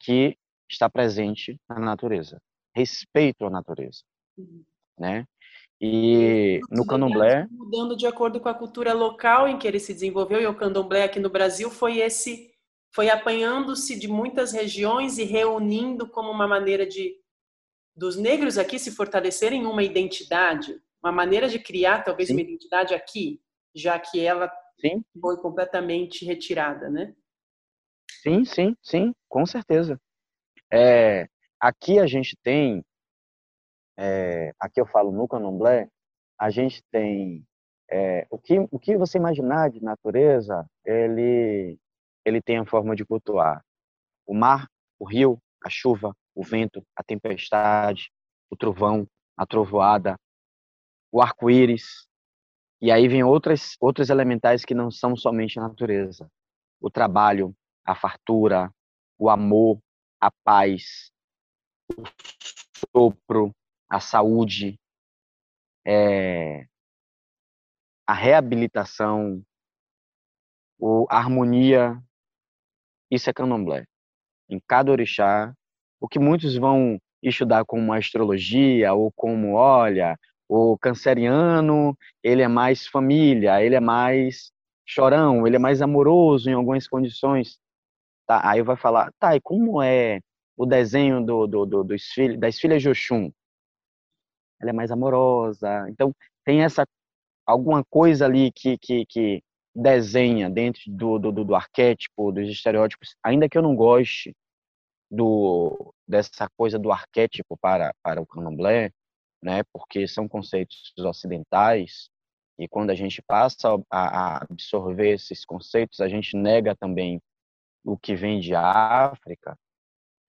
que 0.00 0.36
está 0.72 0.88
presente 0.88 1.58
na 1.68 1.78
natureza. 1.78 2.40
Respeito 2.74 3.44
à 3.44 3.50
natureza. 3.50 4.02
Uhum. 4.36 4.64
Né? 4.98 5.26
E 5.80 6.60
no 6.70 6.86
candomblé. 6.86 7.46
Mudando 7.50 7.96
de 7.96 8.06
acordo 8.06 8.40
com 8.40 8.48
a 8.48 8.54
cultura 8.54 8.92
local 8.92 9.48
em 9.48 9.58
que 9.58 9.66
ele 9.66 9.80
se 9.80 9.92
desenvolveu, 9.92 10.40
e 10.40 10.46
o 10.46 10.54
candomblé 10.54 11.04
aqui 11.04 11.18
no 11.18 11.30
Brasil 11.30 11.70
foi 11.70 11.98
esse. 11.98 12.52
Foi 12.94 13.08
apanhando-se 13.08 13.98
de 13.98 14.06
muitas 14.06 14.52
regiões 14.52 15.18
e 15.18 15.24
reunindo 15.24 16.08
como 16.08 16.30
uma 16.30 16.46
maneira 16.46 16.86
de 16.86 17.20
dos 17.94 18.16
negros 18.16 18.56
aqui 18.56 18.78
se 18.78 18.90
fortalecerem 18.90 19.66
uma 19.66 19.82
identidade, 19.82 20.80
uma 21.02 21.12
maneira 21.12 21.46
de 21.46 21.58
criar 21.58 22.02
talvez 22.02 22.28
Sim. 22.28 22.34
uma 22.34 22.40
identidade 22.40 22.94
aqui, 22.94 23.38
já 23.74 23.98
que 23.98 24.18
ela 24.18 24.50
sim. 24.80 25.04
foi 25.20 25.36
completamente 25.36 26.24
retirada, 26.24 26.88
né? 26.88 27.14
Sim, 28.22 28.44
sim, 28.44 28.76
sim, 28.82 29.12
com 29.28 29.44
certeza. 29.44 30.00
É, 30.72 31.28
aqui 31.60 31.98
a 31.98 32.06
gente 32.06 32.34
tem, 32.42 32.82
é, 33.98 34.52
aqui 34.58 34.80
eu 34.80 34.86
falo 34.86 35.12
no 35.12 35.28
candomblé, 35.28 35.88
a 36.38 36.48
gente 36.48 36.82
tem 36.90 37.44
é, 37.90 38.26
o, 38.30 38.38
que, 38.38 38.58
o 38.70 38.78
que 38.78 38.96
você 38.96 39.18
imaginar 39.18 39.70
de 39.70 39.82
natureza, 39.82 40.66
ele, 40.84 41.78
ele 42.24 42.40
tem 42.40 42.56
a 42.56 42.64
forma 42.64 42.96
de 42.96 43.04
cultuar. 43.04 43.62
O 44.26 44.34
mar, 44.34 44.66
o 44.98 45.04
rio, 45.04 45.38
a 45.62 45.68
chuva, 45.68 46.16
o 46.34 46.42
vento, 46.42 46.82
a 46.96 47.02
tempestade, 47.04 48.10
o 48.50 48.56
trovão, 48.56 49.06
a 49.36 49.44
trovoada, 49.44 50.16
o 51.12 51.20
arco-íris, 51.20 52.08
e 52.80 52.90
aí 52.90 53.06
vem 53.08 53.22
outras, 53.22 53.76
outros 53.78 54.08
elementais 54.08 54.64
que 54.64 54.74
não 54.74 54.90
são 54.90 55.14
somente 55.14 55.58
a 55.58 55.62
natureza. 55.62 56.28
O 56.80 56.90
trabalho, 56.90 57.54
a 57.84 57.94
fartura, 57.94 58.72
o 59.18 59.28
amor, 59.28 59.78
a 60.22 60.30
paz, 60.44 61.10
o 61.98 62.04
sopro, 62.94 63.50
a 63.90 63.98
saúde, 63.98 64.78
é, 65.84 66.64
a 68.06 68.14
reabilitação, 68.14 69.42
o, 70.78 71.08
a 71.10 71.18
harmonia. 71.18 72.00
Isso 73.10 73.28
é 73.28 73.32
candomblé. 73.32 73.84
Em 74.48 74.60
cada 74.60 74.92
orixá, 74.92 75.52
o 76.00 76.06
que 76.06 76.20
muitos 76.20 76.56
vão 76.56 77.00
estudar 77.20 77.64
como 77.64 77.92
astrologia 77.92 78.94
ou 78.94 79.10
como, 79.10 79.54
olha, 79.54 80.16
o 80.48 80.78
canceriano, 80.78 81.98
ele 82.22 82.42
é 82.42 82.48
mais 82.48 82.86
família, 82.86 83.60
ele 83.60 83.74
é 83.74 83.80
mais 83.80 84.52
chorão, 84.86 85.46
ele 85.48 85.56
é 85.56 85.58
mais 85.58 85.82
amoroso 85.82 86.48
em 86.48 86.52
algumas 86.52 86.86
condições. 86.86 87.58
Tá, 88.32 88.40
aí 88.50 88.62
vai 88.62 88.76
falar, 88.78 89.12
tá, 89.18 89.36
e 89.36 89.40
como 89.42 89.82
é 89.82 90.18
o 90.56 90.64
desenho 90.64 91.22
do, 91.22 91.46
do, 91.46 91.66
do, 91.66 91.84
dos 91.84 92.04
filhos, 92.04 92.40
das 92.40 92.58
filhas 92.58 92.80
de 92.80 92.88
Oxum? 92.88 93.30
Ela 94.58 94.70
é 94.70 94.72
mais 94.72 94.90
amorosa. 94.90 95.86
Então, 95.90 96.14
tem 96.42 96.62
essa 96.62 96.86
alguma 97.44 97.84
coisa 97.84 98.24
ali 98.24 98.50
que, 98.50 98.78
que, 98.78 99.04
que 99.04 99.42
desenha 99.74 100.48
dentro 100.48 100.80
do, 100.86 101.18
do, 101.18 101.44
do, 101.44 101.54
arquétipo, 101.54 102.32
dos 102.32 102.48
estereótipos, 102.48 103.14
ainda 103.22 103.50
que 103.50 103.58
eu 103.58 103.62
não 103.62 103.76
goste 103.76 104.34
do, 105.10 105.92
dessa 106.08 106.48
coisa 106.56 106.78
do 106.78 106.90
arquétipo 106.90 107.54
para, 107.58 107.94
para 108.02 108.18
o 108.18 108.26
candomblé, 108.26 108.92
né, 109.42 109.62
porque 109.70 110.08
são 110.08 110.26
conceitos 110.26 110.94
ocidentais, 110.98 112.08
E 112.58 112.66
quando 112.66 112.90
a 112.90 112.94
gente 112.94 113.20
passa 113.20 113.68
a, 113.90 114.42
absorver 114.44 115.12
esses 115.12 115.44
conceitos, 115.44 116.00
a 116.00 116.08
gente 116.08 116.34
nega 116.34 116.74
também 116.74 117.20
o 117.84 117.96
que 117.96 118.14
vem 118.14 118.40
de 118.40 118.54
África. 118.54 119.56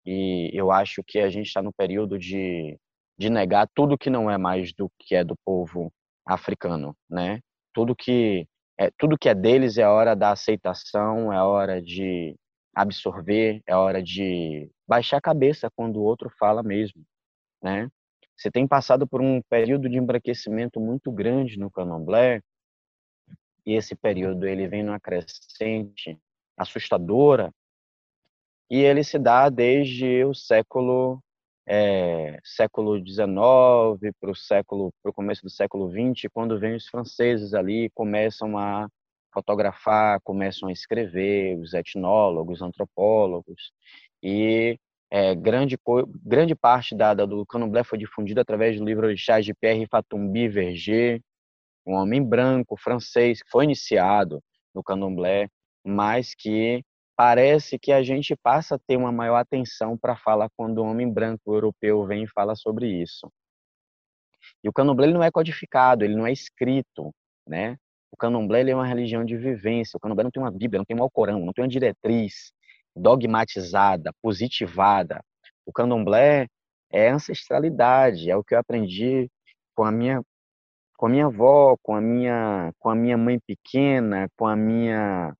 E 0.05 0.49
eu 0.53 0.71
acho 0.71 1.03
que 1.05 1.19
a 1.19 1.29
gente 1.29 1.47
está 1.47 1.61
no 1.61 1.73
período 1.73 2.17
de, 2.17 2.77
de 3.17 3.29
negar 3.29 3.67
tudo 3.73 3.97
que 3.97 4.09
não 4.09 4.29
é 4.29 4.37
mais 4.37 4.73
do 4.73 4.89
que 4.99 5.15
é 5.15 5.23
do 5.23 5.35
povo 5.45 5.91
africano, 6.25 6.95
né? 7.09 7.39
Tudo 7.73 7.95
que 7.95 8.47
é, 8.79 8.89
tudo 8.97 9.17
que 9.17 9.29
é 9.29 9.35
deles 9.35 9.77
é 9.77 9.87
hora 9.87 10.15
da 10.15 10.31
aceitação, 10.31 11.31
é 11.31 11.41
hora 11.43 11.81
de 11.81 12.35
absorver, 12.73 13.61
é 13.67 13.75
hora 13.75 14.01
de 14.01 14.69
baixar 14.87 15.17
a 15.17 15.21
cabeça 15.21 15.69
quando 15.75 15.97
o 15.97 16.03
outro 16.03 16.29
fala 16.39 16.63
mesmo, 16.63 17.03
né? 17.61 17.87
Você 18.35 18.49
tem 18.49 18.67
passado 18.67 19.07
por 19.07 19.21
um 19.21 19.39
período 19.49 19.87
de 19.87 19.97
embranquecimento 19.97 20.79
muito 20.79 21.11
grande 21.11 21.59
no 21.59 21.69
Candomblé, 21.69 22.41
e 23.65 23.73
esse 23.73 23.95
período 23.95 24.47
ele 24.47 24.67
vem 24.67 24.81
numa 24.81 24.99
crescente 24.99 26.17
assustadora, 26.57 27.51
e 28.69 28.77
ele 28.79 29.03
se 29.03 29.19
dá 29.19 29.49
desde 29.49 30.23
o 30.23 30.33
século 30.33 31.21
é, 31.67 32.39
século 32.43 32.97
XIX 32.97 34.13
para 34.19 34.31
o 34.31 34.35
século 34.35 34.93
para 35.01 35.11
o 35.11 35.13
começo 35.13 35.41
do 35.43 35.49
século 35.49 35.89
XX, 35.89 36.29
quando 36.33 36.59
vem 36.59 36.75
os 36.75 36.87
franceses 36.87 37.53
ali 37.53 37.89
começam 37.91 38.57
a 38.57 38.87
fotografar, 39.33 40.19
começam 40.23 40.69
a 40.69 40.71
escrever, 40.71 41.57
os 41.57 41.73
etnólogos, 41.73 42.61
antropólogos, 42.61 43.71
e 44.21 44.77
é, 45.09 45.35
grande, 45.35 45.77
grande 46.23 46.55
parte 46.55 46.95
da, 46.95 47.13
da, 47.13 47.25
do 47.25 47.45
candomblé 47.45 47.83
foi 47.83 47.97
difundida 47.97 48.41
através 48.41 48.77
do 48.77 48.85
livro 48.85 49.13
de 49.13 49.21
Charles 49.21 49.45
de 49.45 49.53
Pierre 49.53 49.87
Fatumbi 49.87 50.47
Verger, 50.47 51.21
um 51.85 51.93
homem 51.95 52.23
branco 52.23 52.77
francês 52.77 53.41
que 53.41 53.49
foi 53.49 53.65
iniciado 53.65 54.41
no 54.73 54.83
candomblé, 54.83 55.49
mas 55.83 56.33
que 56.35 56.83
parece 57.15 57.77
que 57.77 57.91
a 57.91 58.01
gente 58.03 58.35
passa 58.35 58.75
a 58.75 58.79
ter 58.79 58.97
uma 58.97 59.11
maior 59.11 59.37
atenção 59.37 59.97
para 59.97 60.15
falar 60.15 60.49
quando 60.57 60.79
o 60.79 60.85
homem 60.85 61.11
branco 61.11 61.53
europeu 61.53 62.05
vem 62.05 62.23
e 62.23 62.27
fala 62.27 62.55
sobre 62.55 62.87
isso. 62.87 63.31
E 64.63 64.69
o 64.69 64.73
candomblé 64.73 65.07
não 65.07 65.23
é 65.23 65.31
codificado, 65.31 66.03
ele 66.03 66.15
não 66.15 66.25
é 66.25 66.31
escrito, 66.31 67.13
né? 67.47 67.77
O 68.11 68.17
candomblé 68.17 68.69
é 68.69 68.75
uma 68.75 68.85
religião 68.85 69.23
de 69.23 69.37
vivência. 69.37 69.97
O 69.97 69.99
candomblé 69.99 70.23
não 70.23 70.31
tem 70.31 70.41
uma 70.41 70.51
Bíblia, 70.51 70.79
não 70.79 70.85
tem 70.85 70.97
um 70.97 71.03
Alcorão, 71.03 71.39
não 71.45 71.53
tem 71.53 71.63
uma 71.63 71.69
diretriz 71.69 72.51
dogmatizada, 72.95 74.11
positivada. 74.21 75.23
O 75.65 75.71
candomblé 75.71 76.47
é 76.91 77.09
ancestralidade, 77.09 78.29
é 78.29 78.35
o 78.35 78.43
que 78.43 78.53
eu 78.53 78.59
aprendi 78.59 79.29
com 79.75 79.83
a 79.83 79.91
minha 79.91 80.21
com 80.97 81.07
a 81.07 81.09
minha 81.09 81.25
avó, 81.25 81.75
com 81.81 81.95
a 81.95 82.01
minha 82.01 82.71
com 82.79 82.89
a 82.89 82.95
minha 82.95 83.17
mãe 83.17 83.39
pequena, 83.39 84.27
com 84.37 84.45
a 84.45 84.55
minha 84.55 85.33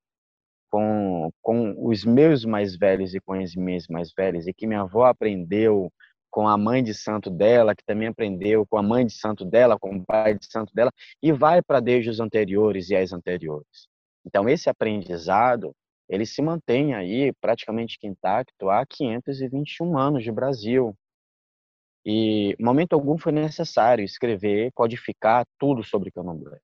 com, 0.72 1.30
com 1.42 1.76
os 1.86 2.06
meus 2.06 2.46
mais 2.46 2.78
velhos 2.78 3.14
e 3.14 3.20
com 3.20 3.34
as 3.34 3.54
minhas 3.56 3.88
mais 3.88 4.14
velhas, 4.14 4.48
e 4.48 4.54
que 4.54 4.66
minha 4.66 4.82
avó 4.82 5.06
aprendeu 5.06 5.92
com 6.32 6.48
a 6.48 6.58
mãe 6.58 6.82
de 6.82 6.94
santo 6.94 7.30
dela, 7.30 7.76
que 7.76 7.84
também 7.84 8.08
aprendeu 8.08 8.66
com 8.66 8.78
a 8.78 8.82
mãe 8.82 9.06
de 9.06 9.14
santo 9.14 9.44
dela, 9.44 9.78
com 9.78 9.98
o 9.98 10.06
pai 10.06 10.34
de 10.34 10.46
santo 10.50 10.74
dela, 10.74 10.90
e 11.22 11.32
vai 11.34 11.62
para 11.62 11.82
desde 11.82 12.10
os 12.10 12.22
anteriores 12.22 12.90
e 12.90 12.96
as 12.96 13.12
anteriores. 13.12 13.90
Então, 14.26 14.48
esse 14.48 14.70
aprendizado, 14.70 15.76
ele 16.08 16.26
se 16.26 16.42
mantém 16.42 16.94
aí 16.94 17.34
praticamente 17.42 17.98
intacto 18.02 18.70
há 18.70 18.86
521 18.86 19.98
anos 19.98 20.24
de 20.24 20.32
Brasil. 20.32 20.96
E, 22.06 22.56
momento 22.60 22.94
algum, 22.94 23.18
foi 23.18 23.34
necessário 23.34 24.06
escrever, 24.06 24.72
codificar 24.74 25.46
tudo 25.60 25.84
sobre 25.84 26.12
candomblé. 26.12 26.60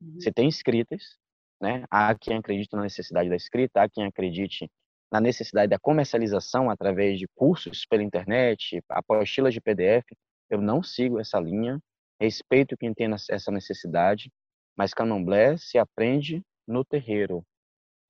Uhum. 0.00 0.20
Se 0.20 0.32
tem 0.32 0.48
escritas, 0.48 1.16
né? 1.60 1.84
Há 1.90 2.14
quem 2.14 2.38
acredite 2.38 2.74
na 2.74 2.82
necessidade 2.82 3.28
da 3.28 3.36
escrita, 3.36 3.82
há 3.82 3.88
quem 3.88 4.04
acredite 4.04 4.70
na 5.10 5.20
necessidade 5.20 5.70
da 5.70 5.78
comercialização 5.78 6.70
através 6.70 7.18
de 7.18 7.26
cursos 7.34 7.86
pela 7.86 8.02
internet, 8.02 8.82
apostilas 8.88 9.54
de 9.54 9.60
PDF. 9.60 10.04
Eu 10.50 10.60
não 10.60 10.82
sigo 10.82 11.18
essa 11.18 11.38
linha, 11.38 11.80
respeito 12.20 12.76
quem 12.76 12.92
tem 12.92 13.08
essa 13.30 13.50
necessidade, 13.50 14.30
mas 14.76 14.94
candomblé 14.94 15.56
se 15.56 15.78
aprende 15.78 16.42
no 16.66 16.84
terreiro. 16.84 17.44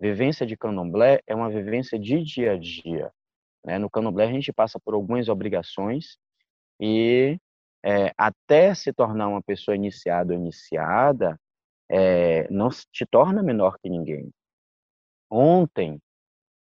Vivência 0.01 0.47
de 0.47 0.57
candomblé 0.57 1.21
é 1.27 1.35
uma 1.35 1.51
vivência 1.51 1.99
de 1.99 2.23
dia 2.23 2.53
a 2.53 2.59
dia. 2.59 3.11
Né? 3.65 3.79
No 3.79 3.91
candomblé 3.91 4.27
a 4.27 4.33
gente 4.33 4.53
passa 4.53 4.79
por 4.79 4.95
algumas 4.95 5.29
obrigações 5.29 6.17
e 6.81 7.39
é, 7.85 8.13
até 8.17 8.75
se 8.75 8.93
tornar 8.93 9.29
uma 9.29 9.43
pessoa 9.43 9.75
iniciada 9.75 10.33
ou 10.33 10.39
iniciada, 10.39 11.39
é, 11.91 12.49
não 12.51 12.69
te 12.69 13.07
torna 13.07 13.43
menor 13.43 13.79
que 13.79 13.89
ninguém. 13.89 14.31
Ontem, 15.31 16.01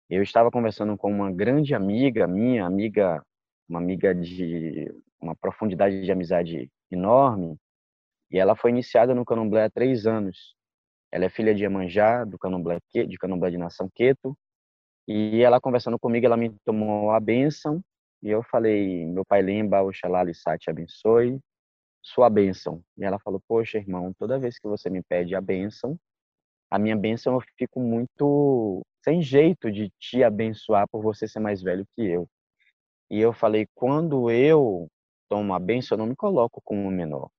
eu 0.08 0.22
estava 0.22 0.50
conversando 0.50 0.96
com 0.96 1.10
uma 1.10 1.30
grande 1.30 1.74
amiga 1.74 2.26
minha, 2.26 2.64
amiga, 2.66 3.22
uma 3.68 3.78
amiga 3.78 4.14
de 4.14 4.92
uma 5.20 5.36
profundidade 5.36 6.02
de 6.02 6.12
amizade 6.12 6.70
enorme, 6.90 7.56
e 8.30 8.38
ela 8.38 8.56
foi 8.56 8.70
iniciada 8.70 9.14
no 9.14 9.24
Candomblé 9.24 9.64
há 9.64 9.70
três 9.70 10.06
anos. 10.06 10.54
Ela 11.10 11.24
é 11.26 11.28
filha 11.28 11.54
de 11.54 11.62
Iemanjá, 11.62 12.24
do 12.24 12.38
Candomblé, 12.38 12.78
de 12.92 13.16
Candomblé 13.18 13.50
de 13.50 13.58
Nação 13.58 13.88
Queto, 13.94 14.36
e 15.06 15.42
ela 15.42 15.60
conversando 15.60 15.98
comigo, 15.98 16.26
ela 16.26 16.36
me 16.36 16.54
tomou 16.64 17.10
a 17.10 17.20
bênção, 17.20 17.82
e 18.22 18.28
eu 18.28 18.42
falei, 18.42 19.06
meu 19.06 19.24
pai 19.24 19.42
Lemba, 19.42 19.82
Oxalá 19.82 20.22
Lissá 20.22 20.58
te 20.58 20.68
abençoe, 20.68 21.38
sua 22.08 22.30
bênção. 22.30 22.82
E 22.96 23.04
ela 23.04 23.18
falou, 23.18 23.40
poxa, 23.46 23.78
irmão, 23.78 24.12
toda 24.18 24.38
vez 24.38 24.58
que 24.58 24.66
você 24.66 24.88
me 24.88 25.02
pede 25.02 25.34
a 25.34 25.40
bênção, 25.40 25.98
a 26.70 26.78
minha 26.78 26.96
bênção 26.96 27.34
eu 27.34 27.42
fico 27.56 27.80
muito 27.80 28.82
sem 29.04 29.22
jeito 29.22 29.70
de 29.70 29.90
te 29.98 30.22
abençoar 30.22 30.86
por 30.88 31.02
você 31.02 31.28
ser 31.28 31.40
mais 31.40 31.62
velho 31.62 31.86
que 31.94 32.02
eu. 32.02 32.28
E 33.10 33.20
eu 33.20 33.32
falei, 33.32 33.66
quando 33.74 34.30
eu 34.30 34.88
tomo 35.28 35.54
a 35.54 35.58
bênção, 35.58 35.96
eu 35.96 35.98
não 36.00 36.06
me 36.06 36.16
coloco 36.16 36.60
como 36.62 36.90
menor. 36.90 37.30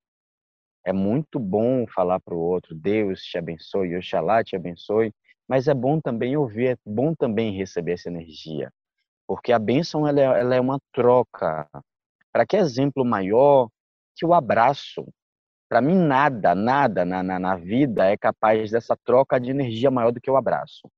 É 0.83 0.93
muito 0.93 1.39
bom 1.39 1.85
falar 1.87 2.19
para 2.19 2.33
o 2.33 2.39
outro, 2.39 2.73
Deus 2.73 3.21
te 3.21 3.37
abençoe, 3.37 3.97
Oxalá 3.97 4.43
te 4.43 4.55
abençoe, 4.55 5.13
mas 5.47 5.67
é 5.67 5.73
bom 5.73 5.99
também 5.99 6.37
ouvir, 6.37 6.69
é 6.69 6.77
bom 6.85 7.13
também 7.13 7.55
receber 7.55 7.93
essa 7.93 8.09
energia. 8.09 8.71
Porque 9.27 9.51
a 9.51 9.59
bênção 9.59 10.07
ela 10.07 10.19
é, 10.19 10.23
ela 10.23 10.55
é 10.55 10.59
uma 10.61 10.79
troca. 10.91 11.67
Para 12.31 12.45
que 12.45 12.55
exemplo 12.55 13.03
maior 13.05 13.69
que 14.19 14.25
o 14.25 14.33
abraço. 14.33 15.07
Para 15.69 15.81
mim, 15.81 15.95
nada, 15.95 16.53
nada 16.53 17.05
na, 17.05 17.23
na, 17.23 17.39
na 17.39 17.55
vida 17.55 18.05
é 18.05 18.17
capaz 18.17 18.71
dessa 18.71 18.97
troca 18.97 19.39
de 19.39 19.49
energia 19.49 19.89
maior 19.89 20.11
do 20.11 20.19
que 20.19 20.29
o 20.29 20.35
abraço. 20.35 20.89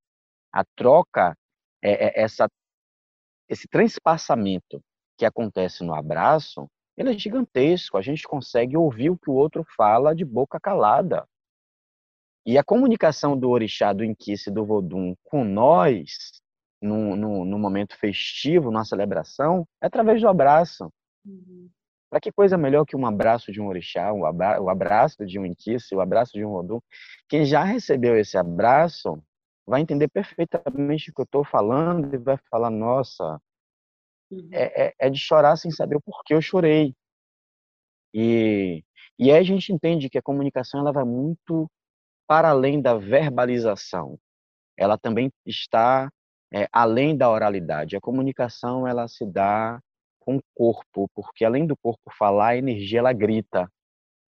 A 0.52 0.64
troca 0.74 1.36
é, 1.80 2.06
é 2.06 2.22
essa, 2.22 2.48
esse 3.48 3.68
transpassamento 3.68 4.82
que 5.16 5.24
acontece 5.24 5.84
no 5.84 5.94
abraço, 5.94 6.68
ele 6.96 7.10
é 7.10 7.18
gigantesco. 7.18 7.96
A 7.96 8.02
gente 8.02 8.24
consegue 8.24 8.76
ouvir 8.76 9.10
o 9.10 9.18
que 9.18 9.30
o 9.30 9.34
outro 9.34 9.64
fala 9.76 10.14
de 10.14 10.24
boca 10.24 10.58
calada. 10.58 11.24
E 12.44 12.58
a 12.58 12.64
comunicação 12.64 13.38
do 13.38 13.50
orixá, 13.50 13.92
do 13.92 14.02
inquice, 14.02 14.50
do 14.50 14.64
vodum 14.64 15.14
com 15.22 15.44
nós, 15.44 16.40
no, 16.80 17.14
no, 17.14 17.44
no, 17.44 17.58
momento 17.58 17.96
festivo, 17.96 18.72
na 18.72 18.84
celebração, 18.84 19.64
é 19.80 19.86
através 19.86 20.20
do 20.20 20.26
abraço. 20.26 20.92
Uhum. 21.24 21.70
Para 22.12 22.20
que 22.20 22.30
coisa 22.30 22.58
melhor 22.58 22.84
que 22.84 22.94
um 22.94 23.06
abraço 23.06 23.50
de 23.50 23.58
um 23.58 23.68
orixá, 23.68 24.12
o 24.12 24.68
abraço 24.68 25.24
de 25.24 25.38
um 25.38 25.46
inquice, 25.46 25.94
o 25.94 26.00
abraço 26.02 26.32
de 26.34 26.44
um 26.44 26.52
odum? 26.52 26.78
Quem 27.26 27.46
já 27.46 27.64
recebeu 27.64 28.18
esse 28.18 28.36
abraço 28.36 29.18
vai 29.66 29.80
entender 29.80 30.08
perfeitamente 30.08 31.10
o 31.10 31.14
que 31.14 31.22
eu 31.22 31.24
estou 31.24 31.42
falando 31.42 32.14
e 32.14 32.18
vai 32.18 32.36
falar, 32.50 32.68
nossa, 32.68 33.40
uhum. 34.30 34.46
é, 34.52 34.88
é, 34.88 34.94
é, 34.98 35.08
de 35.08 35.18
chorar 35.18 35.56
sem 35.56 35.70
saber 35.70 35.96
o 35.96 36.02
porquê 36.02 36.34
eu 36.34 36.42
chorei. 36.42 36.94
E, 38.12 38.84
e 39.18 39.30
aí 39.30 39.38
a 39.38 39.42
gente 39.42 39.72
entende 39.72 40.10
que 40.10 40.18
a 40.18 40.22
comunicação 40.22 40.80
ela 40.80 40.92
vai 40.92 41.04
muito 41.04 41.66
para 42.26 42.50
além 42.50 42.82
da 42.82 42.92
verbalização. 42.92 44.18
Ela 44.76 44.98
também 44.98 45.32
está 45.46 46.12
é, 46.52 46.68
além 46.70 47.16
da 47.16 47.30
oralidade. 47.30 47.96
A 47.96 48.02
comunicação 48.02 48.86
ela 48.86 49.08
se 49.08 49.24
dá 49.24 49.80
com 50.24 50.36
o 50.36 50.42
corpo, 50.54 51.08
porque 51.14 51.44
além 51.44 51.66
do 51.66 51.76
corpo 51.76 52.12
falar, 52.16 52.48
a 52.48 52.56
energia 52.56 53.00
ela 53.00 53.12
grita. 53.12 53.70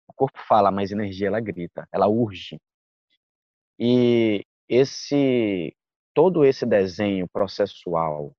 O 0.08 0.12
corpo 0.14 0.38
fala, 0.46 0.70
mas 0.70 0.92
a 0.92 0.94
energia 0.94 1.28
ela 1.28 1.40
grita, 1.40 1.88
ela 1.92 2.08
urge. 2.08 2.58
E 3.78 4.44
esse 4.68 5.74
todo 6.14 6.44
esse 6.44 6.66
desenho 6.66 7.26
processual 7.28 8.32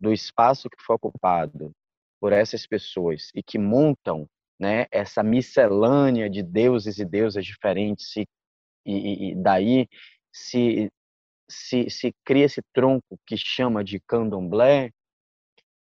do 0.00 0.12
espaço 0.12 0.68
que 0.68 0.82
foi 0.82 0.96
ocupado 0.96 1.72
por 2.20 2.32
essas 2.32 2.66
pessoas 2.66 3.30
e 3.34 3.42
que 3.42 3.58
montam 3.58 4.26
né, 4.58 4.86
essa 4.90 5.22
miscelânea 5.22 6.28
de 6.28 6.42
deuses 6.42 6.98
e 6.98 7.04
deusas 7.04 7.46
diferentes 7.46 8.16
e, 8.16 8.26
e, 8.84 9.30
e 9.30 9.34
daí 9.36 9.88
se, 10.32 10.90
se, 11.48 11.88
se 11.88 12.12
cria 12.24 12.44
esse 12.44 12.60
tronco 12.72 13.18
que 13.26 13.36
chama 13.36 13.82
de 13.82 14.00
candomblé, 14.00 14.90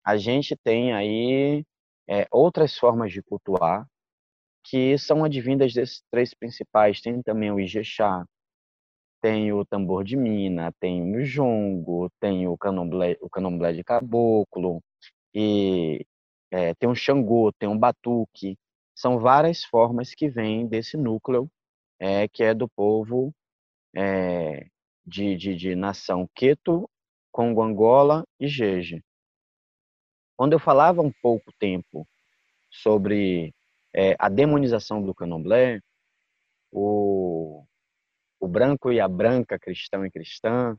a 0.09 0.17
gente 0.17 0.57
tem 0.57 0.95
aí 0.95 1.63
é, 2.09 2.27
outras 2.31 2.79
formas 2.79 3.13
de 3.13 3.21
cultuar 3.23 3.87
que 4.65 4.97
são 4.97 5.23
advindas 5.23 5.75
desses 5.75 6.03
três 6.11 6.33
principais. 6.33 7.03
Tem 7.03 7.23
também 7.23 7.53
o 7.53 7.61
Ijexá, 7.61 8.25
tem 9.21 9.53
o 9.53 9.67
tambor 9.67 10.03
de 10.05 10.17
mina, 10.17 10.73
tem 10.81 11.15
o 11.15 11.23
jongo, 11.23 12.09
tem 12.19 12.49
o 12.49 12.57
candomblé, 12.57 13.19
o 13.21 13.29
candomblé 13.29 13.75
de 13.75 13.85
caboclo, 13.85 14.83
e 15.35 16.07
é, 16.51 16.75
tem 16.77 16.89
um 16.89 16.95
xangô, 16.95 17.53
tem 17.53 17.69
um 17.69 17.79
batuque. 17.79 18.57
São 18.95 19.19
várias 19.19 19.63
formas 19.63 20.15
que 20.15 20.27
vêm 20.31 20.67
desse 20.67 20.97
núcleo 20.97 21.51
é, 22.01 22.27
que 22.29 22.43
é 22.43 22.55
do 22.55 22.67
povo 22.67 23.31
é, 23.95 24.69
de, 25.07 25.37
de, 25.37 25.55
de 25.55 25.75
nação 25.77 26.27
Queto, 26.35 26.89
Congo 27.31 27.63
Angola 27.63 28.25
e 28.41 28.49
Jeje. 28.49 29.03
Quando 30.39 30.53
eu 30.53 30.61
falava 30.61 31.03
um 31.03 31.11
pouco 31.21 31.53
tempo 31.59 32.07
sobre 32.71 33.53
é, 33.93 34.15
a 34.21 34.29
demonização 34.29 35.03
do 35.03 35.13
candomblé, 35.13 35.81
o, 36.71 37.65
o 38.39 38.47
branco 38.47 38.93
e 38.93 39.01
a 39.01 39.09
branca, 39.09 39.59
cristão 39.59 40.07
e 40.07 40.11
cristã, 40.13 40.79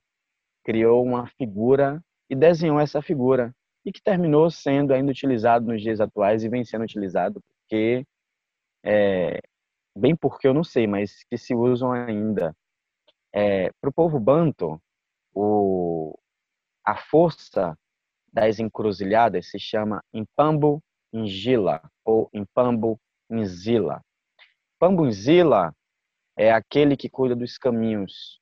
criou 0.63 1.03
uma 1.03 1.27
figura 1.27 2.01
e 2.29 2.35
desenhou 2.37 2.79
essa 2.79 3.01
figura 3.01 3.53
e 3.85 3.91
que 3.91 4.01
terminou 4.01 4.49
sendo 4.49 4.93
ainda 4.93 5.11
utilizado 5.11 5.65
nos 5.65 5.81
dias 5.81 5.99
atuais 5.99 6.45
e 6.45 6.47
vem 6.47 6.63
sendo 6.63 6.85
utilizado 6.85 7.41
porque 7.41 8.05
é, 8.81 9.41
bem 9.93 10.15
porque 10.15 10.47
eu 10.47 10.53
não 10.53 10.63
sei, 10.63 10.87
mas 10.87 11.25
que 11.25 11.37
se 11.37 11.53
usam 11.53 11.91
ainda. 11.91 12.55
É, 13.33 13.73
Para 13.81 13.89
o 13.89 13.93
povo 13.93 14.21
banto, 14.21 14.81
o, 15.33 16.17
a 16.85 16.95
força 16.95 17.77
das 18.31 18.59
encruzilhadas 18.59 19.49
se 19.49 19.59
chama 19.59 20.03
Impambo 20.13 20.81
Ingila 21.13 21.81
ou 22.05 22.29
Impambo 22.33 22.99
Inzila. 23.29 24.01
Impambo 24.75 25.07
Inzila 25.07 25.73
é 26.37 26.51
aquele 26.51 26.95
que 26.95 27.09
cuida 27.09 27.35
dos 27.35 27.57
caminhos, 27.57 28.39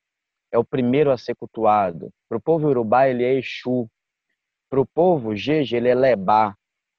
é 0.52 0.58
o 0.58 0.64
primeiro 0.64 1.12
a 1.12 1.18
ser 1.18 1.36
cultuado. 1.36 2.12
Para 2.30 2.38
o 2.38 2.42
povo 2.42 2.68
urubá, 2.68 3.08
ele 3.08 3.24
é 3.24 3.34
Exu. 3.34 3.90
Para 4.70 4.82
o 4.82 4.86
povo 4.86 5.36
Jeje, 5.36 5.76
ele 5.76 5.90
é 5.90 5.96
Lebá 5.96 6.56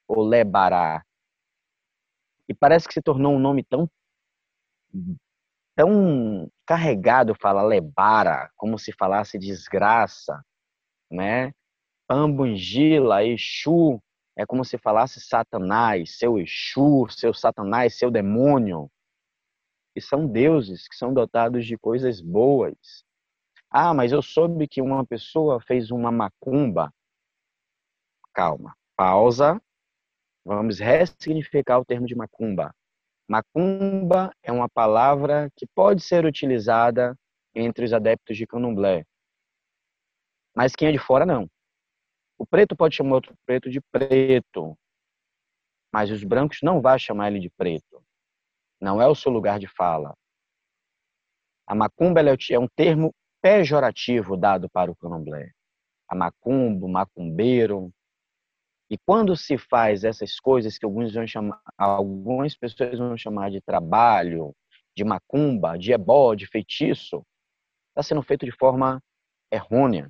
ou 0.06 0.22
Lebará. 0.22 1.04
E 2.48 2.54
parece 2.54 2.88
que 2.88 2.94
se 2.94 3.02
tornou 3.02 3.34
um 3.34 3.38
nome 3.38 3.62
tão 3.62 3.88
tão 5.76 6.50
carregado 6.66 7.36
fala 7.40 7.62
lebara, 7.62 8.50
como 8.56 8.76
se 8.76 8.90
falasse 8.92 9.38
desgraça, 9.38 10.42
né? 11.08 11.52
Pambungila, 12.08 13.22
Exu, 13.22 14.02
é 14.34 14.46
como 14.46 14.64
se 14.64 14.78
falasse 14.78 15.20
Satanás, 15.20 16.16
seu 16.16 16.38
Exu, 16.38 17.06
seu 17.10 17.34
Satanás, 17.34 17.98
seu 17.98 18.10
demônio. 18.10 18.90
E 19.94 20.00
são 20.00 20.26
deuses 20.26 20.88
que 20.88 20.96
são 20.96 21.12
dotados 21.12 21.66
de 21.66 21.76
coisas 21.76 22.22
boas. 22.22 23.04
Ah, 23.70 23.92
mas 23.92 24.10
eu 24.10 24.22
soube 24.22 24.66
que 24.66 24.80
uma 24.80 25.04
pessoa 25.04 25.60
fez 25.60 25.90
uma 25.90 26.10
macumba. 26.10 26.90
Calma, 28.32 28.74
pausa. 28.96 29.60
Vamos 30.46 30.78
ressignificar 30.78 31.78
o 31.78 31.84
termo 31.84 32.06
de 32.06 32.14
macumba. 32.14 32.74
Macumba 33.28 34.32
é 34.42 34.50
uma 34.50 34.70
palavra 34.70 35.50
que 35.54 35.66
pode 35.66 36.02
ser 36.02 36.24
utilizada 36.24 37.14
entre 37.54 37.84
os 37.84 37.92
adeptos 37.92 38.38
de 38.38 38.46
candomblé. 38.46 39.04
Mas 40.56 40.74
quem 40.74 40.88
é 40.88 40.92
de 40.92 40.98
fora, 40.98 41.26
não. 41.26 41.46
O 42.38 42.46
preto 42.46 42.76
pode 42.76 42.94
chamar 42.94 43.16
outro 43.16 43.34
preto 43.44 43.68
de 43.68 43.80
preto, 43.80 44.78
mas 45.92 46.10
os 46.10 46.22
brancos 46.22 46.60
não 46.62 46.80
vão 46.80 46.98
chamar 46.98 47.30
ele 47.30 47.40
de 47.40 47.50
preto. 47.50 48.02
Não 48.80 49.02
é 49.02 49.06
o 49.08 49.14
seu 49.14 49.32
lugar 49.32 49.58
de 49.58 49.66
fala. 49.66 50.14
A 51.66 51.74
macumba 51.74 52.20
é 52.20 52.58
um 52.58 52.68
termo 52.68 53.12
pejorativo 53.42 54.36
dado 54.36 54.70
para 54.70 54.90
o 54.90 54.96
candomblé. 54.96 55.50
A 56.08 56.14
macumbo, 56.14 56.88
macumbeiro, 56.88 57.92
e 58.90 58.96
quando 58.96 59.36
se 59.36 59.58
faz 59.58 60.02
essas 60.02 60.40
coisas 60.40 60.78
que 60.78 60.84
alguns 60.84 61.12
vão 61.12 61.26
chamar, 61.26 61.60
algumas 61.76 62.56
pessoas 62.56 62.98
vão 62.98 63.16
chamar 63.18 63.50
de 63.50 63.60
trabalho, 63.60 64.54
de 64.96 65.04
macumba, 65.04 65.76
de 65.78 65.92
ebó, 65.92 66.34
de 66.34 66.46
feitiço, 66.46 67.22
está 67.90 68.02
sendo 68.02 68.22
feito 68.22 68.46
de 68.46 68.52
forma 68.52 69.02
errônea. 69.52 70.08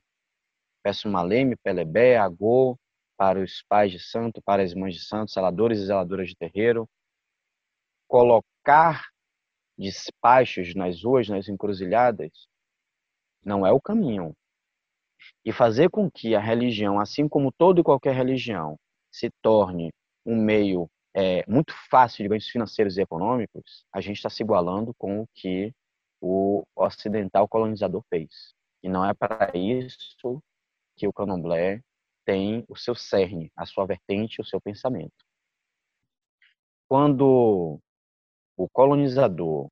Peço 0.82 1.08
maleme, 1.08 1.56
pelebé, 1.56 2.16
agô, 2.16 2.78
para 3.16 3.40
os 3.40 3.62
pais 3.68 3.92
de 3.92 3.98
santo, 3.98 4.40
para 4.42 4.62
as 4.62 4.74
mães 4.74 4.94
de 4.94 5.04
santo, 5.04 5.32
zeladores 5.32 5.78
e 5.80 5.86
zeladoras 5.86 6.28
de 6.28 6.36
terreiro. 6.36 6.88
Colocar 8.06 9.08
despachos 9.76 10.74
nas 10.74 11.02
ruas, 11.02 11.28
nas 11.28 11.48
encruzilhadas, 11.48 12.30
não 13.44 13.66
é 13.66 13.72
o 13.72 13.80
caminho 13.80 14.34
e 15.44 15.52
fazer 15.52 15.90
com 15.90 16.10
que 16.10 16.34
a 16.34 16.40
religião, 16.40 17.00
assim 17.00 17.28
como 17.28 17.52
toda 17.52 17.80
e 17.80 17.84
qualquer 17.84 18.14
religião, 18.14 18.78
se 19.10 19.30
torne 19.42 19.90
um 20.24 20.36
meio 20.36 20.88
é, 21.14 21.44
muito 21.48 21.72
fácil 21.90 22.22
de 22.22 22.28
ganhos 22.28 22.48
financeiros 22.48 22.96
e 22.96 23.00
econômicos, 23.00 23.84
a 23.92 24.00
gente 24.00 24.16
está 24.16 24.30
se 24.30 24.42
igualando 24.42 24.92
com 24.98 25.22
o 25.22 25.26
que 25.34 25.72
o 26.20 26.62
ocidental 26.76 27.48
colonizador 27.48 28.02
fez. 28.08 28.54
E 28.82 28.88
não 28.88 29.04
é 29.04 29.14
para 29.14 29.50
isso 29.56 30.42
que 30.98 31.06
o 31.06 31.12
candomblé 31.12 31.80
tem 32.26 32.64
o 32.68 32.76
seu 32.76 32.94
cerne, 32.94 33.50
a 33.56 33.64
sua 33.64 33.86
vertente, 33.86 34.40
o 34.40 34.44
seu 34.44 34.60
pensamento. 34.60 35.24
Quando 36.88 37.80
o 38.56 38.68
colonizador 38.68 39.68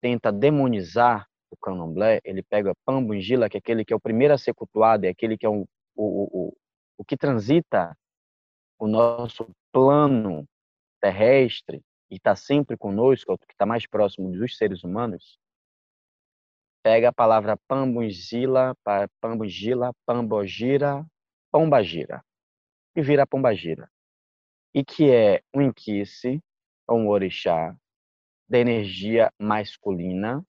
tenta 0.00 0.30
demonizar 0.30 1.26
o 1.50 1.56
candomblé, 1.56 2.20
ele 2.24 2.42
pega 2.42 2.74
Pambungila, 2.84 3.48
que 3.48 3.56
é 3.56 3.60
aquele 3.60 3.84
que 3.84 3.92
é 3.92 3.96
o 3.96 4.00
primeiro 4.00 4.34
a 4.34 4.38
ser 4.38 4.54
cultuado, 4.54 5.06
é 5.06 5.08
aquele 5.08 5.38
que 5.38 5.46
é 5.46 5.48
o, 5.48 5.66
o, 5.96 6.48
o, 6.48 6.56
o 6.98 7.04
que 7.04 7.16
transita 7.16 7.96
o 8.78 8.86
nosso 8.86 9.48
plano 9.72 10.46
terrestre 11.00 11.82
e 12.10 12.16
está 12.16 12.36
sempre 12.36 12.76
conosco, 12.76 13.38
que 13.38 13.52
está 13.52 13.64
mais 13.64 13.86
próximo 13.86 14.30
dos 14.30 14.56
seres 14.56 14.84
humanos, 14.84 15.38
pega 16.82 17.08
a 17.08 17.12
palavra 17.12 17.56
Pambungila, 17.68 18.74
Pambungila, 19.20 19.92
Pambogira, 20.04 21.06
Pombagira, 21.50 22.24
e 22.96 23.02
vira 23.02 23.26
Pombagira. 23.26 23.88
E 24.74 24.84
que 24.84 25.10
é 25.10 25.42
um 25.54 25.62
inquice, 25.62 26.40
um 26.88 27.08
orixá, 27.08 27.76
da 28.48 28.58
energia 28.58 29.32
masculina, 29.38 30.44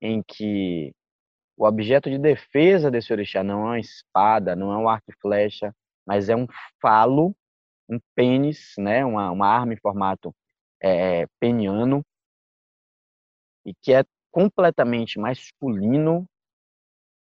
em 0.00 0.22
que 0.22 0.92
o 1.56 1.64
objeto 1.66 2.10
de 2.10 2.18
defesa 2.18 2.90
desse 2.90 3.12
orixá 3.12 3.42
não 3.42 3.62
é 3.62 3.64
uma 3.64 3.80
espada, 3.80 4.56
não 4.56 4.72
é 4.72 4.76
um 4.76 4.88
arco 4.88 5.10
e 5.10 5.20
flecha, 5.20 5.74
mas 6.06 6.28
é 6.28 6.36
um 6.36 6.46
falo, 6.80 7.34
um 7.88 7.98
pênis, 8.14 8.74
né, 8.78 9.04
uma, 9.04 9.30
uma 9.30 9.46
arma 9.46 9.72
em 9.72 9.76
formato 9.76 10.34
é, 10.82 11.26
peniano, 11.40 12.04
e 13.64 13.74
que 13.82 13.92
é 13.92 14.04
completamente 14.36 15.18
masculino, 15.18 16.28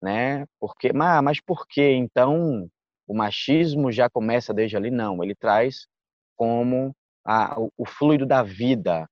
né? 0.02 0.44
Porque, 0.60 0.92
mas, 0.92 1.24
mas 1.24 1.40
por 1.40 1.66
que 1.66 1.80
então 1.92 2.68
o 3.06 3.14
machismo 3.14 3.90
já 3.90 4.10
começa 4.10 4.52
desde 4.52 4.76
ali? 4.76 4.90
Não, 4.90 5.24
ele 5.24 5.34
traz 5.34 5.88
como 6.36 6.94
a, 7.24 7.58
o, 7.58 7.72
o 7.74 7.86
fluido 7.86 8.26
da 8.26 8.42
vida, 8.42 9.08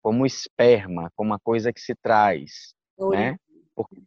como 0.00 0.24
esperma, 0.24 1.10
como 1.16 1.32
uma 1.32 1.40
coisa 1.40 1.72
que 1.72 1.80
se 1.80 1.96
traz, 1.96 2.76
né? 3.10 3.36
Porque 3.74 4.00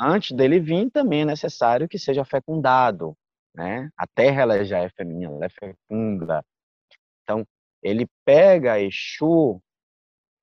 antes 0.00 0.32
dele 0.36 0.58
vir 0.58 0.90
também 0.90 1.22
é 1.22 1.24
necessário 1.24 1.88
que 1.88 2.00
seja 2.00 2.24
fecundado, 2.24 3.16
né? 3.54 3.88
A 3.96 4.08
terra 4.08 4.42
ela 4.42 4.64
já 4.64 4.80
é 4.80 4.88
feminina, 4.88 5.32
ela 5.32 5.46
é 5.46 5.50
fecunda. 5.50 6.44
Então, 7.22 7.46
ele 7.80 8.08
pega 8.24 8.80
Exu 8.80 9.62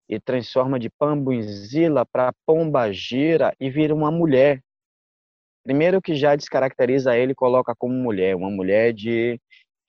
e 0.10 0.20
transforma 0.20 0.80
de 0.80 0.89
Pambuizila 0.89 2.06
para 2.06 2.34
Pombagira 2.45 3.54
e 3.60 3.70
vira 3.70 3.93
uma 3.93 4.12
mulher. 4.12 4.62
Primeiro 5.64 6.01
que 6.01 6.16
já 6.16 6.36
descaracteriza 6.36 7.18
ele, 7.18 7.34
coloca 7.34 7.74
como 7.76 7.93
mulher, 7.93 8.36
uma 8.36 8.49
mulher 8.49 8.93
de 8.93 9.39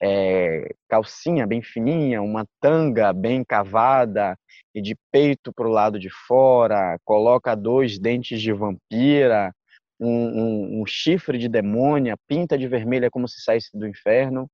é, 0.01 0.73
calcinha 0.87 1.45
bem 1.45 1.61
fininha, 1.61 2.21
uma 2.21 2.45
tanga 2.61 3.11
bem 3.11 3.43
cavada 3.43 4.37
e 4.73 4.81
de 4.81 4.95
peito 5.11 5.53
para 5.53 5.67
o 5.67 5.71
lado 5.71 5.99
de 5.99 6.09
fora, 6.09 6.97
coloca 7.03 7.55
dois 7.55 7.99
dentes 7.99 8.41
de 8.41 8.53
vampira, 8.53 9.53
um, 9.99 10.09
um, 10.09 10.81
um 10.81 10.85
chifre 10.85 11.37
de 11.37 11.49
demônia, 11.49 12.15
pinta 12.27 12.57
de 12.57 12.67
vermelha 12.67 13.09
como 13.09 13.27
se 13.27 13.41
saísse 13.41 13.77
do 13.77 13.87
inferno 13.87 14.49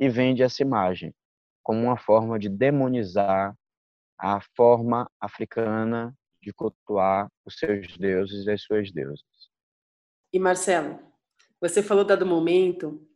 e 0.00 0.08
vende 0.08 0.42
essa 0.42 0.62
imagem 0.62 1.12
como 1.62 1.82
uma 1.82 1.96
forma 1.96 2.38
de 2.38 2.48
demonizar 2.48 3.52
a 4.18 4.40
forma 4.56 5.10
africana 5.20 6.14
de 6.42 6.52
cultuar 6.52 7.28
os 7.44 7.58
seus 7.58 7.96
deuses 7.96 8.46
e 8.46 8.50
as 8.50 8.62
suas 8.62 8.92
deusas. 8.92 9.24
E 10.32 10.38
Marcelo, 10.38 10.98
você 11.60 11.82
falou 11.82 12.04
dado 12.04 12.26
momento 12.26 13.06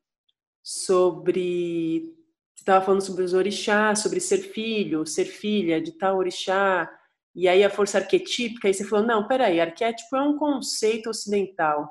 sobre 0.62 2.16
você 2.60 2.62
estava 2.62 2.84
falando 2.84 3.00
sobre 3.00 3.24
os 3.24 3.32
orixás, 3.32 4.00
sobre 4.00 4.20
ser 4.20 4.38
filho, 4.38 5.06
ser 5.06 5.24
filha 5.24 5.80
de 5.80 5.92
tal 5.96 6.18
orixá, 6.18 6.90
e 7.34 7.48
aí 7.48 7.64
a 7.64 7.70
força 7.70 7.96
arquetípica, 7.96 8.68
e 8.68 8.74
você 8.74 8.84
falou, 8.84 9.06
não, 9.06 9.26
peraí, 9.26 9.58
arquétipo 9.58 10.14
é 10.14 10.20
um 10.20 10.36
conceito 10.36 11.08
ocidental. 11.08 11.90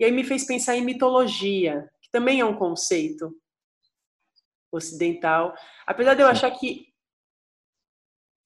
E 0.00 0.04
aí 0.04 0.10
me 0.10 0.24
fez 0.24 0.44
pensar 0.44 0.74
em 0.74 0.84
mitologia, 0.84 1.88
que 2.02 2.10
também 2.10 2.40
é 2.40 2.44
um 2.44 2.56
conceito 2.56 3.32
ocidental. 4.72 5.54
Apesar 5.86 6.14
de 6.14 6.22
eu 6.22 6.26
achar 6.26 6.50
que 6.50 6.89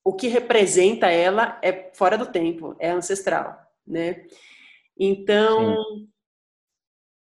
o 0.04 0.12
que 0.12 0.28
representa 0.28 1.10
ela 1.10 1.58
é 1.62 1.90
fora 1.94 2.18
do 2.18 2.26
tempo, 2.26 2.76
é 2.78 2.90
ancestral, 2.90 3.58
né? 3.86 4.26
Então, 4.98 5.82
Sim. 5.82 6.08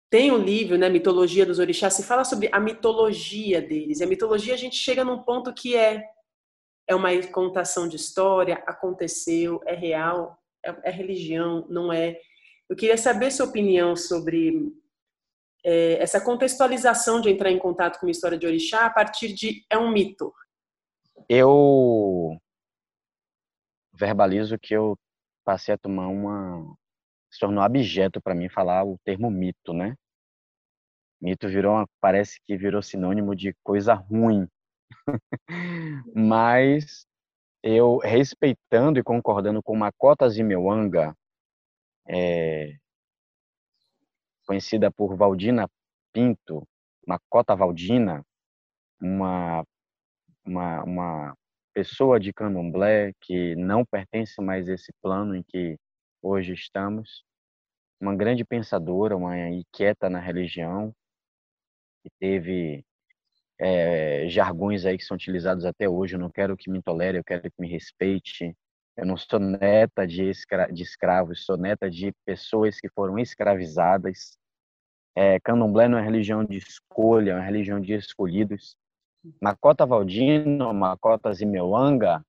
tem 0.09 0.32
um 0.32 0.38
livro, 0.38 0.77
né, 0.77 0.89
Mitologia 0.89 1.45
dos 1.45 1.59
Orixás, 1.59 1.93
se 1.93 2.03
fala 2.03 2.23
sobre 2.23 2.49
a 2.51 2.59
mitologia 2.59 3.61
deles. 3.61 3.99
E 3.99 4.03
a 4.03 4.07
mitologia 4.07 4.55
a 4.55 4.57
gente 4.57 4.75
chega 4.75 5.05
num 5.05 5.21
ponto 5.21 5.53
que 5.53 5.75
é 5.75 6.03
é 6.88 6.95
uma 6.95 7.09
contação 7.27 7.88
de 7.88 7.95
história, 7.95 8.61
aconteceu, 8.67 9.61
é 9.65 9.73
real, 9.73 10.38
é, 10.65 10.89
é 10.89 10.91
religião, 10.91 11.65
não 11.69 11.93
é. 11.93 12.19
Eu 12.69 12.75
queria 12.75 12.97
saber 12.97 13.32
sua 13.32 13.45
opinião 13.45 13.95
sobre 13.95 14.73
é, 15.63 16.01
essa 16.01 16.19
contextualização 16.19 17.21
de 17.21 17.29
entrar 17.29 17.51
em 17.51 17.59
contato 17.59 17.99
com 17.99 18.07
uma 18.07 18.11
história 18.11 18.38
de 18.38 18.45
orixá 18.45 18.86
a 18.86 18.89
partir 18.89 19.32
de 19.34 19.63
é 19.69 19.77
um 19.77 19.91
mito. 19.91 20.34
Eu 21.29 22.38
verbalizo 24.02 24.58
que 24.58 24.74
eu 24.74 24.97
passei 25.45 25.76
a 25.76 25.78
tomar 25.78 26.08
uma 26.08 26.76
se 27.30 27.39
tornou 27.39 27.64
abjeto 27.64 28.20
para 28.22 28.36
mim 28.36 28.49
falar 28.49 28.84
o 28.84 28.97
termo 29.06 29.30
mito, 29.30 29.74
né? 29.74 29.95
Mito 31.22 31.47
virou, 31.47 31.88
parece 32.02 32.41
que 32.43 32.58
virou 32.58 32.82
sinônimo 32.82 33.36
de 33.36 33.54
coisa 33.64 33.93
ruim. 33.93 34.47
Mas 36.16 37.06
eu 37.64 37.99
respeitando 37.99 38.99
e 38.99 39.04
concordando 39.04 39.62
com 39.64 39.78
Makota 39.78 40.28
Zimewanga, 40.28 41.16
é, 42.10 42.76
conhecida 44.45 44.91
por 44.91 45.16
Valdina 45.16 45.70
Pinto, 46.12 46.68
Makota 47.08 47.56
Valdina, 47.56 48.26
uma, 48.99 49.64
uma, 50.45 50.84
uma 50.84 51.38
pessoa 51.74 52.19
de 52.19 52.34
candomblé 52.34 53.13
que 53.22 53.55
não 53.55 53.86
pertence 53.86 54.41
mais 54.41 54.67
a 54.69 54.74
esse 54.74 54.91
plano 55.01 55.36
em 55.36 55.43
que 55.43 55.78
hoje 56.22 56.53
estamos, 56.53 57.24
uma 57.99 58.15
grande 58.15 58.43
pensadora, 58.43 59.15
uma 59.15 59.38
inquieta 59.49 60.09
na 60.09 60.19
religião, 60.19 60.93
que 62.03 62.09
teve 62.19 62.84
é, 63.59 64.28
jargões 64.28 64.86
aí 64.86 64.97
que 64.97 65.05
são 65.05 65.15
utilizados 65.15 65.65
até 65.65 65.88
hoje. 65.88 66.15
Eu 66.15 66.19
não 66.19 66.30
quero 66.30 66.57
que 66.57 66.69
me 66.69 66.82
tolere, 66.82 67.17
eu 67.17 67.24
quero 67.24 67.43
que 67.43 67.61
me 67.61 67.67
respeite. 67.67 68.55
Eu 68.97 69.05
não 69.05 69.15
sou 69.15 69.39
neta 69.39 70.05
de, 70.05 70.30
escra 70.30 70.67
de 70.72 70.84
escravos, 70.84 71.45
sou 71.45 71.57
neta 71.57 71.89
de 71.89 72.11
pessoas 72.26 72.80
que 72.80 72.89
foram 72.89 73.19
escravizadas. 73.19 74.38
É, 75.15 75.39
candomblé 75.39 75.88
não 75.88 75.97
é 75.97 76.03
religião 76.03 76.43
de 76.43 76.57
escolha, 76.57 77.32
é 77.32 77.36
uma 77.36 77.43
religião 77.43 77.80
de 77.80 77.93
escolhidos. 77.93 78.76
Makota 79.39 79.86
Valdino, 79.86 80.74
Makota 80.74 81.34
Zimeuanga, 81.34 82.24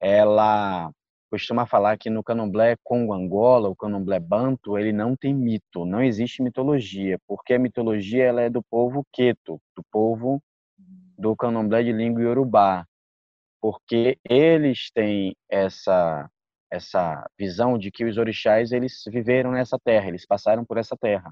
ela 0.00 0.90
costuma 1.30 1.66
falar 1.66 1.96
que 1.96 2.10
no 2.10 2.22
candomblé 2.22 2.76
Congo-Angola, 2.82 3.68
o 3.68 3.76
candomblé 3.76 4.20
Banto, 4.20 4.76
ele 4.76 4.92
não 4.92 5.16
tem 5.16 5.32
mito, 5.32 5.86
não 5.86 6.02
existe 6.02 6.42
mitologia, 6.42 7.18
porque 7.26 7.54
a 7.54 7.58
mitologia 7.58 8.24
ela 8.24 8.42
é 8.42 8.50
do 8.50 8.62
povo 8.62 9.06
Queto, 9.12 9.60
do 9.76 9.82
povo 9.90 10.42
do 11.16 11.34
candomblé 11.36 11.82
de 11.84 11.92
língua 11.92 12.22
iorubá, 12.22 12.84
porque 13.60 14.18
eles 14.28 14.90
têm 14.92 15.34
essa 15.48 16.28
essa 16.70 17.28
visão 17.38 17.76
de 17.78 17.90
que 17.90 18.02
os 18.02 18.16
orixás 18.16 18.72
eles 18.72 19.02
viveram 19.06 19.52
nessa 19.52 19.78
terra, 19.78 20.08
eles 20.08 20.24
passaram 20.26 20.64
por 20.64 20.78
essa 20.78 20.96
terra. 20.96 21.30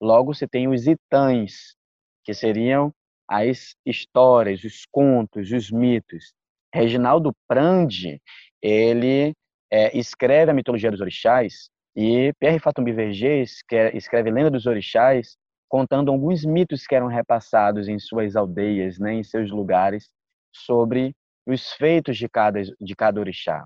Logo 0.00 0.34
se 0.34 0.48
tem 0.48 0.66
os 0.66 0.86
itãs, 0.88 1.76
que 2.24 2.34
seriam 2.34 2.92
as 3.30 3.76
histórias, 3.86 4.64
os 4.64 4.84
contos, 4.90 5.52
os 5.52 5.70
mitos. 5.70 6.34
Reginaldo 6.74 7.32
Prandi, 7.46 8.20
ele 8.60 9.32
é, 9.70 9.96
escreve 9.96 10.50
a 10.50 10.54
mitologia 10.54 10.90
dos 10.90 11.00
orixás 11.00 11.70
e 11.94 12.32
Pierre 12.38 12.58
Fatumbi 12.58 12.92
Verger 12.92 13.44
escreve 13.94 14.30
Lenda 14.30 14.50
dos 14.50 14.66
Orixás, 14.66 15.36
contando 15.68 16.10
alguns 16.10 16.44
mitos 16.44 16.86
que 16.86 16.94
eram 16.94 17.06
repassados 17.06 17.88
em 17.88 17.98
suas 17.98 18.36
aldeias, 18.36 18.98
né, 18.98 19.14
em 19.14 19.22
seus 19.22 19.50
lugares, 19.50 20.08
sobre 20.52 21.14
os 21.46 21.72
feitos 21.72 22.16
de 22.16 22.28
cada, 22.28 22.62
de 22.62 22.96
cada 22.96 23.20
orixá. 23.20 23.64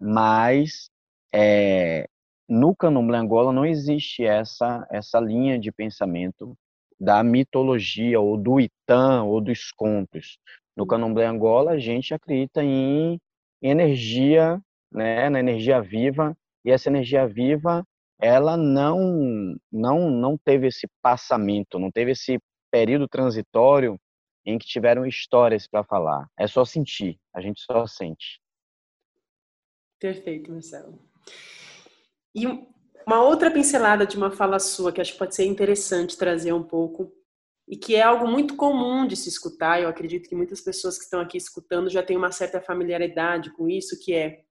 Mas 0.00 0.90
é, 1.34 2.08
no 2.48 2.74
candomblé 2.74 3.18
Angola 3.18 3.52
não 3.52 3.64
existe 3.64 4.24
essa, 4.24 4.86
essa 4.90 5.20
linha 5.20 5.58
de 5.58 5.72
pensamento 5.72 6.56
da 7.00 7.22
mitologia 7.22 8.20
ou 8.20 8.36
do 8.36 8.60
Itã 8.60 9.22
ou 9.22 9.40
dos 9.40 9.70
contos. 9.72 10.38
No 10.76 10.86
candomblé 10.86 11.26
Angola 11.26 11.72
a 11.72 11.78
gente 11.78 12.14
acredita 12.14 12.62
em 12.62 13.20
energia, 13.62 14.60
né, 14.92 15.28
na 15.28 15.40
energia 15.40 15.80
viva, 15.80 16.36
e 16.64 16.70
essa 16.70 16.88
energia 16.88 17.26
viva 17.26 17.84
ela 18.20 18.56
não 18.56 19.56
não 19.70 20.10
não 20.10 20.36
teve 20.36 20.66
esse 20.66 20.88
passamento, 21.00 21.78
não 21.78 21.90
teve 21.90 22.12
esse 22.12 22.38
período 22.70 23.08
transitório 23.08 23.98
em 24.44 24.58
que 24.58 24.66
tiveram 24.66 25.06
histórias 25.06 25.66
para 25.66 25.84
falar. 25.84 26.26
É 26.38 26.46
só 26.46 26.64
sentir, 26.64 27.18
a 27.34 27.40
gente 27.40 27.60
só 27.60 27.86
sente. 27.86 28.40
Perfeito, 30.00 30.50
Marcelo. 30.50 30.98
E 32.34 32.46
uma 33.08 33.22
outra 33.22 33.50
pincelada 33.50 34.06
de 34.06 34.18
uma 34.18 34.30
fala 34.30 34.58
sua 34.58 34.92
que 34.92 35.00
acho 35.00 35.12
que 35.12 35.18
pode 35.18 35.34
ser 35.34 35.46
interessante 35.46 36.18
trazer 36.18 36.52
um 36.52 36.62
pouco 36.62 37.10
e 37.66 37.74
que 37.74 37.96
é 37.96 38.02
algo 38.02 38.28
muito 38.28 38.54
comum 38.54 39.06
de 39.06 39.16
se 39.16 39.30
escutar. 39.30 39.80
Eu 39.80 39.88
acredito 39.88 40.28
que 40.28 40.34
muitas 40.34 40.60
pessoas 40.60 40.98
que 40.98 41.04
estão 41.04 41.18
aqui 41.18 41.38
escutando 41.38 41.88
já 41.88 42.02
têm 42.02 42.18
uma 42.18 42.30
certa 42.30 42.60
familiaridade 42.60 43.50
com 43.52 43.66
isso, 43.66 43.98
que 43.98 44.12
é 44.12 44.42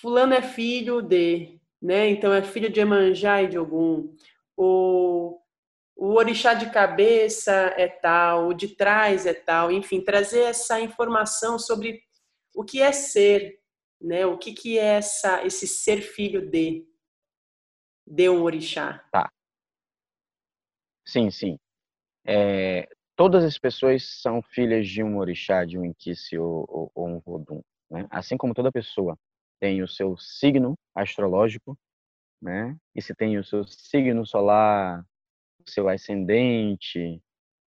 fulano 0.00 0.34
é 0.34 0.42
filho 0.42 1.00
de, 1.00 1.60
né? 1.80 2.08
Então 2.08 2.32
é 2.32 2.42
filho 2.42 2.68
de 2.68 2.80
Emanjá 2.80 3.44
e 3.44 3.48
de 3.48 3.60
Ogum. 3.60 4.12
O, 4.56 5.38
o 5.94 6.14
orixá 6.14 6.52
de 6.52 6.68
cabeça 6.72 7.52
é 7.76 7.86
tal, 7.86 8.48
o 8.48 8.54
de 8.54 8.74
trás 8.74 9.24
é 9.24 9.34
tal, 9.34 9.70
enfim, 9.70 10.00
trazer 10.00 10.40
essa 10.40 10.80
informação 10.80 11.60
sobre 11.60 12.02
o 12.52 12.64
que 12.64 12.82
é 12.82 12.90
ser, 12.90 13.60
né? 14.02 14.26
O 14.26 14.36
que 14.36 14.52
que 14.52 14.80
é 14.80 14.96
essa 14.96 15.46
esse 15.46 15.68
ser 15.68 16.00
filho 16.00 16.50
de 16.50 16.92
de 18.06 18.28
um 18.28 18.42
orixá? 18.42 19.04
Tá. 19.10 19.30
Sim, 21.06 21.30
sim. 21.30 21.58
É, 22.26 22.88
todas 23.16 23.44
as 23.44 23.58
pessoas 23.58 24.04
são 24.22 24.42
filhas 24.42 24.88
de 24.88 25.02
um 25.02 25.18
orixá, 25.18 25.64
de 25.64 25.78
um 25.78 25.84
inquice 25.84 26.38
ou, 26.38 26.64
ou, 26.68 26.92
ou 26.94 27.08
um 27.08 27.20
vodum, 27.20 27.60
né? 27.90 28.06
Assim 28.10 28.36
como 28.36 28.54
toda 28.54 28.72
pessoa 28.72 29.18
tem 29.60 29.82
o 29.82 29.88
seu 29.88 30.16
signo 30.16 30.74
astrológico, 30.94 31.78
né? 32.42 32.76
E 32.94 33.02
se 33.02 33.14
tem 33.14 33.38
o 33.38 33.44
seu 33.44 33.64
signo 33.66 34.26
solar, 34.26 35.04
o 35.66 35.70
seu 35.70 35.88
ascendente, 35.88 37.20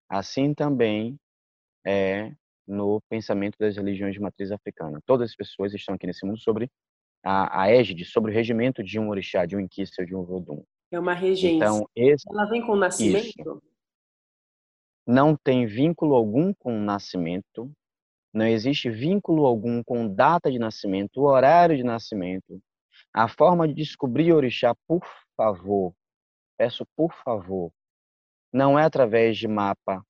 assim 0.10 0.54
também 0.54 1.18
é 1.86 2.34
no 2.68 3.02
pensamento 3.10 3.58
das 3.60 3.76
religiões 3.78 4.14
de 4.14 4.20
matriz 4.20 4.52
africana. 4.52 5.02
Todas 5.06 5.32
as 5.32 5.36
pessoas 5.36 5.74
estão 5.74 5.96
aqui 5.96 6.08
nesse 6.08 6.26
mundo 6.26 6.40
sobre 6.40 6.70
a, 7.24 7.64
a 7.64 7.70
égide, 7.70 8.06
sobre 8.06 8.32
o 8.32 8.34
regimento 8.34 8.84
de 8.84 9.00
um 9.00 9.10
orixá, 9.10 9.46
de 9.46 9.56
um 9.56 9.60
inquice 9.60 10.00
ou 10.00 10.06
de 10.06 10.16
um 10.16 10.24
vodum. 10.24 10.64
É 10.92 11.00
uma 11.00 11.14
regência. 11.14 11.56
Então, 11.56 11.88
esse... 11.96 12.24
Ela 12.30 12.46
vem 12.46 12.62
com 12.66 12.74
o 12.74 12.76
nascimento? 12.76 13.28
Isso. 13.28 13.64
Não 15.06 15.36
tem 15.36 15.66
vínculo 15.66 16.16
algum 16.16 16.54
com 16.54 16.78
o 16.78 16.82
nascimento, 16.82 17.72
não 18.34 18.46
existe 18.46 18.90
vínculo 18.90 19.46
algum 19.46 19.84
com 19.84 20.08
data 20.08 20.52
de 20.52 20.58
nascimento, 20.58 21.22
horário 21.22 21.76
de 21.76 21.84
nascimento. 21.84 22.62
A 23.14 23.28
forma 23.28 23.68
de 23.68 23.74
descobrir 23.74 24.32
orixá, 24.32 24.74
por 24.88 25.06
favor, 25.36 25.94
peço 26.58 26.86
por 26.96 27.14
favor, 27.26 27.72
não 28.54 28.78
é 28.80 28.84
através 28.84 29.38
de 29.38 29.48
mapa, 29.48 30.06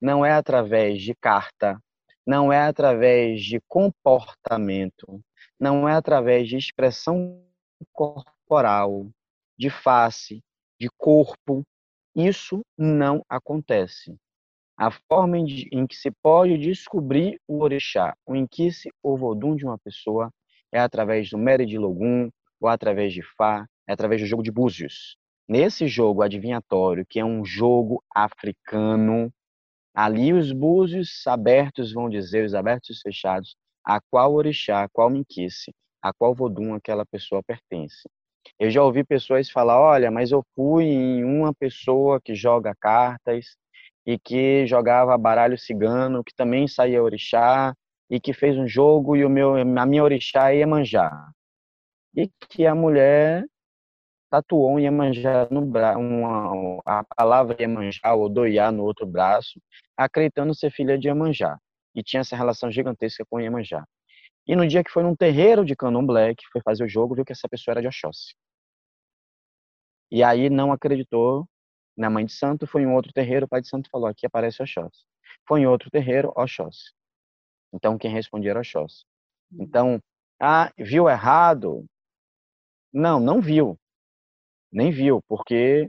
não 0.00 0.26
é 0.26 0.32
através 0.32 1.00
de 1.00 1.14
carta, 1.14 1.80
não 2.26 2.52
é 2.52 2.60
através 2.66 3.42
de 3.42 3.60
comportamento, 3.68 5.22
não 5.64 5.88
é 5.88 5.94
através 5.94 6.46
de 6.46 6.58
expressão 6.58 7.42
corporal, 7.90 9.08
de 9.58 9.70
face, 9.70 10.42
de 10.78 10.90
corpo. 10.98 11.64
Isso 12.14 12.60
não 12.76 13.24
acontece. 13.26 14.14
A 14.76 14.90
forma 14.90 15.38
em, 15.38 15.86
que 15.86 15.96
se 15.96 16.10
pode 16.10 16.58
descobrir 16.58 17.40
o 17.48 17.62
orixá, 17.62 18.14
o 18.26 18.36
inquice 18.36 18.90
ou 19.02 19.16
vodum 19.16 19.56
de 19.56 19.64
uma 19.64 19.78
pessoa 19.78 20.30
é 20.70 20.78
através 20.78 21.30
do 21.30 21.38
Mere 21.38 21.64
de 21.64 21.78
Logum, 21.78 22.28
ou 22.60 22.68
através 22.68 23.14
de 23.14 23.22
Fá, 23.22 23.66
é 23.88 23.92
através 23.94 24.20
do 24.20 24.26
jogo 24.26 24.42
de 24.42 24.50
búzios. 24.50 25.16
Nesse 25.48 25.88
jogo 25.88 26.20
adivinhatório, 26.20 27.06
que 27.08 27.18
é 27.18 27.24
um 27.24 27.42
jogo 27.42 28.04
africano, 28.14 29.32
Ali 29.94 30.32
os 30.32 30.50
búzios 30.50 31.24
abertos 31.24 31.92
vão 31.92 32.10
dizer, 32.10 32.44
os 32.44 32.52
abertos 32.52 32.98
e 32.98 33.00
fechados, 33.00 33.56
a 33.84 34.00
qual 34.10 34.34
orixá, 34.34 34.84
a 34.84 34.88
qual 34.88 35.10
minquice, 35.10 35.72
a 36.02 36.12
qual 36.12 36.34
vodum 36.34 36.74
aquela 36.74 37.04
pessoa 37.06 37.42
pertence. 37.42 38.08
Eu 38.58 38.70
já 38.70 38.82
ouvi 38.82 39.04
pessoas 39.04 39.50
falar, 39.50 39.80
olha, 39.80 40.10
mas 40.10 40.30
eu 40.30 40.44
fui 40.54 40.84
em 40.84 41.24
uma 41.24 41.54
pessoa 41.54 42.20
que 42.20 42.34
joga 42.34 42.74
cartas 42.80 43.56
e 44.06 44.18
que 44.18 44.66
jogava 44.66 45.16
baralho 45.16 45.58
cigano, 45.58 46.22
que 46.22 46.34
também 46.34 46.68
saía 46.68 47.02
orixá 47.02 47.74
e 48.10 48.20
que 48.20 48.32
fez 48.32 48.56
um 48.58 48.68
jogo 48.68 49.16
e 49.16 49.24
o 49.24 49.30
meu, 49.30 49.56
a 49.56 49.86
minha 49.86 50.04
orixá 50.04 50.52
ia 50.54 50.66
manjar. 50.66 51.30
E 52.16 52.28
que 52.48 52.66
a 52.66 52.74
mulher 52.74 53.44
tatuou 54.30 54.72
um 54.74 54.78
Iemanjá 54.80 55.48
no 55.50 55.62
braço, 55.64 56.00
a 56.84 57.04
palavra 57.16 57.56
Iemanjá 57.60 58.14
ou 58.14 58.28
Doiá 58.28 58.70
no 58.72 58.84
outro 58.84 59.06
braço, 59.06 59.60
acreditando 59.96 60.54
ser 60.54 60.70
filha 60.70 60.98
de 60.98 61.08
Iemanjá. 61.08 61.58
E 61.94 62.02
tinha 62.02 62.20
essa 62.20 62.36
relação 62.36 62.70
gigantesca 62.70 63.24
com 63.24 63.40
Iemanjá. 63.40 63.84
E 64.46 64.54
no 64.56 64.66
dia 64.66 64.84
que 64.84 64.90
foi 64.90 65.02
num 65.02 65.16
terreiro 65.16 65.64
de 65.64 65.76
Candomblé, 65.76 66.34
que 66.34 66.44
foi 66.52 66.60
fazer 66.62 66.84
o 66.84 66.88
jogo, 66.88 67.14
viu 67.14 67.24
que 67.24 67.32
essa 67.32 67.48
pessoa 67.48 67.74
era 67.74 67.80
de 67.80 67.88
Oxóssi. 67.88 68.34
E 70.10 70.22
aí 70.22 70.50
não 70.50 70.72
acreditou 70.72 71.48
na 71.96 72.10
mãe 72.10 72.26
de 72.26 72.32
santo, 72.32 72.66
foi 72.66 72.82
em 72.82 72.86
outro 72.86 73.12
terreiro, 73.12 73.46
o 73.46 73.48
pai 73.48 73.60
de 73.60 73.68
santo 73.68 73.88
falou, 73.90 74.06
aqui 74.06 74.26
aparece 74.26 74.62
Oxóssi. 74.62 75.04
Foi 75.46 75.60
em 75.60 75.66
outro 75.66 75.90
terreiro, 75.90 76.32
Oxóssi. 76.36 76.92
Então 77.72 77.96
quem 77.96 78.10
respondia 78.10 78.50
era 78.50 78.60
Oxóssi. 78.60 79.04
Então, 79.52 80.00
ah, 80.40 80.72
viu 80.76 81.08
errado? 81.08 81.84
Não, 82.92 83.18
não 83.18 83.40
viu 83.40 83.78
nem 84.74 84.90
viu, 84.90 85.22
porque 85.28 85.88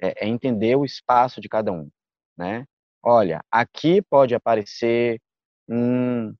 é, 0.00 0.24
é 0.26 0.28
entender 0.28 0.76
o 0.76 0.84
espaço 0.84 1.40
de 1.40 1.48
cada 1.48 1.72
um, 1.72 1.90
né? 2.38 2.64
Olha, 3.02 3.44
aqui 3.50 4.00
pode 4.00 4.34
aparecer 4.34 5.20
um, 5.68 6.34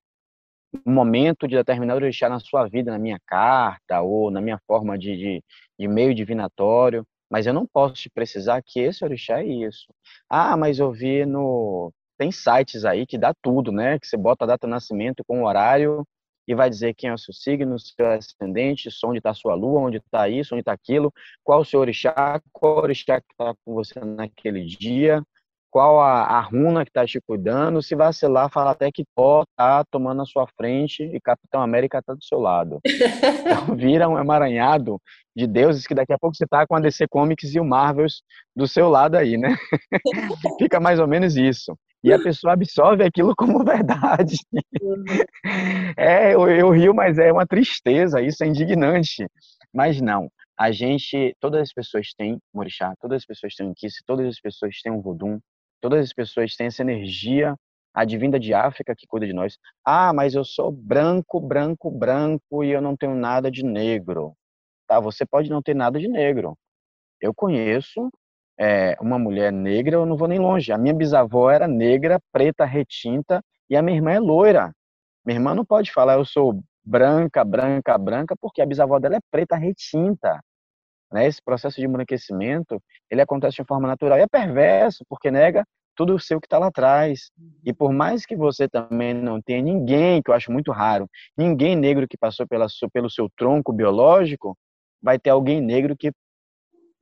um 0.86 0.92
momento 0.92 1.46
de 1.48 1.56
determinado 1.56 2.00
orixá 2.02 2.28
na 2.28 2.40
sua 2.40 2.66
vida, 2.68 2.90
na 2.90 2.98
minha 2.98 3.18
carta 3.26 4.00
ou 4.02 4.30
na 4.30 4.40
minha 4.40 4.58
forma 4.66 4.98
de, 4.98 5.16
de, 5.16 5.44
de 5.78 5.88
meio 5.88 6.14
divinatório, 6.14 7.06
mas 7.30 7.46
eu 7.46 7.54
não 7.54 7.66
posso 7.66 7.94
te 7.94 8.10
precisar 8.10 8.62
que 8.64 8.80
esse 8.80 9.04
orixá 9.04 9.40
é 9.40 9.46
isso. 9.46 9.86
Ah, 10.28 10.56
mas 10.56 10.78
eu 10.78 10.92
vi 10.92 11.24
no 11.26 11.92
tem 12.18 12.30
sites 12.30 12.84
aí 12.84 13.06
que 13.06 13.18
dá 13.18 13.34
tudo, 13.42 13.72
né? 13.72 13.98
Que 13.98 14.06
você 14.06 14.16
bota 14.16 14.44
a 14.44 14.46
data 14.48 14.66
de 14.66 14.70
nascimento 14.70 15.24
com 15.26 15.42
o 15.42 15.46
horário 15.46 16.06
e 16.46 16.54
vai 16.54 16.68
dizer 16.70 16.94
quem 16.94 17.10
é 17.10 17.14
o 17.14 17.18
seu 17.18 17.32
signo, 17.34 17.78
seu 17.78 18.06
ascendente, 18.10 18.88
onde 19.04 19.18
está 19.18 19.32
sua 19.34 19.54
lua, 19.54 19.80
onde 19.80 19.98
está 19.98 20.28
isso, 20.28 20.54
onde 20.54 20.60
está 20.60 20.72
aquilo, 20.72 21.12
qual 21.42 21.60
o 21.60 21.64
seu 21.64 21.80
orixá, 21.80 22.40
qual 22.52 22.78
orixá 22.78 23.20
que 23.20 23.26
está 23.32 23.54
com 23.64 23.74
você 23.74 23.98
naquele 24.00 24.64
dia, 24.64 25.22
qual 25.72 26.00
a, 26.00 26.24
a 26.24 26.40
runa 26.42 26.84
que 26.84 26.90
está 26.90 27.06
te 27.06 27.18
cuidando, 27.26 27.82
se 27.82 27.96
vacilar, 27.96 28.50
fala 28.50 28.72
até 28.72 28.92
que 28.92 29.04
Thor 29.16 29.44
está 29.50 29.82
tomando 29.90 30.20
a 30.20 30.26
sua 30.26 30.46
frente 30.56 31.02
e 31.02 31.18
Capitão 31.18 31.62
América 31.62 31.98
está 31.98 32.12
do 32.14 32.22
seu 32.22 32.38
lado. 32.38 32.78
Então 33.42 33.74
vira 33.76 34.08
um 34.08 34.18
emaranhado 34.18 35.00
de 35.34 35.46
deuses 35.46 35.86
que 35.86 35.94
daqui 35.94 36.12
a 36.12 36.18
pouco 36.18 36.36
você 36.36 36.44
está 36.44 36.66
com 36.66 36.76
a 36.76 36.80
DC 36.80 37.06
Comics 37.08 37.54
e 37.54 37.60
o 37.60 37.64
Marvels 37.64 38.22
do 38.54 38.68
seu 38.68 38.88
lado 38.88 39.16
aí, 39.16 39.36
né? 39.36 39.56
Fica 40.58 40.78
mais 40.78 41.00
ou 41.00 41.08
menos 41.08 41.36
isso 41.36 41.76
e 42.04 42.12
a 42.12 42.18
pessoa 42.18 42.52
absorve 42.54 43.04
aquilo 43.04 43.34
como 43.36 43.62
verdade. 43.64 44.36
Uhum. 44.80 45.04
É, 45.96 46.34
eu, 46.34 46.48
eu 46.48 46.70
rio, 46.70 46.94
mas 46.94 47.18
é 47.18 47.32
uma 47.32 47.46
tristeza, 47.46 48.20
isso 48.20 48.42
é 48.42 48.46
indignante. 48.46 49.26
Mas 49.72 50.00
não, 50.00 50.28
a 50.58 50.70
gente, 50.70 51.34
todas 51.40 51.62
as 51.62 51.72
pessoas 51.72 52.12
têm 52.16 52.38
Morixá, 52.52 52.94
todas 53.00 53.22
as 53.22 53.26
pessoas 53.26 53.54
têm 53.54 53.72
Kiss, 53.74 54.02
todas 54.06 54.26
as 54.26 54.40
pessoas 54.40 54.80
têm 54.82 54.92
um 54.92 55.00
Vodum, 55.00 55.38
todas 55.82 56.00
as 56.04 56.12
pessoas 56.14 56.56
têm 56.56 56.68
essa 56.68 56.82
energia 56.82 57.54
advinda 57.92 58.40
de 58.40 58.54
África 58.54 58.94
que 58.96 59.06
cuida 59.06 59.26
de 59.26 59.34
nós. 59.34 59.58
Ah, 59.84 60.12
mas 60.14 60.34
eu 60.34 60.44
sou 60.44 60.72
branco, 60.72 61.40
branco, 61.40 61.90
branco 61.90 62.64
e 62.64 62.70
eu 62.70 62.80
não 62.80 62.96
tenho 62.96 63.14
nada 63.14 63.50
de 63.50 63.62
negro. 63.64 64.34
Tá, 64.86 65.00
você 65.00 65.26
pode 65.26 65.50
não 65.50 65.60
ter 65.60 65.74
nada 65.74 65.98
de 65.98 66.08
negro. 66.08 66.56
Eu 67.20 67.34
conheço 67.34 68.10
é, 68.58 68.96
uma 69.00 69.18
mulher 69.18 69.52
negra, 69.52 69.96
eu 69.96 70.06
não 70.06 70.16
vou 70.16 70.28
nem 70.28 70.38
longe. 70.38 70.72
A 70.72 70.78
minha 70.78 70.94
bisavó 70.94 71.50
era 71.50 71.68
negra, 71.68 72.20
preta, 72.32 72.64
retinta, 72.64 73.42
e 73.68 73.76
a 73.76 73.82
minha 73.82 73.96
irmã 73.96 74.12
é 74.12 74.20
loira. 74.20 74.72
Minha 75.24 75.38
irmã 75.38 75.54
não 75.54 75.64
pode 75.64 75.92
falar, 75.92 76.14
eu 76.14 76.24
sou 76.24 76.62
branca, 76.84 77.44
branca, 77.44 77.98
branca, 77.98 78.36
porque 78.40 78.62
a 78.62 78.66
bisavó 78.66 78.98
dela 78.98 79.16
é 79.16 79.20
preta, 79.30 79.56
retinta. 79.56 80.40
Né? 81.12 81.26
Esse 81.26 81.42
processo 81.42 81.76
de 81.80 81.86
embranquecimento, 81.86 82.82
ele 83.10 83.20
acontece 83.20 83.56
de 83.56 83.64
forma 83.64 83.86
natural. 83.86 84.18
E 84.18 84.22
é 84.22 84.26
perverso, 84.26 85.04
porque 85.08 85.30
nega 85.30 85.64
tudo 85.94 86.14
o 86.14 86.18
seu 86.20 86.40
que 86.40 86.46
está 86.46 86.58
lá 86.58 86.68
atrás. 86.68 87.30
E 87.64 87.72
por 87.72 87.92
mais 87.92 88.24
que 88.24 88.34
você 88.36 88.68
também 88.68 89.12
não 89.14 89.40
tenha 89.40 89.62
ninguém, 89.62 90.22
que 90.22 90.30
eu 90.30 90.34
acho 90.34 90.50
muito 90.50 90.72
raro, 90.72 91.08
ninguém 91.36 91.76
negro 91.76 92.08
que 92.08 92.16
passou 92.16 92.46
pela, 92.46 92.66
pelo 92.92 93.10
seu 93.10 93.28
tronco 93.36 93.72
biológico, 93.72 94.56
vai 95.02 95.18
ter 95.18 95.30
alguém 95.30 95.60
negro 95.60 95.96
que 95.96 96.12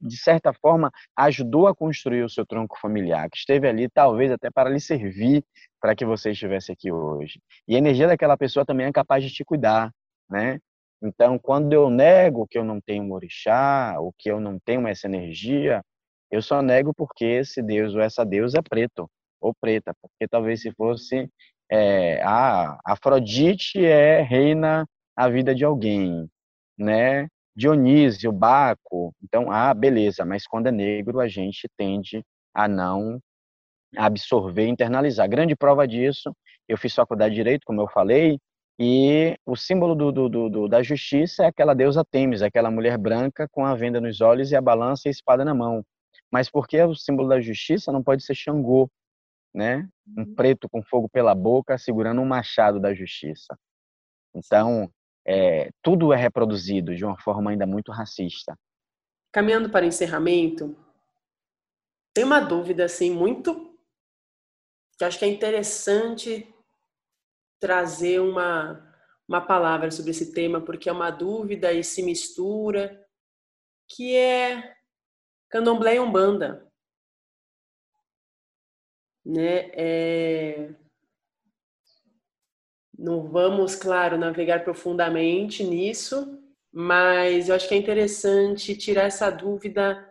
de 0.01 0.17
certa 0.17 0.53
forma, 0.53 0.91
ajudou 1.17 1.67
a 1.67 1.75
construir 1.75 2.23
o 2.23 2.29
seu 2.29 2.47
tronco 2.47 2.79
familiar, 2.81 3.29
que 3.29 3.37
esteve 3.37 3.69
ali 3.69 3.89
talvez 3.89 4.31
até 4.33 4.51
para 4.51 4.71
lhe 4.71 4.81
servir 4.81 5.45
para 5.81 5.95
que 5.95 6.05
você 6.05 6.31
estivesse 6.31 6.73
aqui 6.73 6.91
hoje. 6.91 7.41
E 7.69 7.75
a 7.75 7.79
energia 7.79 8.07
daquela 8.07 8.37
pessoa 8.37 8.65
também 8.65 8.87
é 8.87 8.93
capaz 8.93 9.23
de 9.23 9.31
te 9.31 9.45
cuidar, 9.45 9.93
né? 10.29 10.59
Então, 11.03 11.39
quando 11.39 11.73
eu 11.73 11.89
nego 11.91 12.47
que 12.47 12.59
eu 12.59 12.65
não 12.65 12.81
tenho 12.81 13.05
um 13.05 13.13
orixá, 13.13 13.97
ou 13.99 14.13
que 14.19 14.31
eu 14.31 14.39
não 14.41 14.59
tenho 14.59 14.87
essa 14.87 15.07
energia, 15.07 15.83
eu 16.31 16.43
só 16.43 16.63
nego 16.63 16.93
porque 16.95 17.25
esse 17.25 17.63
Deus 17.63 17.95
ou 17.95 18.01
essa 18.01 18.25
deusa 18.25 18.59
é 18.59 18.63
preto 18.63 19.11
ou 19.41 19.55
preta, 19.55 19.95
porque 20.03 20.29
talvez 20.29 20.61
se 20.63 20.71
fosse 20.73 21.29
é, 21.71 22.23
a 22.23 22.79
Afrodite 22.85 23.85
é 23.85 24.21
reina 24.21 24.87
a 25.17 25.29
vida 25.29 25.55
de 25.55 25.65
alguém, 25.65 26.29
né? 26.79 27.29
Dionísio, 27.57 28.33
Baco. 28.33 29.15
Então, 29.23 29.51
ah, 29.51 29.73
beleza, 29.75 30.25
mas 30.25 30.47
quando 30.47 30.69
é 30.69 30.73
negro, 30.73 31.21
a 31.21 31.29
gente 31.29 31.69
tende 31.77 32.25
a 32.55 32.69
não 32.69 33.21
absorver, 33.97 34.67
internalizar. 34.67 35.29
Grande 35.29 35.57
prova 35.57 35.87
disso, 35.87 36.35
eu 36.69 36.79
fiz 36.79 36.95
faculdade 36.95 37.35
de 37.35 37.41
Direito, 37.41 37.65
como 37.67 37.81
eu 37.81 37.89
falei, 37.89 38.39
e 38.83 39.37
o 39.45 39.55
símbolo 39.55 39.95
do, 39.95 40.11
do, 40.11 40.49
do, 40.49 40.67
da 40.67 40.83
justiça 40.83 41.45
é 41.45 41.49
aquela 41.49 41.75
deusa 41.75 42.03
Temis, 42.03 42.41
aquela 42.41 42.71
mulher 42.71 42.97
branca 42.97 43.47
com 43.53 43.67
a 43.67 43.75
venda 43.75 44.01
nos 44.01 44.23
olhos 44.23 44.53
e 44.53 44.57
a 44.57 44.61
balança 44.63 45.03
e 45.05 45.09
a 45.09 45.11
espada 45.11 45.45
na 45.45 45.55
mão. 45.55 45.85
Mas 46.33 46.49
por 46.49 46.67
que 46.67 46.83
o 46.83 46.95
símbolo 46.95 47.29
da 47.29 47.43
justiça 47.43 47.93
não 47.93 48.03
pode 48.03 48.25
ser 48.25 48.35
Xangô, 48.35 48.91
né? 49.55 49.87
Um 50.17 50.23
uhum. 50.23 50.35
preto 50.35 50.67
com 50.67 50.83
fogo 50.83 51.11
pela 51.11 51.35
boca 51.35 51.77
segurando 51.77 52.23
um 52.23 52.25
machado 52.25 52.81
da 52.81 52.95
justiça. 52.95 53.55
Então, 54.35 54.91
é, 55.27 55.69
tudo 55.83 56.11
é 56.11 56.17
reproduzido 56.17 56.97
de 56.97 57.05
uma 57.05 57.21
forma 57.21 57.51
ainda 57.51 57.67
muito 57.67 57.93
racista. 57.93 58.57
Caminhando 59.31 59.69
para 59.69 59.85
o 59.85 59.89
encerramento, 59.89 60.75
tem 62.15 62.25
uma 62.25 62.41
dúvida 62.41 62.87
assim 62.87 63.11
muito 63.11 63.79
que 64.97 65.05
acho 65.05 65.19
que 65.19 65.27
é 65.27 65.29
interessante 65.29 66.49
trazer 67.61 68.21
uma 68.21 68.87
uma 69.29 69.41
palavra 69.41 69.93
sobre 69.93 70.11
esse 70.11 70.33
tema 70.33 70.61
porque 70.61 70.89
é 70.89 70.93
uma 70.93 71.11
dúvida 71.11 71.73
e 71.73 71.85
se 71.85 72.03
mistura 72.03 73.01
que 73.89 74.17
é 74.17 74.75
Candomblé 75.49 75.97
e 75.97 76.01
Umbanda, 76.01 76.67
né? 79.25 79.71
É, 79.75 80.75
não 82.97 83.23
vamos, 83.29 83.75
claro, 83.75 84.19
navegar 84.19 84.63
profundamente 84.63 85.65
nisso, 85.65 86.39
mas 86.73 87.49
eu 87.49 87.55
acho 87.55 87.67
que 87.69 87.75
é 87.75 87.79
interessante 87.79 88.77
tirar 88.77 89.05
essa 89.05 89.31
dúvida, 89.31 90.07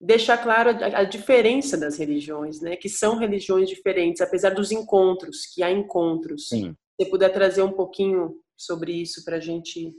deixar 0.00 0.38
claro 0.42 0.70
a, 0.70 1.04
diferença 1.04 1.76
das 1.76 1.98
religiões, 1.98 2.60
né? 2.60 2.76
Que 2.76 2.88
são 2.88 3.18
religiões 3.18 3.68
diferentes, 3.68 4.20
apesar 4.20 4.50
dos 4.50 4.72
encontros, 4.72 5.46
que 5.46 5.62
há 5.62 5.70
encontros. 5.70 6.48
Sim. 6.48 6.74
Se 7.00 7.08
puder 7.10 7.30
trazer 7.30 7.62
um 7.62 7.72
pouquinho 7.72 8.40
sobre 8.56 8.92
isso 8.92 9.24
para 9.24 9.36
a 9.36 9.40
gente 9.40 9.92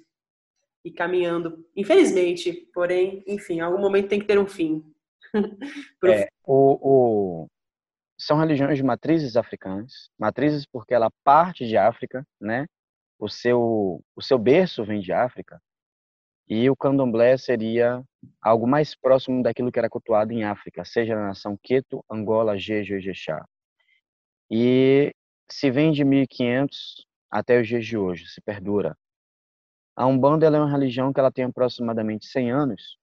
ir 0.85 0.91
caminhando. 0.91 1.65
Infelizmente, 1.75 2.69
porém, 2.73 3.23
enfim, 3.27 3.59
algum 3.59 3.79
momento 3.79 4.09
tem 4.09 4.19
que 4.19 4.27
ter 4.27 4.39
um 4.39 4.47
fim. 4.47 4.83
é, 6.05 6.27
o, 6.45 6.77
o, 6.81 7.47
são 8.17 8.37
religiões 8.37 8.77
de 8.77 8.83
matrizes 8.83 9.35
africanas, 9.35 10.09
matrizes 10.17 10.65
porque 10.65 10.93
ela 10.93 11.09
parte 11.23 11.65
de 11.65 11.77
África, 11.77 12.25
né? 12.39 12.65
O 13.19 13.29
seu 13.29 14.03
o 14.15 14.21
seu 14.21 14.37
berço 14.37 14.83
vem 14.83 14.99
de 14.99 15.11
África. 15.13 15.61
E 16.47 16.69
o 16.69 16.75
candomblé 16.75 17.37
seria 17.37 18.03
algo 18.41 18.67
mais 18.67 18.95
próximo 18.95 19.41
daquilo 19.41 19.71
que 19.71 19.79
era 19.79 19.89
cultuado 19.89 20.33
em 20.33 20.43
África, 20.43 20.83
seja 20.83 21.15
na 21.15 21.27
nação 21.27 21.57
Queto, 21.63 22.03
Angola, 22.11 22.57
Jeju 22.57 22.97
e 22.97 23.01
Jexá. 23.01 23.45
E 24.51 25.13
se 25.49 25.69
vem 25.71 25.91
de 25.91 26.03
1500 26.03 27.05
até 27.29 27.59
os 27.59 27.67
dias 27.67 27.85
de 27.85 27.97
hoje, 27.97 28.27
se 28.27 28.41
perdura. 28.41 28.97
A 29.95 30.05
Umbanda 30.05 30.45
é 30.45 30.49
uma 30.49 30.69
religião 30.69 31.13
que 31.13 31.19
ela 31.19 31.31
tem 31.31 31.45
aproximadamente 31.45 32.25
100 32.25 32.51
anos, 32.51 32.97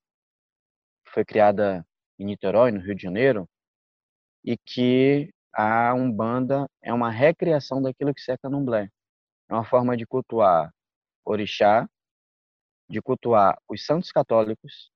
foi 1.13 1.25
criada 1.25 1.87
em 2.19 2.25
Niterói, 2.25 2.71
no 2.71 2.81
Rio 2.81 2.95
de 2.95 3.03
Janeiro, 3.03 3.49
e 4.45 4.57
que 4.57 5.33
a 5.53 5.93
Umbanda 5.95 6.69
é 6.83 6.93
uma 6.93 7.11
recriação 7.11 7.83
daquilo 7.83 8.15
que 8.15 8.31
é 8.31 8.37
candomblé. 8.37 8.89
É 9.49 9.55
uma 9.55 9.65
forma 9.65 9.97
de 9.97 10.07
cultuar 10.07 10.73
orixá, 11.25 11.89
de 12.89 13.01
cultuar 13.03 13.59
os 13.69 13.85
santos 13.85 14.13
católicos, 14.13 14.91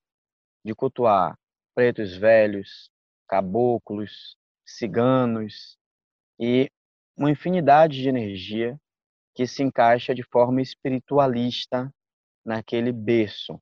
de 0.64 0.74
cultuar 0.74 1.36
pretos 1.74 2.16
velhos, 2.16 2.90
caboclos, 3.28 4.36
ciganos 4.64 5.76
e 6.38 6.70
uma 7.16 7.30
infinidade 7.30 8.00
de 8.00 8.08
energia 8.08 8.78
que 9.34 9.46
se 9.46 9.62
encaixa 9.62 10.14
de 10.14 10.22
forma 10.22 10.62
espiritualista 10.62 11.92
naquele 12.44 12.92
berço. 12.92 13.60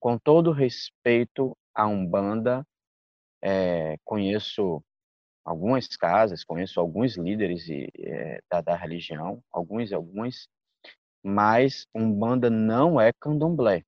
Com 0.00 0.18
todo 0.18 0.52
respeito 0.52 1.56
à 1.74 1.86
Umbanda, 1.86 2.66
é, 3.42 3.96
conheço 4.04 4.82
algumas 5.44 5.86
casas, 5.96 6.44
conheço 6.44 6.80
alguns 6.80 7.16
líderes 7.16 7.66
é, 7.98 8.40
da, 8.50 8.60
da 8.60 8.76
religião, 8.76 9.42
alguns 9.52 9.90
e 9.90 9.94
alguns, 9.94 10.48
mas 11.22 11.86
Umbanda 11.94 12.48
não 12.48 13.00
é 13.00 13.12
candomblé. 13.12 13.82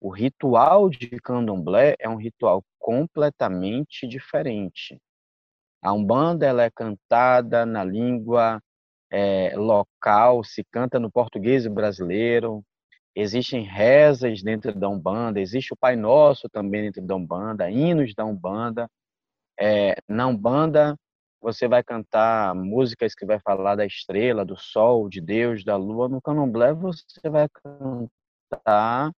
O 0.00 0.10
ritual 0.10 0.88
de 0.88 1.08
candomblé 1.20 1.96
é 1.98 2.08
um 2.08 2.16
ritual 2.16 2.62
completamente 2.78 4.06
diferente. 4.06 5.00
A 5.82 5.92
Umbanda 5.92 6.46
ela 6.46 6.64
é 6.64 6.70
cantada 6.70 7.64
na 7.64 7.84
língua 7.84 8.60
é, 9.10 9.54
local, 9.56 10.44
se 10.44 10.64
canta 10.64 10.98
no 10.98 11.10
português 11.10 11.66
brasileiro, 11.66 12.62
existem 13.14 13.62
rezas 13.62 14.42
dentro 14.42 14.72
da 14.78 14.88
Umbanda, 14.88 15.40
existe 15.40 15.72
o 15.72 15.76
Pai 15.76 15.96
Nosso 15.96 16.48
também 16.48 16.82
dentro 16.82 17.02
da 17.02 17.16
Umbanda, 17.16 17.70
hinos 17.70 18.14
da 18.14 18.24
Umbanda. 18.24 18.88
É, 19.58 19.96
na 20.08 20.26
Umbanda, 20.26 20.96
você 21.40 21.68
vai 21.68 21.82
cantar 21.82 22.54
músicas 22.54 23.14
que 23.14 23.24
vai 23.26 23.38
falar 23.40 23.76
da 23.76 23.86
estrela, 23.86 24.44
do 24.44 24.56
sol, 24.56 25.08
de 25.08 25.20
Deus, 25.20 25.64
da 25.64 25.76
lua. 25.76 26.08
No 26.08 26.20
candomblé, 26.20 26.72
você 26.72 27.28
vai 27.30 27.48
cantar 27.48 29.12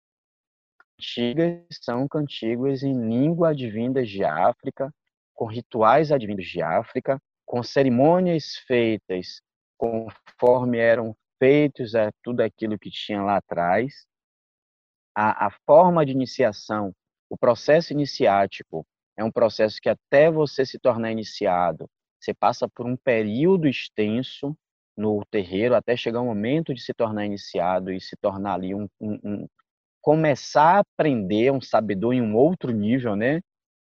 cantigas, 0.96 1.64
são 1.82 2.06
cantigas 2.06 2.82
em 2.82 2.92
língua 3.08 3.50
advindas 3.50 4.08
de 4.08 4.22
África, 4.24 4.92
com 5.40 5.46
rituais 5.46 6.12
advindos 6.12 6.44
de 6.44 6.60
África, 6.60 7.18
com 7.46 7.62
cerimônias 7.62 8.56
feitas 8.66 9.40
conforme 9.78 10.76
eram 10.76 11.16
feitos 11.38 11.94
a 11.94 12.12
tudo 12.22 12.42
aquilo 12.42 12.78
que 12.78 12.90
tinha 12.90 13.22
lá 13.22 13.38
atrás. 13.38 14.04
A, 15.16 15.46
a 15.46 15.50
forma 15.64 16.04
de 16.04 16.12
iniciação, 16.12 16.92
o 17.30 17.38
processo 17.38 17.94
iniciático, 17.94 18.86
é 19.16 19.24
um 19.24 19.32
processo 19.32 19.80
que 19.80 19.88
até 19.88 20.30
você 20.30 20.66
se 20.66 20.78
tornar 20.78 21.10
iniciado, 21.10 21.88
você 22.20 22.34
passa 22.34 22.68
por 22.68 22.84
um 22.84 22.94
período 22.94 23.66
extenso 23.66 24.54
no 24.94 25.24
terreiro 25.30 25.74
até 25.74 25.96
chegar 25.96 26.20
o 26.20 26.26
momento 26.26 26.74
de 26.74 26.82
se 26.82 26.92
tornar 26.92 27.24
iniciado 27.24 27.90
e 27.90 27.98
se 27.98 28.14
tornar 28.20 28.56
ali 28.56 28.74
um, 28.74 28.86
um, 29.00 29.18
um 29.24 29.46
começar 30.02 30.76
a 30.76 30.80
aprender 30.80 31.50
um 31.50 31.62
sabedor 31.62 32.12
em 32.12 32.20
um 32.20 32.36
outro 32.36 32.70
nível, 32.72 33.16
né? 33.16 33.40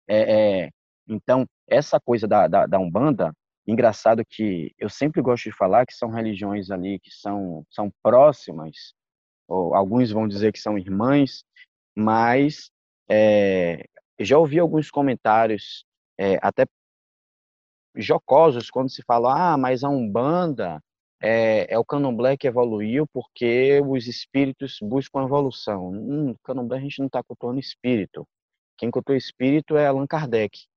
É, 0.05 0.63
é, 0.65 0.71
então, 1.07 1.45
essa 1.67 1.99
coisa 1.99 2.27
da, 2.27 2.47
da, 2.47 2.65
da, 2.65 2.79
Umbanda, 2.79 3.33
engraçado 3.67 4.23
que 4.27 4.73
eu 4.77 4.89
sempre 4.89 5.21
gosto 5.21 5.45
de 5.45 5.55
falar 5.55 5.85
que 5.85 5.93
são 5.93 6.09
religiões 6.09 6.71
ali 6.71 6.99
que 6.99 7.11
são, 7.11 7.65
são 7.69 7.91
próximas, 8.03 8.93
ou 9.47 9.75
alguns 9.75 10.11
vão 10.11 10.27
dizer 10.27 10.51
que 10.51 10.59
são 10.59 10.77
irmãs, 10.77 11.43
mas 11.95 12.69
é, 13.09 13.85
já 14.19 14.37
ouvi 14.37 14.59
alguns 14.59 14.89
comentários, 14.91 15.85
é, 16.17 16.37
até 16.41 16.65
jocosos, 17.95 18.69
quando 18.69 18.89
se 18.89 19.01
fala, 19.03 19.53
ah, 19.53 19.57
mas 19.57 19.83
a 19.83 19.89
Umbanda 19.89 20.81
é, 21.21 21.73
é, 21.73 21.79
o 21.79 21.85
candomblé 21.85 22.37
que 22.37 22.47
evoluiu 22.47 23.07
porque 23.07 23.81
os 23.85 24.07
espíritos 24.07 24.77
buscam 24.81 25.23
evolução. 25.23 25.89
Hum, 25.89 26.35
candomblé 26.43 26.77
a 26.77 26.81
gente 26.81 26.99
não 26.99 27.07
está 27.07 27.23
cultuando 27.23 27.59
espírito. 27.59 28.27
Quem 28.77 28.91
cultua 28.91 29.17
espírito 29.17 29.77
é 29.77 29.87
Allan 29.87 30.05
Kardec. 30.05 30.67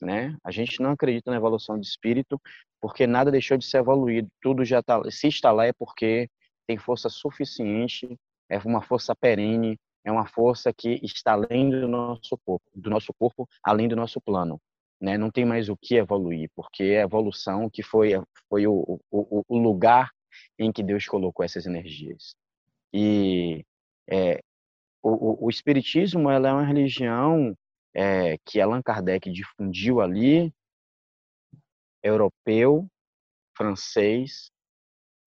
Né? 0.00 0.36
A 0.42 0.50
gente 0.50 0.80
não 0.80 0.92
acredita 0.92 1.30
na 1.30 1.36
evolução 1.36 1.78
de 1.78 1.86
espírito 1.86 2.40
porque 2.80 3.06
nada 3.06 3.30
deixou 3.30 3.58
de 3.58 3.66
ser 3.66 3.78
evoluído. 3.78 4.28
Tudo 4.40 4.64
já 4.64 4.80
está. 4.80 5.00
Se 5.10 5.28
está 5.28 5.52
lá 5.52 5.66
é 5.66 5.72
porque 5.72 6.28
tem 6.66 6.78
força 6.78 7.08
suficiente, 7.08 8.18
é 8.48 8.58
uma 8.58 8.80
força 8.80 9.14
perene, 9.14 9.78
é 10.04 10.10
uma 10.10 10.26
força 10.26 10.72
que 10.72 11.00
está 11.02 11.32
além 11.32 11.70
do 11.70 11.86
nosso 11.86 12.38
corpo, 12.38 12.64
do 12.74 12.88
nosso 12.88 13.12
corpo, 13.12 13.48
além 13.62 13.88
do 13.88 13.96
nosso 13.96 14.20
plano 14.20 14.60
né? 15.00 15.16
Não 15.16 15.30
tem 15.30 15.44
mais 15.44 15.68
o 15.68 15.76
que 15.76 15.94
evoluir, 15.96 16.50
porque 16.54 16.82
é 16.84 17.00
a 17.00 17.04
evolução 17.04 17.70
que 17.70 17.82
foi 17.82 18.12
foi 18.48 18.66
o, 18.66 19.00
o, 19.10 19.44
o 19.48 19.58
lugar 19.58 20.10
em 20.58 20.70
que 20.70 20.82
Deus 20.82 21.06
colocou 21.06 21.44
essas 21.44 21.66
energias. 21.66 22.34
E 22.92 23.64
é, 24.08 24.40
o, 25.02 25.46
o, 25.46 25.48
espiritismo 25.48 26.28
ela 26.28 26.48
é 26.48 26.52
uma 26.52 26.64
religião 26.64 27.56
é, 27.94 28.38
que 28.44 28.60
Allan 28.60 28.82
Kardec 28.82 29.30
difundiu 29.30 30.00
ali, 30.00 30.52
europeu, 32.02 32.88
francês, 33.56 34.50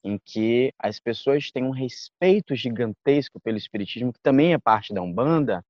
em 0.03 0.17
que 0.17 0.73
as 0.77 0.99
pessoas 0.99 1.51
têm 1.51 1.63
um 1.63 1.71
respeito 1.71 2.55
gigantesco 2.55 3.39
pelo 3.39 3.57
espiritismo, 3.57 4.11
que 4.11 4.19
também 4.21 4.53
é 4.53 4.57
parte 4.57 4.93
da 4.93 5.01
Umbanda, 5.01 5.63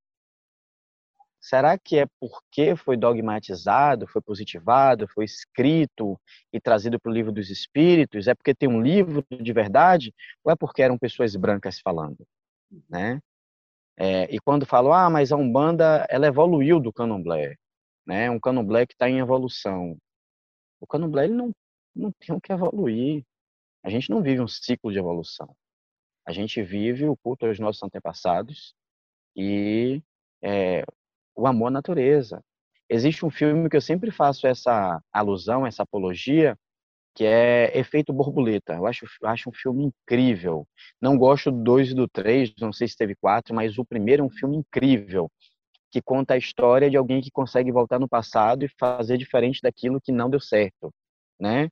Será 1.43 1.77
que 1.77 1.99
é 1.99 2.05
porque 2.21 2.73
foi 2.73 2.95
dogmatizado, 2.95 4.07
foi 4.07 4.21
positivado, 4.21 5.09
foi 5.09 5.25
escrito 5.25 6.17
e 6.53 6.59
trazido 6.59 6.97
para 6.97 7.11
o 7.11 7.13
livro 7.13 7.33
dos 7.33 7.49
espíritos? 7.49 8.29
É 8.29 8.33
porque 8.33 8.55
tem 8.55 8.69
um 8.69 8.81
livro 8.81 9.25
de 9.29 9.51
verdade? 9.51 10.15
Ou 10.41 10.53
é 10.53 10.55
porque 10.55 10.81
eram 10.81 10.97
pessoas 10.97 11.35
brancas 11.35 11.81
falando? 11.81 12.25
Né? 12.89 13.19
É, 13.97 14.23
e 14.33 14.39
quando 14.39 14.65
falam, 14.65 14.91
ah, 14.93 15.09
mas 15.09 15.31
a 15.31 15.37
Umbanda, 15.37 16.05
ela 16.09 16.27
evoluiu 16.27 16.79
do 16.79 16.91
candomblé. 16.91 17.55
Né? 18.05 18.29
Um 18.29 18.39
candomblé 18.39 18.85
que 18.85 18.93
está 18.93 19.09
em 19.09 19.19
evolução. 19.19 19.97
O 20.79 20.87
candomblé 20.87 21.25
ele 21.25 21.33
não, 21.33 21.51
não 21.95 22.11
tem 22.11 22.35
o 22.35 22.41
que 22.41 22.51
evoluir. 22.51 23.23
A 23.83 23.89
gente 23.89 24.09
não 24.09 24.21
vive 24.21 24.41
um 24.41 24.47
ciclo 24.47 24.91
de 24.91 24.99
evolução. 24.99 25.55
A 26.25 26.31
gente 26.31 26.61
vive 26.61 27.05
o 27.07 27.17
culto 27.17 27.45
aos 27.45 27.59
nossos 27.59 27.83
antepassados 27.83 28.73
e 29.35 30.01
é, 30.41 30.83
o 31.35 31.47
amor 31.47 31.67
à 31.67 31.71
natureza. 31.71 32.41
Existe 32.89 33.25
um 33.25 33.29
filme 33.29 33.69
que 33.69 33.75
eu 33.75 33.81
sempre 33.81 34.11
faço 34.11 34.47
essa 34.47 35.01
alusão, 35.11 35.65
essa 35.65 35.83
apologia, 35.83 36.57
que 37.15 37.25
é 37.25 37.77
Efeito 37.77 38.11
Borboleta. 38.11 38.73
Eu 38.73 38.87
acho, 38.87 39.05
acho 39.23 39.49
um 39.49 39.53
filme 39.53 39.85
incrível. 39.85 40.65
Não 41.01 41.17
gosto 41.17 41.51
do 41.51 41.63
2 41.63 41.91
e 41.91 41.93
do 41.93 42.07
3, 42.07 42.53
não 42.59 42.73
sei 42.73 42.87
se 42.87 42.97
teve 42.97 43.15
quatro, 43.15 43.53
mas 43.53 43.77
o 43.77 43.85
primeiro 43.85 44.23
é 44.23 44.25
um 44.25 44.29
filme 44.29 44.57
incrível, 44.57 45.29
que 45.91 46.01
conta 46.01 46.33
a 46.33 46.37
história 46.37 46.89
de 46.89 46.97
alguém 46.97 47.21
que 47.21 47.31
consegue 47.31 47.71
voltar 47.71 47.99
no 47.99 48.09
passado 48.09 48.65
e 48.65 48.69
fazer 48.79 49.17
diferente 49.17 49.59
daquilo 49.61 50.01
que 50.01 50.11
não 50.11 50.29
deu 50.29 50.39
certo, 50.39 50.91
né? 51.39 51.69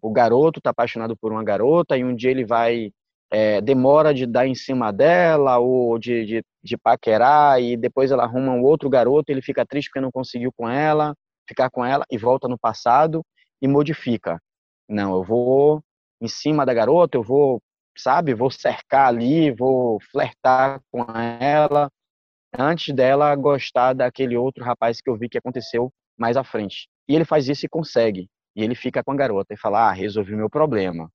O 0.00 0.12
garoto 0.12 0.60
está 0.60 0.70
apaixonado 0.70 1.16
por 1.16 1.32
uma 1.32 1.42
garota 1.42 1.96
e 1.96 2.04
um 2.04 2.14
dia 2.14 2.30
ele 2.30 2.44
vai 2.44 2.92
é, 3.30 3.60
demora 3.60 4.14
de 4.14 4.26
dar 4.26 4.46
em 4.46 4.54
cima 4.54 4.92
dela 4.92 5.58
ou 5.58 5.98
de, 5.98 6.24
de, 6.24 6.44
de, 6.62 6.76
paquerar 6.76 7.60
e 7.60 7.76
depois 7.76 8.12
ela 8.12 8.22
arruma 8.22 8.52
um 8.52 8.62
outro 8.62 8.88
garoto, 8.88 9.32
ele 9.32 9.42
fica 9.42 9.66
triste 9.66 9.88
porque 9.88 10.00
não 10.00 10.12
conseguiu 10.12 10.52
com 10.56 10.68
ela, 10.68 11.14
ficar 11.48 11.68
com 11.70 11.84
ela 11.84 12.04
e 12.10 12.16
volta 12.16 12.46
no 12.46 12.58
passado 12.58 13.24
e 13.60 13.66
modifica. 13.66 14.38
Não, 14.88 15.14
eu 15.16 15.24
vou 15.24 15.82
em 16.20 16.28
cima 16.28 16.64
da 16.66 16.74
garota, 16.74 17.16
eu 17.16 17.22
vou, 17.22 17.60
sabe, 17.96 18.34
vou 18.34 18.50
cercar 18.50 19.08
ali, 19.08 19.50
vou 19.50 19.98
flertar 20.10 20.80
com 20.90 21.02
ela 21.40 21.90
antes 22.58 22.94
dela 22.94 23.34
gostar 23.36 23.94
daquele 23.94 24.36
outro 24.36 24.64
rapaz 24.64 25.00
que 25.00 25.10
eu 25.10 25.16
vi 25.16 25.28
que 25.28 25.38
aconteceu 25.38 25.92
mais 26.18 26.36
à 26.36 26.44
frente. 26.44 26.88
E 27.08 27.14
ele 27.16 27.24
faz 27.26 27.48
isso 27.48 27.66
e 27.66 27.70
consegue. 27.70 28.28
E 28.56 28.62
ele 28.64 28.74
fica 28.76 29.04
com 29.04 29.12
a 29.12 29.16
garota 29.16 29.54
e 29.54 29.58
fala: 29.58 29.88
"Ah, 29.90 29.92
resolvi 29.92 30.36
meu 30.36 30.50
problema". 30.50 31.10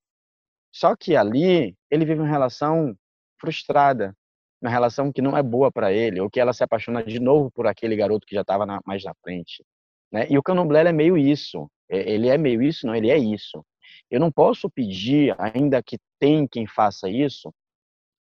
Só 0.72 0.96
que 0.96 1.16
ali 1.16 1.74
ele 1.90 2.04
vive 2.04 2.20
uma 2.20 2.28
relação 2.28 2.94
frustrada, 3.40 4.14
uma 4.62 4.70
relação 4.70 5.12
que 5.12 5.22
não 5.22 5.36
é 5.36 5.42
boa 5.42 5.70
para 5.72 5.92
ele, 5.92 6.20
ou 6.20 6.30
que 6.30 6.40
ela 6.40 6.52
se 6.52 6.64
apaixona 6.64 7.02
de 7.04 7.20
novo 7.20 7.50
por 7.52 7.66
aquele 7.66 7.96
garoto 7.96 8.26
que 8.26 8.34
já 8.34 8.42
estava 8.42 8.66
mais 8.86 9.04
na 9.04 9.14
frente. 9.22 9.64
Né? 10.12 10.26
E 10.30 10.38
o 10.38 10.42
candomblé 10.42 10.82
é 10.88 10.92
meio 10.92 11.16
isso. 11.18 11.68
Ele 11.90 12.28
é 12.28 12.38
meio 12.38 12.62
isso, 12.62 12.86
não, 12.86 12.94
ele 12.94 13.10
é 13.10 13.18
isso. 13.18 13.64
Eu 14.10 14.20
não 14.20 14.30
posso 14.30 14.70
pedir, 14.70 15.34
ainda 15.38 15.82
que 15.82 15.98
tem 16.18 16.46
quem 16.46 16.66
faça 16.66 17.08
isso, 17.08 17.52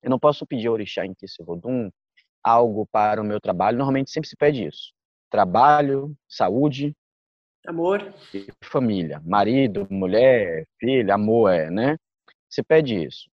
eu 0.02 0.10
não 0.10 0.18
posso 0.18 0.46
pedir 0.46 0.68
a 0.68 0.72
orixá 0.72 1.04
em 1.04 1.14
Kissevodum 1.14 1.90
algo 2.42 2.86
para 2.86 3.20
o 3.20 3.24
meu 3.24 3.40
trabalho. 3.40 3.76
Normalmente 3.76 4.10
sempre 4.10 4.28
se 4.28 4.36
pede 4.36 4.64
isso. 4.64 4.92
Trabalho, 5.28 6.16
saúde, 6.28 6.94
amor 7.66 8.14
família, 8.62 9.20
marido, 9.24 9.86
mulher, 9.90 10.66
filho, 10.78 11.12
amor 11.12 11.50
é, 11.52 11.70
né? 11.70 11.96
Você 12.48 12.62
pede 12.62 12.94
isso. 13.04 13.28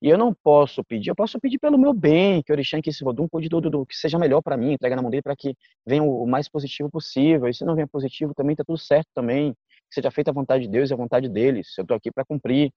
E 0.00 0.08
eu 0.08 0.16
não 0.16 0.32
posso 0.32 0.84
pedir, 0.84 1.10
eu 1.10 1.14
posso 1.14 1.40
pedir 1.40 1.58
pelo 1.58 1.76
meu 1.76 1.92
bem, 1.92 2.42
que 2.42 2.52
o 2.52 2.54
Orixá 2.54 2.80
que 2.80 2.92
se 2.92 3.02
Vodum 3.02 3.28
cuide 3.28 3.48
do, 3.48 3.60
do, 3.60 3.84
que 3.86 3.96
seja 3.96 4.18
melhor 4.18 4.40
para 4.42 4.56
mim, 4.56 4.72
entrega 4.72 4.94
na 4.94 5.02
mão 5.02 5.10
dele 5.10 5.22
para 5.22 5.34
que 5.34 5.56
venha 5.84 6.04
o, 6.04 6.22
o, 6.22 6.26
mais 6.26 6.48
positivo 6.48 6.88
possível. 6.88 7.48
E 7.48 7.54
se 7.54 7.64
não 7.64 7.74
vier 7.74 7.88
positivo, 7.88 8.32
também 8.34 8.54
tá 8.54 8.62
tudo 8.64 8.78
certo 8.78 9.08
também. 9.12 9.56
Seja 9.90 10.10
feita 10.10 10.30
a 10.30 10.34
vontade 10.34 10.64
de 10.64 10.70
Deus 10.70 10.90
e 10.90 10.94
a 10.94 10.96
vontade 10.96 11.28
deles. 11.28 11.68
Eu 11.78 11.82
estou 11.82 11.96
aqui 11.96 12.10
para 12.10 12.24
cumprir. 12.24 12.70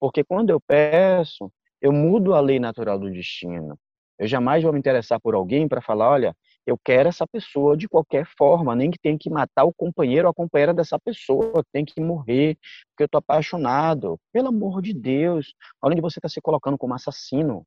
Porque 0.00 0.24
quando 0.24 0.50
eu 0.50 0.60
peço, 0.60 1.52
eu 1.80 1.92
mudo 1.92 2.34
a 2.34 2.40
lei 2.40 2.58
natural 2.58 2.98
do 2.98 3.10
destino. 3.10 3.78
Eu 4.18 4.26
jamais 4.28 4.62
vou 4.62 4.72
me 4.72 4.78
interessar 4.78 5.20
por 5.20 5.34
alguém 5.34 5.66
para 5.66 5.80
falar, 5.80 6.10
olha, 6.10 6.36
eu 6.66 6.78
quero 6.84 7.08
essa 7.08 7.26
pessoa 7.26 7.76
de 7.76 7.88
qualquer 7.88 8.26
forma, 8.36 8.76
nem 8.76 8.90
que 8.90 8.98
tenha 8.98 9.16
que 9.18 9.30
matar 9.30 9.64
o 9.64 9.72
companheiro 9.72 10.26
ou 10.28 10.30
a 10.30 10.34
companheira 10.34 10.74
dessa 10.74 10.98
pessoa, 10.98 11.64
tem 11.72 11.84
que 11.84 12.00
morrer, 12.02 12.56
porque 12.90 13.02
eu 13.02 13.06
estou 13.06 13.18
apaixonado. 13.18 14.18
Pelo 14.32 14.48
amor 14.48 14.82
de 14.82 14.92
Deus, 14.92 15.54
olha 15.82 15.92
onde 15.92 16.02
você 16.02 16.18
está 16.18 16.28
se 16.28 16.40
colocando 16.40 16.76
como 16.76 16.94
assassino, 16.94 17.64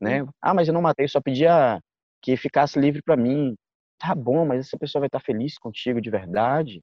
né? 0.00 0.26
Ah, 0.42 0.54
mas 0.54 0.68
eu 0.68 0.74
não 0.74 0.82
matei, 0.82 1.08
só 1.08 1.20
pedia 1.20 1.80
que 2.22 2.36
ficasse 2.36 2.78
livre 2.78 3.02
para 3.02 3.16
mim. 3.16 3.56
Tá 3.98 4.14
bom, 4.14 4.44
mas 4.44 4.66
essa 4.66 4.78
pessoa 4.78 5.00
vai 5.00 5.08
estar 5.08 5.20
tá 5.20 5.24
feliz 5.24 5.58
contigo 5.58 6.00
de 6.00 6.10
verdade. 6.10 6.82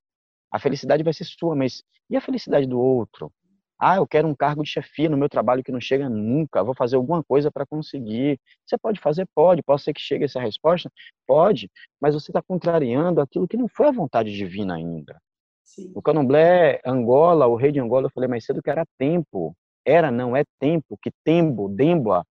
A 0.54 0.60
felicidade 0.60 1.02
vai 1.02 1.12
ser 1.12 1.26
sua, 1.26 1.56
mas 1.56 1.84
e 2.08 2.16
a 2.16 2.22
felicidade 2.22 2.68
do 2.68 2.80
outro? 2.80 3.34
Ah, 3.80 3.96
eu 3.96 4.06
quero 4.06 4.28
um 4.28 4.36
cargo 4.36 4.62
de 4.62 4.70
chefia 4.70 5.10
no 5.10 5.18
meu 5.18 5.28
trabalho 5.28 5.64
que 5.64 5.72
não 5.72 5.82
chega 5.82 6.08
nunca, 6.08 6.64
vou 6.64 6.76
fazer 6.76 6.96
alguma 6.96 7.24
coisa 7.24 7.52
para 7.52 7.66
conseguir. 7.66 8.40
Você 8.64 8.78
pode 8.78 9.00
fazer? 9.00 9.28
Pode. 9.34 9.64
Pode 9.64 9.82
ser 9.82 9.94
que 9.94 10.00
chegue 10.00 10.26
essa 10.26 10.40
resposta? 10.40 10.92
Pode. 11.26 11.72
Mas 12.00 12.14
você 12.14 12.30
está 12.30 12.40
contrariando 12.40 13.20
aquilo 13.20 13.48
que 13.48 13.58
não 13.58 13.68
foi 13.68 13.88
a 13.88 13.92
vontade 13.92 14.32
divina 14.32 14.76
ainda. 14.76 15.20
Sim. 15.64 15.92
O 15.96 16.04
candomblé 16.04 16.80
Angola, 16.86 17.48
o 17.48 17.56
rei 17.56 17.72
de 17.72 17.80
Angola, 17.80 18.06
eu 18.06 18.12
falei 18.12 18.30
mais 18.30 18.46
cedo 18.46 18.62
que 18.62 18.70
era 18.70 18.86
tempo. 18.96 19.58
Era, 19.84 20.12
não 20.12 20.38
é 20.38 20.44
tempo, 20.60 21.00
que 21.02 21.12
tempo, 21.24 21.68
dembla. 21.68 22.24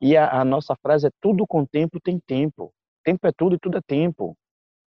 E 0.00 0.16
a, 0.16 0.40
a, 0.40 0.44
nossa 0.46 0.74
frase 0.76 1.08
é 1.08 1.10
tudo 1.20 1.46
com 1.46 1.66
tempo 1.66 2.00
tem 2.00 2.18
tempo. 2.26 2.72
Tempo 3.04 3.26
é 3.26 3.32
tudo 3.36 3.54
e 3.54 3.58
tudo 3.58 3.76
é 3.76 3.82
tempo. 3.86 4.34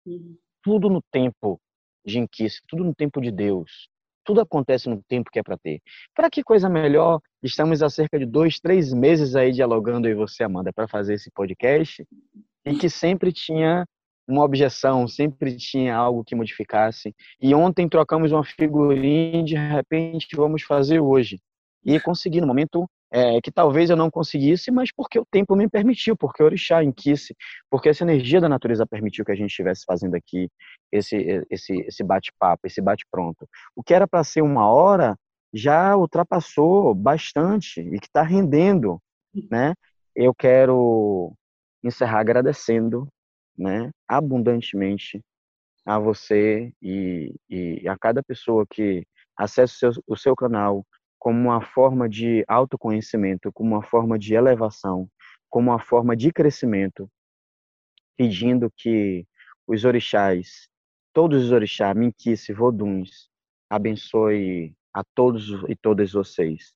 Uhum. 0.06 0.38
Tudo 0.62 0.90
no 0.90 1.02
tempo 1.10 1.62
de 2.08 2.20
Inquice, 2.20 2.62
tudo 2.68 2.84
no 2.84 2.96
tempo 2.96 3.22
de 3.22 3.32
Deus. 3.32 3.90
Tudo 4.24 4.42
acontece 4.42 4.90
no 4.90 5.02
tempo 5.08 5.30
que 5.32 5.40
é 5.40 5.44
para 5.44 5.58
ter. 5.58 5.82
Para 6.16 6.30
que 6.30 6.44
coisa 6.44 6.70
melhor? 6.70 7.20
Estamos 7.44 7.84
há 7.84 7.90
cerca 7.90 8.18
de 8.18 8.26
dois, 8.26 8.60
três 8.60 8.94
meses 8.94 9.36
aí 9.36 9.52
dialogando 9.52 10.08
aí 10.08 10.14
você, 10.14 10.44
Amanda, 10.44 10.74
para 10.74 10.88
fazer 10.88 11.14
esse 11.14 11.30
podcast 11.32 12.06
e 12.66 12.76
que 12.76 12.90
sempre 12.90 13.32
tinha 13.32 13.86
uma 14.28 14.44
objeção, 14.44 15.08
sempre 15.08 15.56
tinha 15.56 15.96
algo 15.96 16.24
que 16.26 16.36
modificasse. 16.36 17.16
E 17.42 17.56
ontem 17.56 17.88
trocamos 17.88 18.34
uma 18.34 18.44
figurinha, 18.44 19.44
de 19.44 19.56
repente 19.56 20.28
vamos 20.36 20.64
fazer 20.64 21.00
hoje. 21.00 21.40
E 21.86 21.98
consegui 22.00 22.42
no 22.42 22.48
momento 22.48 22.86
é, 23.12 23.40
que 23.42 23.52
talvez 23.52 23.90
eu 23.90 23.96
não 23.96 24.12
conseguisse, 24.12 24.70
mas 24.72 24.92
porque 24.92 25.20
o 25.20 25.26
tempo 25.26 25.56
me 25.56 25.70
permitiu, 25.70 26.16
porque 26.16 26.44
o 26.44 26.46
orixá 26.46 26.84
inquisse, 26.84 27.36
porque 27.70 27.90
essa 27.90 28.04
energia 28.04 28.42
da 28.42 28.50
natureza 28.50 28.86
permitiu 28.86 29.24
que 29.24 29.32
a 29.32 29.36
gente 29.36 29.50
estivesse 29.50 29.84
fazendo 29.86 30.16
aqui 30.16 30.50
esse, 30.92 31.46
esse, 31.50 31.74
esse 31.82 32.04
bate-papo, 32.04 32.68
esse 32.68 32.82
bate-pronto. 32.82 33.48
O 33.76 33.84
que 33.84 33.94
era 33.94 34.08
para 34.08 34.24
ser 34.24 34.42
uma 34.42 34.68
hora 34.68 35.18
já 35.54 35.96
ultrapassou 35.96 36.94
bastante 36.94 37.80
e 37.80 38.00
que 38.00 38.08
está 38.08 38.22
rendendo, 38.22 39.02
né? 39.50 39.74
Eu 40.16 40.34
quero 40.34 41.34
encerrar 41.84 42.20
agradecendo, 42.20 43.08
né, 43.58 43.92
abundantemente 44.08 45.22
a 45.86 45.98
você 45.98 46.72
e, 46.82 47.34
e 47.50 47.88
a 47.88 47.98
cada 47.98 48.22
pessoa 48.22 48.66
que 48.70 49.06
acessa 49.38 49.74
o 49.90 49.94
seu, 49.94 50.04
o 50.08 50.18
seu 50.18 50.36
canal, 50.36 50.86
como 51.20 51.40
uma 51.40 51.62
forma 51.62 52.08
de 52.08 52.44
autoconhecimento, 52.48 53.52
como 53.52 53.76
uma 53.76 53.84
forma 53.84 54.18
de 54.18 54.34
elevação, 54.34 55.10
como 55.50 55.72
uma 55.72 55.80
forma 55.80 56.16
de 56.16 56.32
crescimento, 56.32 57.10
pedindo 58.16 58.72
que 58.76 59.26
os 59.68 59.84
orixás, 59.86 60.70
todos 61.14 61.46
os 61.46 61.52
orixás, 61.52 61.96
Minquice, 61.96 62.54
Voduns, 62.54 63.30
abençoe 63.70 64.76
a 64.94 65.04
todos 65.16 65.50
e 65.68 65.76
todas 65.76 66.12
vocês. 66.12 66.74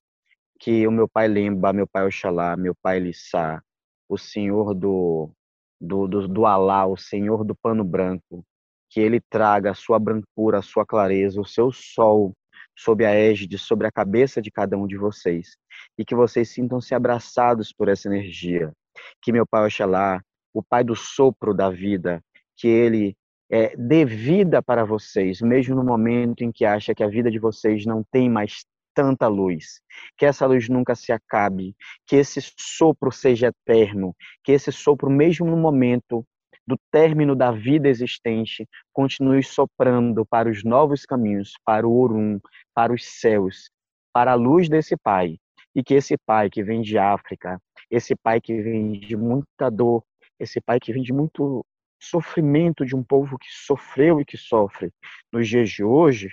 Que 0.59 0.85
o 0.85 0.91
meu 0.91 1.07
pai 1.07 1.27
Lemba, 1.27 1.73
meu 1.73 1.87
pai 1.87 2.05
Oxalá, 2.05 2.55
meu 2.55 2.75
pai 2.75 2.99
Lissá, 2.99 3.63
o 4.07 4.17
Senhor 4.17 4.73
do, 4.73 5.31
do, 5.79 6.07
do, 6.07 6.27
do 6.27 6.45
Alá, 6.45 6.85
o 6.85 6.97
Senhor 6.97 7.43
do 7.43 7.55
pano 7.55 7.83
branco, 7.83 8.45
que 8.89 8.99
ele 8.99 9.19
traga 9.21 9.71
a 9.71 9.75
sua 9.75 9.97
brancura, 9.97 10.59
a 10.59 10.61
sua 10.61 10.85
clareza, 10.85 11.39
o 11.39 11.45
seu 11.45 11.71
sol 11.71 12.35
sob 12.83 13.05
a 13.05 13.11
égide, 13.11 13.57
sobre 13.57 13.87
a 13.87 13.91
cabeça 13.91 14.41
de 14.41 14.49
cada 14.49 14.77
um 14.77 14.87
de 14.87 14.97
vocês. 14.97 15.57
E 15.97 16.03
que 16.03 16.15
vocês 16.15 16.49
sintam-se 16.49 16.95
abraçados 16.95 17.71
por 17.71 17.87
essa 17.87 18.07
energia. 18.07 18.71
Que 19.21 19.31
meu 19.31 19.45
Pai 19.45 19.65
Oxalá, 19.65 20.21
o 20.53 20.63
Pai 20.63 20.83
do 20.83 20.95
sopro 20.95 21.53
da 21.53 21.69
vida, 21.69 22.23
que 22.57 22.67
Ele 22.67 23.15
é, 23.49 23.75
dê 23.75 24.05
vida 24.05 24.61
para 24.61 24.83
vocês, 24.83 25.41
mesmo 25.41 25.75
no 25.75 25.83
momento 25.83 26.43
em 26.43 26.51
que 26.51 26.65
acha 26.65 26.95
que 26.95 27.03
a 27.03 27.07
vida 27.07 27.29
de 27.29 27.37
vocês 27.37 27.85
não 27.85 28.03
tem 28.11 28.29
mais 28.29 28.65
tanta 28.93 29.27
luz, 29.27 29.81
que 30.17 30.25
essa 30.25 30.45
luz 30.45 30.67
nunca 30.67 30.95
se 30.95 31.11
acabe, 31.11 31.75
que 32.05 32.15
esse 32.15 32.39
sopro 32.57 33.11
seja 33.11 33.47
eterno, 33.47 34.15
que 34.43 34.51
esse 34.51 34.71
sopro, 34.71 35.09
mesmo 35.09 35.45
no 35.45 35.57
momento 35.57 36.25
do 36.71 36.79
término 36.89 37.35
da 37.35 37.51
vida 37.51 37.89
existente, 37.89 38.65
continue 38.93 39.43
soprando 39.43 40.25
para 40.25 40.49
os 40.49 40.63
novos 40.63 41.05
caminhos, 41.05 41.51
para 41.65 41.85
o 41.85 41.99
Orum, 41.99 42.39
para 42.73 42.93
os 42.93 43.03
céus, 43.03 43.69
para 44.13 44.31
a 44.31 44.35
luz 44.35 44.69
desse 44.69 44.95
Pai. 44.95 45.37
E 45.75 45.83
que 45.83 45.93
esse 45.93 46.17
Pai 46.25 46.49
que 46.49 46.63
vem 46.63 46.81
de 46.81 46.97
África, 46.97 47.61
esse 47.89 48.15
Pai 48.15 48.39
que 48.39 48.61
vem 48.61 48.93
de 48.93 49.17
muita 49.17 49.69
dor, 49.69 50.01
esse 50.39 50.61
Pai 50.61 50.79
que 50.79 50.93
vem 50.93 51.03
de 51.03 51.11
muito 51.11 51.65
sofrimento 52.01 52.85
de 52.85 52.95
um 52.95 53.03
povo 53.03 53.37
que 53.37 53.51
sofreu 53.51 54.21
e 54.21 54.25
que 54.25 54.37
sofre 54.37 54.91
nos 55.31 55.47
dias 55.47 55.69
de 55.69 55.83
hoje, 55.83 56.31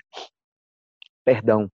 perdão, 1.24 1.68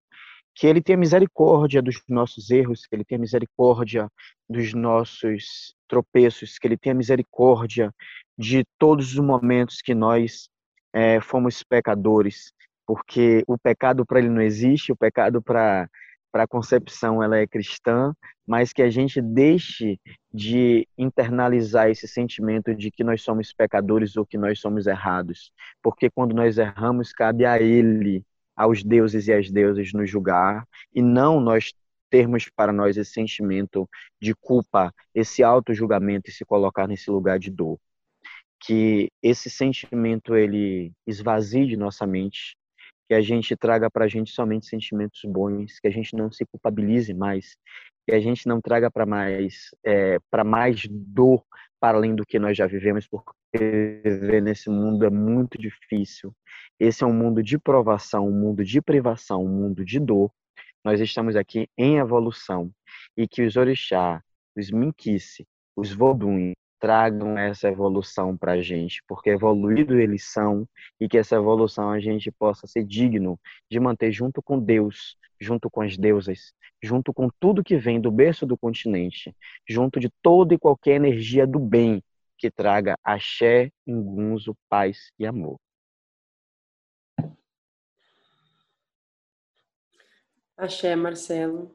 que 0.54 0.66
ele 0.66 0.80
tenha 0.80 0.96
misericórdia 0.96 1.82
dos 1.82 2.00
nossos 2.08 2.50
erros, 2.50 2.86
que 2.86 2.94
ele 2.94 3.04
tenha 3.04 3.18
misericórdia 3.18 4.08
dos 4.48 4.72
nossos 4.72 5.74
tropeços, 5.88 6.58
que 6.58 6.66
ele 6.66 6.76
tenha 6.76 6.94
misericórdia 6.94 7.92
de 8.38 8.64
todos 8.78 9.12
os 9.12 9.18
momentos 9.18 9.80
que 9.82 9.94
nós 9.94 10.48
é, 10.92 11.20
fomos 11.20 11.62
pecadores, 11.62 12.52
porque 12.86 13.42
o 13.46 13.58
pecado 13.58 14.06
para 14.06 14.18
ele 14.20 14.28
não 14.28 14.42
existe, 14.42 14.92
o 14.92 14.96
pecado 14.96 15.42
para 15.42 15.88
para 16.34 16.42
a 16.42 16.48
concepção 16.48 17.22
ela 17.22 17.38
é 17.38 17.46
cristã, 17.46 18.12
mas 18.44 18.72
que 18.72 18.82
a 18.82 18.90
gente 18.90 19.22
deixe 19.22 20.00
de 20.32 20.84
internalizar 20.98 21.88
esse 21.88 22.08
sentimento 22.08 22.74
de 22.74 22.90
que 22.90 23.04
nós 23.04 23.22
somos 23.22 23.52
pecadores 23.52 24.16
ou 24.16 24.26
que 24.26 24.36
nós 24.36 24.58
somos 24.58 24.88
errados, 24.88 25.52
porque 25.80 26.10
quando 26.10 26.34
nós 26.34 26.58
erramos 26.58 27.12
cabe 27.12 27.46
a 27.46 27.62
ele, 27.62 28.24
aos 28.56 28.82
deuses 28.82 29.28
e 29.28 29.32
às 29.32 29.50
deusas 29.50 29.92
nos 29.92 30.08
julgar 30.08 30.66
e 30.94 31.02
não 31.02 31.40
nós 31.40 31.72
termos 32.10 32.48
para 32.48 32.72
nós 32.72 32.96
esse 32.96 33.12
sentimento 33.12 33.88
de 34.20 34.34
culpa, 34.34 34.94
esse 35.14 35.42
auto 35.42 35.74
julgamento 35.74 36.30
e 36.30 36.32
se 36.32 36.44
colocar 36.44 36.86
nesse 36.86 37.10
lugar 37.10 37.38
de 37.38 37.50
dor. 37.50 37.78
Que 38.60 39.10
esse 39.22 39.50
sentimento 39.50 40.36
ele 40.36 40.92
esvazie 41.06 41.66
de 41.66 41.76
nossa 41.76 42.06
mente, 42.06 42.56
que 43.08 43.14
a 43.14 43.20
gente 43.20 43.56
traga 43.56 43.90
para 43.90 44.04
a 44.04 44.08
gente 44.08 44.30
somente 44.30 44.66
sentimentos 44.66 45.20
bons, 45.24 45.78
que 45.80 45.88
a 45.88 45.90
gente 45.90 46.14
não 46.16 46.30
se 46.30 46.46
culpabilize 46.46 47.12
mais, 47.12 47.56
que 48.06 48.14
a 48.14 48.20
gente 48.20 48.46
não 48.46 48.60
traga 48.60 48.90
para 48.90 49.04
mais 49.04 49.70
é, 49.84 50.18
para 50.30 50.44
mais 50.44 50.86
dor 50.88 51.44
para 51.80 51.98
além 51.98 52.14
do 52.14 52.24
que 52.24 52.38
nós 52.38 52.56
já 52.56 52.66
vivemos, 52.66 53.06
porque 53.06 53.30
viver 53.58 54.42
nesse 54.42 54.68
mundo 54.68 55.04
é 55.04 55.10
muito 55.10 55.58
difícil. 55.58 56.34
Esse 56.78 57.04
é 57.04 57.06
um 57.06 57.12
mundo 57.12 57.42
de 57.42 57.58
provação, 57.58 58.26
um 58.26 58.32
mundo 58.32 58.64
de 58.64 58.80
privação, 58.82 59.44
um 59.44 59.48
mundo 59.48 59.84
de 59.84 60.00
dor. 60.00 60.30
Nós 60.84 61.00
estamos 61.00 61.36
aqui 61.36 61.68
em 61.78 61.98
evolução 61.98 62.70
e 63.16 63.26
que 63.26 63.42
os 63.42 63.56
orixá, 63.56 64.22
os 64.56 64.70
minquice, 64.70 65.46
os 65.76 65.92
vodun, 65.92 66.52
tragam 66.78 67.38
essa 67.38 67.68
evolução 67.68 68.36
para 68.36 68.52
a 68.52 68.60
gente, 68.60 69.02
porque 69.08 69.30
evoluído 69.30 69.98
eles 69.98 70.24
são 70.24 70.68
e 71.00 71.08
que 71.08 71.16
essa 71.16 71.36
evolução 71.36 71.90
a 71.90 71.98
gente 71.98 72.30
possa 72.30 72.66
ser 72.66 72.84
digno 72.84 73.40
de 73.70 73.80
manter 73.80 74.12
junto 74.12 74.42
com 74.42 74.58
Deus, 74.58 75.16
junto 75.40 75.70
com 75.70 75.80
as 75.80 75.96
deusas, 75.96 76.52
junto 76.82 77.14
com 77.14 77.30
tudo 77.40 77.64
que 77.64 77.76
vem 77.78 77.98
do 77.98 78.10
berço 78.10 78.44
do 78.44 78.58
continente, 78.58 79.34
junto 79.66 79.98
de 79.98 80.10
toda 80.20 80.54
e 80.54 80.58
qualquer 80.58 80.96
energia 80.96 81.46
do 81.46 81.58
bem 81.58 82.02
que 82.36 82.50
traga 82.50 82.96
axé, 83.02 83.70
ingunzo, 83.86 84.56
paz 84.68 85.12
e 85.18 85.26
amor. 85.26 85.58
Axé, 90.56 90.94
Marcelo. 90.94 91.74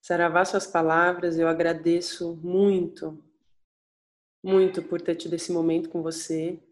Saravá 0.00 0.44
suas 0.44 0.66
palavras, 0.66 1.38
eu 1.38 1.48
agradeço 1.48 2.36
muito 2.36 3.22
muito 4.44 4.82
por 4.82 5.00
ter 5.00 5.16
tido 5.16 5.32
esse 5.32 5.50
momento 5.50 5.88
com 5.88 6.02
você, 6.02 6.62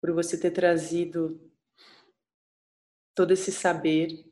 por 0.00 0.12
você 0.12 0.36
ter 0.36 0.50
trazido 0.50 1.40
todo 3.14 3.30
esse 3.30 3.52
saber, 3.52 4.28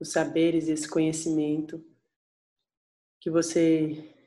os 0.00 0.10
saberes 0.10 0.66
e 0.66 0.72
esse 0.72 0.90
conhecimento 0.90 1.80
que 3.20 3.30
você 3.30 4.17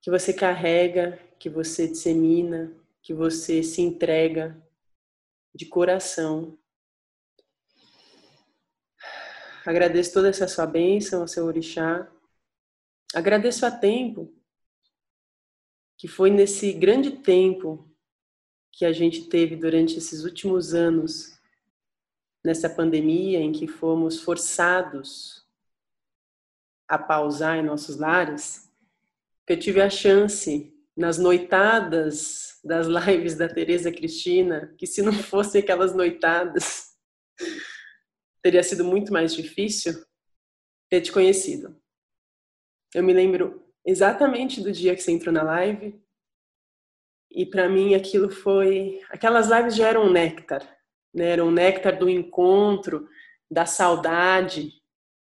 que 0.00 0.10
você 0.10 0.32
carrega, 0.32 1.18
que 1.38 1.48
você 1.48 1.88
dissemina, 1.88 2.72
que 3.02 3.14
você 3.14 3.62
se 3.62 3.80
entrega 3.80 4.60
de 5.54 5.66
coração. 5.66 6.58
Agradeço 9.64 10.12
toda 10.12 10.28
essa 10.28 10.46
sua 10.46 10.66
bênção, 10.66 11.20
ao 11.20 11.28
seu 11.28 11.44
orixá. 11.44 12.10
Agradeço 13.14 13.64
a 13.66 13.70
tempo, 13.70 14.32
que 15.96 16.06
foi 16.06 16.30
nesse 16.30 16.72
grande 16.72 17.10
tempo 17.10 17.90
que 18.70 18.84
a 18.84 18.92
gente 18.92 19.28
teve 19.28 19.56
durante 19.56 19.98
esses 19.98 20.24
últimos 20.24 20.72
anos, 20.72 21.38
nessa 22.44 22.70
pandemia 22.70 23.40
em 23.40 23.50
que 23.50 23.66
fomos 23.66 24.20
forçados 24.20 25.44
a 26.86 26.96
pausar 26.96 27.58
em 27.58 27.64
nossos 27.64 27.96
lares, 27.96 28.67
que 29.48 29.54
eu 29.54 29.58
tive 29.58 29.80
a 29.80 29.88
chance 29.88 30.70
nas 30.94 31.16
noitadas 31.16 32.60
das 32.62 32.86
lives 32.86 33.34
da 33.34 33.48
Tereza 33.48 33.90
Cristina, 33.90 34.74
que 34.76 34.86
se 34.86 35.00
não 35.00 35.12
fossem 35.14 35.62
aquelas 35.62 35.94
noitadas, 35.94 36.88
teria 38.42 38.62
sido 38.62 38.84
muito 38.84 39.10
mais 39.10 39.34
difícil 39.34 39.94
ter 40.90 41.00
te 41.00 41.10
conhecido. 41.10 41.80
Eu 42.94 43.02
me 43.02 43.14
lembro 43.14 43.66
exatamente 43.86 44.60
do 44.60 44.70
dia 44.70 44.94
que 44.94 45.00
você 45.00 45.12
entrou 45.12 45.32
na 45.32 45.42
live, 45.42 45.98
e 47.30 47.46
para 47.46 47.70
mim 47.70 47.94
aquilo 47.94 48.30
foi. 48.30 49.00
Aquelas 49.08 49.48
lives 49.48 49.76
já 49.76 49.88
eram 49.88 50.08
um 50.08 50.12
néctar, 50.12 50.60
né? 51.14 51.30
Era 51.30 51.44
um 51.44 51.50
néctar 51.50 51.98
do 51.98 52.06
encontro, 52.10 53.08
da 53.50 53.64
saudade, 53.64 54.77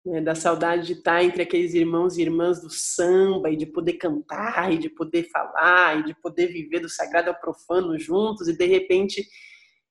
né? 0.05 0.21
da 0.21 0.35
saudade 0.35 0.87
de 0.87 0.93
estar 0.95 1.23
entre 1.23 1.43
aqueles 1.43 1.75
irmãos 1.75 2.17
e 2.17 2.23
irmãs 2.23 2.61
do 2.61 2.71
samba 2.71 3.51
e 3.51 3.57
de 3.57 3.67
poder 3.67 3.95
cantar 3.95 4.73
e 4.73 4.79
de 4.79 4.89
poder 4.89 5.29
falar 5.31 6.01
e 6.01 6.05
de 6.05 6.15
poder 6.21 6.49
viver 6.49 6.81
do 6.81 6.89
sagrado 6.89 7.31
ao 7.31 7.41
profano 7.41 7.99
juntos 7.99 8.49
e 8.49 8.57
de 8.57 8.67
repente 8.67 9.27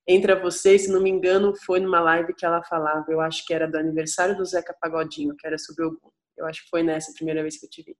entra 0.07 0.39
você, 0.39 0.77
se 0.77 0.91
não 0.91 1.01
me 1.01 1.09
engano, 1.09 1.53
foi 1.65 1.79
numa 1.79 1.99
live 1.99 2.33
que 2.33 2.45
ela 2.45 2.61
falava, 2.63 3.05
eu 3.09 3.21
acho 3.21 3.45
que 3.45 3.53
era 3.53 3.67
do 3.67 3.77
aniversário 3.77 4.35
do 4.35 4.45
Zeca 4.45 4.75
Pagodinho, 4.79 5.35
que 5.35 5.47
era 5.47 5.57
sobre 5.57 5.85
Ogum. 5.85 6.09
Eu 6.37 6.45
acho 6.45 6.63
que 6.63 6.69
foi 6.69 6.83
nessa 6.83 7.13
primeira 7.13 7.41
vez 7.41 7.57
que 7.57 7.65
eu 7.65 7.69
te 7.69 7.81
vi. 7.81 7.95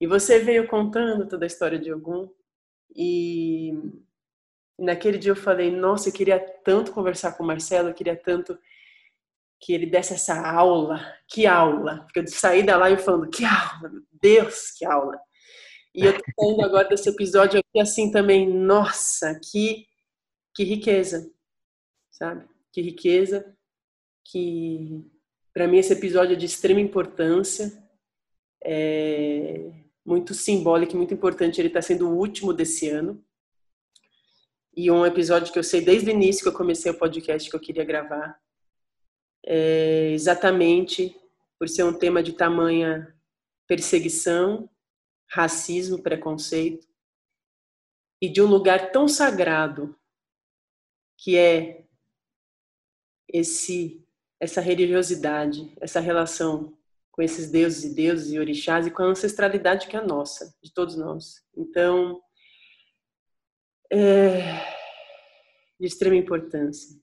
E 0.00 0.06
você 0.06 0.38
veio 0.38 0.68
contando 0.68 1.26
toda 1.26 1.44
a 1.44 1.48
história 1.48 1.78
de 1.78 1.92
Ogum, 1.92 2.28
e 2.94 3.72
naquele 4.78 5.18
dia 5.18 5.32
eu 5.32 5.36
falei, 5.36 5.70
nossa, 5.70 6.08
eu 6.08 6.12
queria 6.12 6.38
tanto 6.64 6.92
conversar 6.92 7.32
com 7.32 7.42
o 7.42 7.46
Marcelo, 7.46 7.88
eu 7.88 7.94
queria 7.94 8.16
tanto 8.16 8.56
que 9.64 9.72
ele 9.72 9.86
desse 9.86 10.12
essa 10.12 10.46
aula. 10.46 11.00
Que 11.26 11.46
aula! 11.46 12.02
Porque 12.02 12.20
eu 12.20 12.28
saí 12.28 12.62
da 12.62 12.76
live 12.76 13.02
falando, 13.02 13.30
que 13.30 13.44
aula, 13.46 13.88
meu 13.88 14.02
Deus, 14.12 14.72
que 14.76 14.84
aula! 14.84 15.18
E 15.94 16.04
eu 16.04 16.12
tô 16.12 16.22
saindo 16.38 16.62
agora 16.62 16.88
desse 16.88 17.08
episódio 17.08 17.60
aqui 17.60 17.80
assim 17.80 18.10
também, 18.10 18.46
nossa, 18.46 19.40
que, 19.40 19.86
que 20.54 20.64
riqueza, 20.64 21.32
sabe? 22.10 22.46
Que 22.72 22.82
riqueza, 22.82 23.56
que 24.24 25.10
para 25.54 25.66
mim 25.66 25.78
esse 25.78 25.92
episódio 25.94 26.34
é 26.34 26.36
de 26.36 26.44
extrema 26.44 26.80
importância. 26.80 27.72
É, 28.62 29.70
muito 30.04 30.34
simbólico 30.34 30.96
muito 30.96 31.14
importante. 31.14 31.60
Ele 31.60 31.68
está 31.68 31.80
sendo 31.80 32.10
o 32.10 32.18
último 32.18 32.52
desse 32.52 32.88
ano. 32.88 33.24
E 34.76 34.90
um 34.90 35.06
episódio 35.06 35.52
que 35.52 35.58
eu 35.58 35.64
sei 35.64 35.80
desde 35.80 36.10
o 36.10 36.12
início 36.12 36.42
que 36.42 36.48
eu 36.48 36.52
comecei 36.52 36.90
o 36.90 36.98
podcast 36.98 37.48
que 37.48 37.56
eu 37.56 37.60
queria 37.60 37.84
gravar. 37.84 38.36
É 39.46 40.10
exatamente 40.12 41.16
por 41.58 41.68
ser 41.68 41.84
um 41.84 41.92
tema 41.92 42.22
de 42.22 42.32
tamanha 42.32 43.14
perseguição, 43.66 44.68
racismo, 45.30 46.02
preconceito, 46.02 46.86
e 48.20 48.28
de 48.28 48.40
um 48.40 48.46
lugar 48.46 48.90
tão 48.90 49.06
sagrado 49.06 49.98
que 51.18 51.36
é 51.36 51.84
esse 53.28 54.04
essa 54.40 54.60
religiosidade, 54.60 55.72
essa 55.80 56.00
relação 56.00 56.76
com 57.10 57.22
esses 57.22 57.50
deuses 57.50 57.84
e 57.84 57.94
deuses 57.94 58.32
e 58.32 58.38
orixás 58.38 58.86
e 58.86 58.90
com 58.90 59.02
a 59.02 59.06
ancestralidade 59.06 59.86
que 59.86 59.96
é 59.96 60.00
nossa, 60.00 60.54
de 60.62 60.72
todos 60.72 60.96
nós. 60.96 61.42
Então, 61.56 62.20
é 63.90 64.38
de 65.78 65.86
extrema 65.86 66.16
importância. 66.16 67.00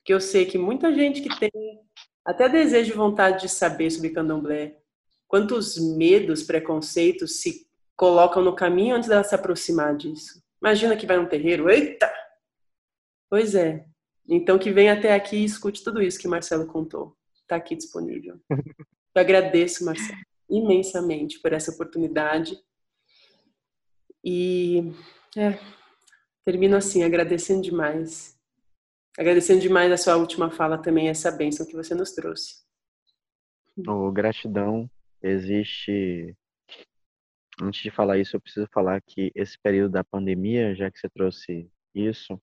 Porque 0.00 0.12
eu 0.14 0.20
sei 0.20 0.46
que 0.46 0.58
muita 0.58 0.92
gente 0.94 1.20
que 1.20 1.38
tem 1.38 1.50
até 2.24 2.48
desejo 2.48 2.92
e 2.92 2.96
vontade 2.96 3.42
de 3.42 3.48
saber 3.48 3.90
sobre 3.90 4.10
candomblé, 4.10 4.78
quantos 5.28 5.76
medos, 5.78 6.42
preconceitos 6.42 7.40
se 7.40 7.66
colocam 7.96 8.42
no 8.42 8.54
caminho 8.54 8.96
antes 8.96 9.08
dela 9.08 9.22
se 9.22 9.34
aproximar 9.34 9.96
disso. 9.96 10.42
Imagina 10.60 10.96
que 10.96 11.06
vai 11.06 11.16
num 11.16 11.28
terreiro, 11.28 11.70
eita! 11.70 12.10
Pois 13.28 13.54
é. 13.54 13.86
Então 14.28 14.58
que 14.58 14.70
venha 14.70 14.94
até 14.94 15.14
aqui 15.14 15.36
e 15.36 15.44
escute 15.44 15.84
tudo 15.84 16.02
isso 16.02 16.18
que 16.18 16.28
Marcelo 16.28 16.66
contou. 16.66 17.16
Está 17.42 17.56
aqui 17.56 17.76
disponível. 17.76 18.40
Eu 19.14 19.20
agradeço, 19.20 19.84
Marcelo, 19.84 20.18
imensamente 20.48 21.40
por 21.40 21.52
essa 21.52 21.72
oportunidade. 21.72 22.58
E 24.24 24.92
é, 25.36 25.58
termino 26.44 26.76
assim, 26.76 27.02
agradecendo 27.02 27.62
demais. 27.62 28.39
Agradecendo 29.20 29.60
demais 29.60 29.92
a 29.92 29.98
sua 29.98 30.16
última 30.16 30.50
fala 30.50 30.78
também, 30.78 31.10
essa 31.10 31.30
bênção 31.30 31.66
que 31.66 31.76
você 31.76 31.94
nos 31.94 32.12
trouxe. 32.12 32.64
Oh, 33.86 34.10
gratidão. 34.10 34.90
Existe. 35.22 36.34
Antes 37.60 37.82
de 37.82 37.90
falar 37.90 38.16
isso, 38.16 38.34
eu 38.34 38.40
preciso 38.40 38.66
falar 38.72 38.98
que 39.02 39.30
esse 39.34 39.58
período 39.62 39.92
da 39.92 40.02
pandemia, 40.02 40.74
já 40.74 40.90
que 40.90 40.98
você 40.98 41.06
trouxe 41.10 41.70
isso, 41.94 42.40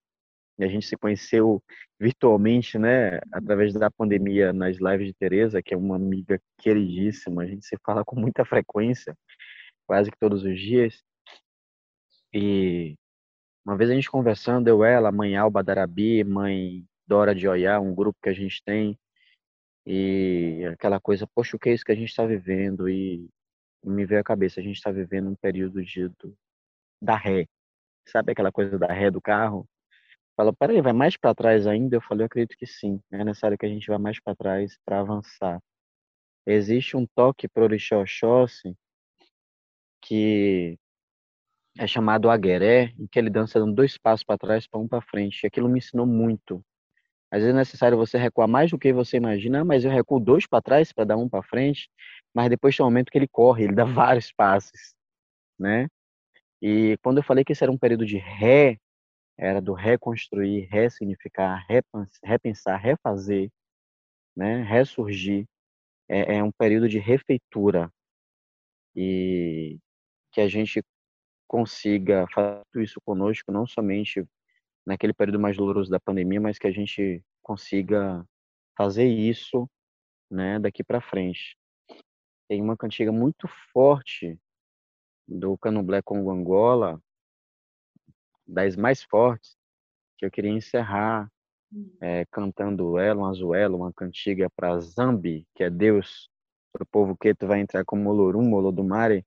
e 0.59 0.65
a 0.65 0.67
gente 0.67 0.85
se 0.85 0.95
conheceu 0.95 1.63
virtualmente, 1.99 2.77
né, 2.77 3.21
através 3.31 3.73
da 3.73 3.89
pandemia 3.89 4.53
nas 4.53 4.77
lives 4.77 5.07
de 5.07 5.15
Tereza, 5.15 5.63
que 5.63 5.73
é 5.73 5.77
uma 5.77 5.95
amiga 5.95 6.39
queridíssima, 6.59 7.41
a 7.41 7.47
gente 7.47 7.65
se 7.65 7.75
fala 7.83 8.05
com 8.05 8.19
muita 8.19 8.45
frequência, 8.45 9.17
quase 9.87 10.11
que 10.11 10.19
todos 10.19 10.43
os 10.43 10.59
dias. 10.59 11.03
E 12.31 12.95
uma 13.68 13.76
vez 13.76 13.89
a 13.89 13.94
gente 13.94 14.10
conversando, 14.10 14.69
eu, 14.69 14.81
ela, 14.81 15.11
mãe 15.11 15.35
Alba 15.35 15.61
Darabi, 15.61 16.23
mãe 16.23 16.85
Dora 17.06 17.35
de 17.35 17.49
Oiá, 17.49 17.81
um 17.81 17.94
grupo 17.94 18.18
que 18.23 18.30
a 18.30 18.34
gente 18.34 18.64
tem, 18.64 18.98
e 19.85 20.64
aquela 20.72 21.02
coisa, 21.02 21.27
poxa, 21.27 21.57
o 21.57 21.60
que 21.60 21.69
é 21.69 21.73
isso 21.73 21.84
que 21.84 21.91
a 21.91 21.95
gente 21.95 22.07
está 22.07 22.26
vivendo? 22.26 22.88
E 22.88 23.30
me 23.84 24.06
veio 24.06 24.22
à 24.22 24.23
cabeça, 24.23 24.61
a 24.61 24.64
gente 24.64 24.77
está 24.77 24.89
vivendo 24.89 25.30
um 25.30 25.35
período 25.35 25.84
de, 25.84 26.07
do, 26.07 26.34
da 27.02 27.18
ré. 27.18 27.45
Sabe 28.07 28.31
aquela 28.31 28.53
coisa 28.53 28.80
da 28.80 28.88
ré 28.88 29.11
do 29.11 29.19
carro? 29.19 29.68
Fala, 30.38 30.53
peraí, 30.53 30.81
vai 30.81 30.94
mais 30.94 31.18
para 31.18 31.35
trás 31.35 31.68
ainda? 31.68 31.98
Eu 31.98 32.02
falei, 32.02 32.23
eu 32.23 32.27
acredito 32.27 32.57
que 32.57 32.65
sim. 32.65 33.02
É 33.11 33.22
necessário 33.26 33.57
que 33.57 33.65
a 33.65 33.69
gente 33.69 33.88
vá 33.88 33.99
mais 33.99 34.18
para 34.18 34.35
trás 34.35 34.77
para 34.85 35.02
avançar. 35.02 35.61
Existe 36.45 36.95
um 36.95 37.06
toque 37.06 37.49
para 37.49 37.64
Orixá 37.64 37.98
Oxóssi 37.98 38.77
que 40.02 40.80
é 41.77 41.87
chamado 41.87 42.29
Agueré, 42.29 42.93
em 42.97 43.07
que 43.07 43.19
ele 43.19 43.29
dança 43.29 43.59
dando 43.59 43.73
dois 43.73 43.97
passos 43.97 44.23
para 44.23 44.37
trás 44.37 44.67
para 44.67 44.79
um 44.79 44.87
para 44.87 45.01
frente. 45.01 45.45
Aquilo 45.45 45.69
me 45.69 45.79
ensinou 45.79 46.05
muito. 46.05 46.63
Às 47.31 47.41
vezes 47.41 47.53
é 47.53 47.57
necessário 47.57 47.97
você 47.97 48.17
recuar 48.17 48.47
mais 48.47 48.71
do 48.71 48.79
que 48.79 48.93
você 48.93 49.17
imagina, 49.17 49.63
mas 49.65 49.83
eu 49.83 49.91
recuo 49.91 50.19
dois 50.19 50.47
para 50.47 50.61
trás 50.61 50.93
para 50.93 51.03
dar 51.05 51.17
um 51.17 51.27
para 51.27 51.43
frente, 51.43 51.89
mas 52.33 52.49
depois 52.49 52.75
tem 52.75 52.85
um 52.85 52.89
momento 52.89 53.11
que 53.11 53.17
ele 53.17 53.27
corre, 53.27 53.65
ele 53.65 53.75
dá 53.75 53.83
vários 53.85 54.31
passos, 54.31 54.95
né? 55.59 55.87
E 56.61 56.97
quando 57.03 57.17
eu 57.17 57.23
falei 57.23 57.43
que 57.43 57.51
esse 57.51 57.63
era 57.63 57.71
um 57.71 57.77
período 57.77 58.05
de 58.05 58.17
ré, 58.17 58.77
era 59.37 59.61
do 59.61 59.73
reconstruir, 59.73 60.67
ressignificar, 60.71 61.65
repensar, 62.23 62.79
refazer, 62.79 63.49
né? 64.35 64.63
ressurgir. 64.63 65.45
É, 66.09 66.37
é 66.37 66.43
um 66.43 66.51
período 66.51 66.87
de 66.87 66.99
refeitura 66.99 67.91
e 68.95 69.77
que 70.31 70.41
a 70.41 70.47
gente 70.47 70.81
consiga 71.47 72.25
fazer 72.33 72.63
isso 72.75 72.99
conosco, 73.01 73.51
não 73.51 73.65
somente 73.65 74.27
naquele 74.85 75.13
período 75.13 75.39
mais 75.39 75.57
doloroso 75.57 75.89
da 75.89 75.99
pandemia, 75.99 76.39
mas 76.39 76.57
que 76.57 76.67
a 76.67 76.71
gente 76.71 77.23
consiga 77.41 78.25
fazer 78.77 79.05
isso, 79.05 79.69
né, 80.29 80.59
daqui 80.59 80.83
para 80.83 81.01
frente. 81.01 81.57
Tem 82.47 82.61
uma 82.61 82.77
cantiga 82.77 83.11
muito 83.11 83.47
forte 83.73 84.39
do 85.27 85.57
Candomblé 85.57 86.01
Congo 86.01 86.31
Angola, 86.31 87.01
das 88.45 88.75
mais 88.75 89.03
fortes, 89.03 89.57
que 90.17 90.25
eu 90.25 90.31
queria 90.31 90.51
encerrar 90.51 91.29
é, 92.01 92.25
cantando 92.31 92.97
ela, 92.97 93.19
uma 93.19 93.29
azuela, 93.29 93.75
uma 93.75 93.91
cantiga 93.91 94.49
para 94.49 94.79
Zambi, 94.79 95.45
que 95.53 95.63
é 95.63 95.69
Deus, 95.69 96.29
para 96.71 96.83
o 96.83 96.87
povo 96.87 97.17
que 97.17 97.33
tu 97.33 97.47
vai 97.47 97.59
entrar 97.59 97.83
como 97.83 98.03
Molorum, 98.03 98.47
Molodumare, 98.47 99.25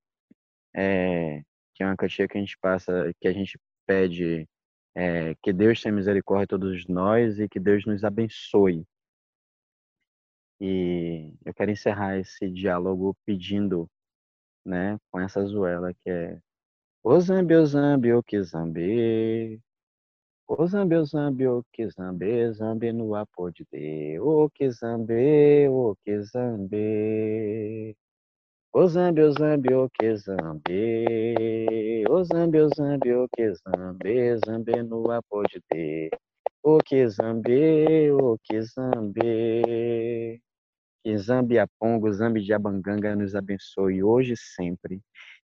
é, 0.75 1.43
que 1.81 1.85
é 1.85 1.87
uma 1.87 1.97
cantiga 1.97 2.29
que 2.29 2.37
a 2.37 2.41
gente 2.43 2.59
passa, 2.59 3.11
que 3.19 3.27
a 3.27 3.33
gente 3.33 3.59
pede 3.87 4.47
é, 4.95 5.35
que 5.43 5.51
Deus 5.51 5.81
tenha 5.81 5.95
misericórdia 5.95 6.45
de 6.45 6.49
todos 6.49 6.87
nós 6.87 7.39
e 7.41 7.49
que 7.49 7.59
Deus 7.59 7.87
nos 7.87 8.05
abençoe. 8.05 8.85
E 10.61 11.33
eu 11.43 11.55
quero 11.55 11.71
encerrar 11.71 12.19
esse 12.19 12.51
diálogo 12.51 13.17
pedindo, 13.25 13.89
né, 14.63 14.99
com 15.11 15.19
essa 15.21 15.41
azuela 15.41 15.95
que 15.95 16.11
é 16.11 16.39
o 17.03 17.19
Zambi, 17.19 17.55
o 17.55 17.65
Zambi, 17.65 18.13
o 18.13 18.23
que 18.23 18.43
Zambi. 18.43 19.59
O 20.47 20.67
zambe, 20.67 21.47
o 21.47 21.65
que 21.73 21.89
zambe, 21.89 22.53
zambe 22.53 22.93
no 22.93 23.15
apo 23.15 23.51
de 23.51 23.65
de. 23.73 24.19
O 24.21 24.51
que 24.51 24.71
zambe, 24.71 25.67
o 25.69 25.97
que 26.05 26.21
zambe. 26.25 27.97
O 28.73 28.87
zambe, 28.87 29.21
o 29.23 29.33
zambe, 29.33 29.75
o 29.75 29.91
que 29.91 30.15
zambe. 30.17 30.95
O 32.09 32.23
zambe, 32.23 32.61
o 32.61 32.69
zambe, 32.69 33.13
o 33.15 33.29
que 33.29 33.53
zambe, 33.55 34.37
zambe 34.47 34.83
no 34.85 35.11
apo 35.11 35.43
de 35.43 35.61
de. 35.73 36.11
O 36.63 36.79
que 36.79 37.09
zambe, 37.09 38.13
o 38.13 38.39
que 38.39 38.63
zambe. 38.63 40.41
Que 41.05 41.19
Zambi 41.19 41.59
Apongo, 41.59 42.13
Zambi 42.13 42.43
de 42.43 42.53
Abanganga 42.53 43.17
nos 43.17 43.35
abençoe 43.35 44.03
hoje 44.05 44.35
e 44.35 44.37
sempre. 44.37 45.01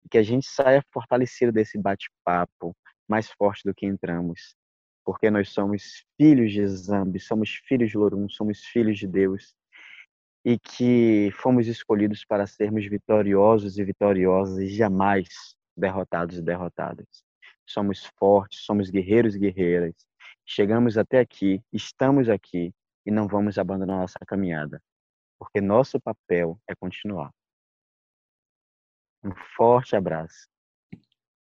E 0.03 0.09
que 0.09 0.17
a 0.17 0.23
gente 0.23 0.47
saia 0.47 0.83
fortalecido 0.91 1.51
desse 1.51 1.77
bate-papo, 1.77 2.75
mais 3.07 3.29
forte 3.31 3.63
do 3.65 3.73
que 3.73 3.85
entramos 3.85 4.55
porque 5.03 5.31
nós 5.31 5.49
somos 5.49 6.05
filhos 6.15 6.51
de 6.53 6.65
Zambi, 6.67 7.19
somos 7.19 7.55
filhos 7.67 7.89
de 7.89 7.97
Lorum, 7.97 8.29
somos 8.29 8.63
filhos 8.65 8.99
de 8.99 9.07
Deus 9.07 9.55
e 10.43 10.57
que 10.57 11.31
fomos 11.33 11.67
escolhidos 11.67 12.25
para 12.25 12.47
sermos 12.47 12.85
vitoriosos 12.87 13.77
e 13.77 13.83
vitoriosas 13.83 14.59
e 14.59 14.67
jamais 14.67 15.55
derrotados 15.77 16.37
e 16.37 16.41
derrotadas. 16.41 17.23
Somos 17.65 18.05
fortes, 18.17 18.61
somos 18.61 18.89
guerreiros 18.89 19.35
e 19.35 19.39
guerreiras. 19.39 19.93
Chegamos 20.45 20.97
até 20.97 21.19
aqui, 21.19 21.63
estamos 21.71 22.27
aqui 22.27 22.73
e 23.05 23.11
não 23.11 23.27
vamos 23.27 23.57
abandonar 23.57 23.99
nossa 23.99 24.19
caminhada, 24.25 24.81
porque 25.39 25.61
nosso 25.61 25.99
papel 25.99 26.59
é 26.67 26.75
continuar. 26.75 27.31
Um 29.23 29.31
forte 29.55 29.95
abraço. 29.95 30.49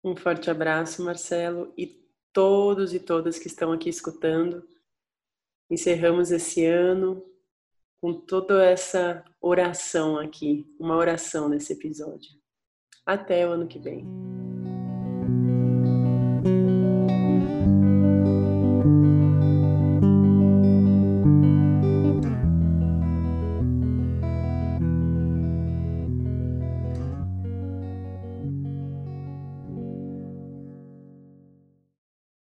Um 0.03 0.15
forte 0.15 0.49
abraço, 0.49 1.03
Marcelo, 1.03 1.73
e 1.77 1.87
todos 2.31 2.93
e 2.93 2.99
todas 2.99 3.37
que 3.37 3.47
estão 3.47 3.71
aqui 3.71 3.89
escutando. 3.89 4.67
Encerramos 5.69 6.31
esse 6.31 6.65
ano 6.65 7.23
com 8.05 8.13
toda 8.13 8.63
essa 8.63 9.23
oração 9.41 10.19
aqui, 10.19 10.63
uma 10.79 10.95
oração 10.95 11.49
nesse 11.49 11.73
episódio. 11.73 12.29
Até 13.03 13.47
o 13.47 13.53
ano 13.53 13.67
que 13.67 13.79
vem. 13.79 14.05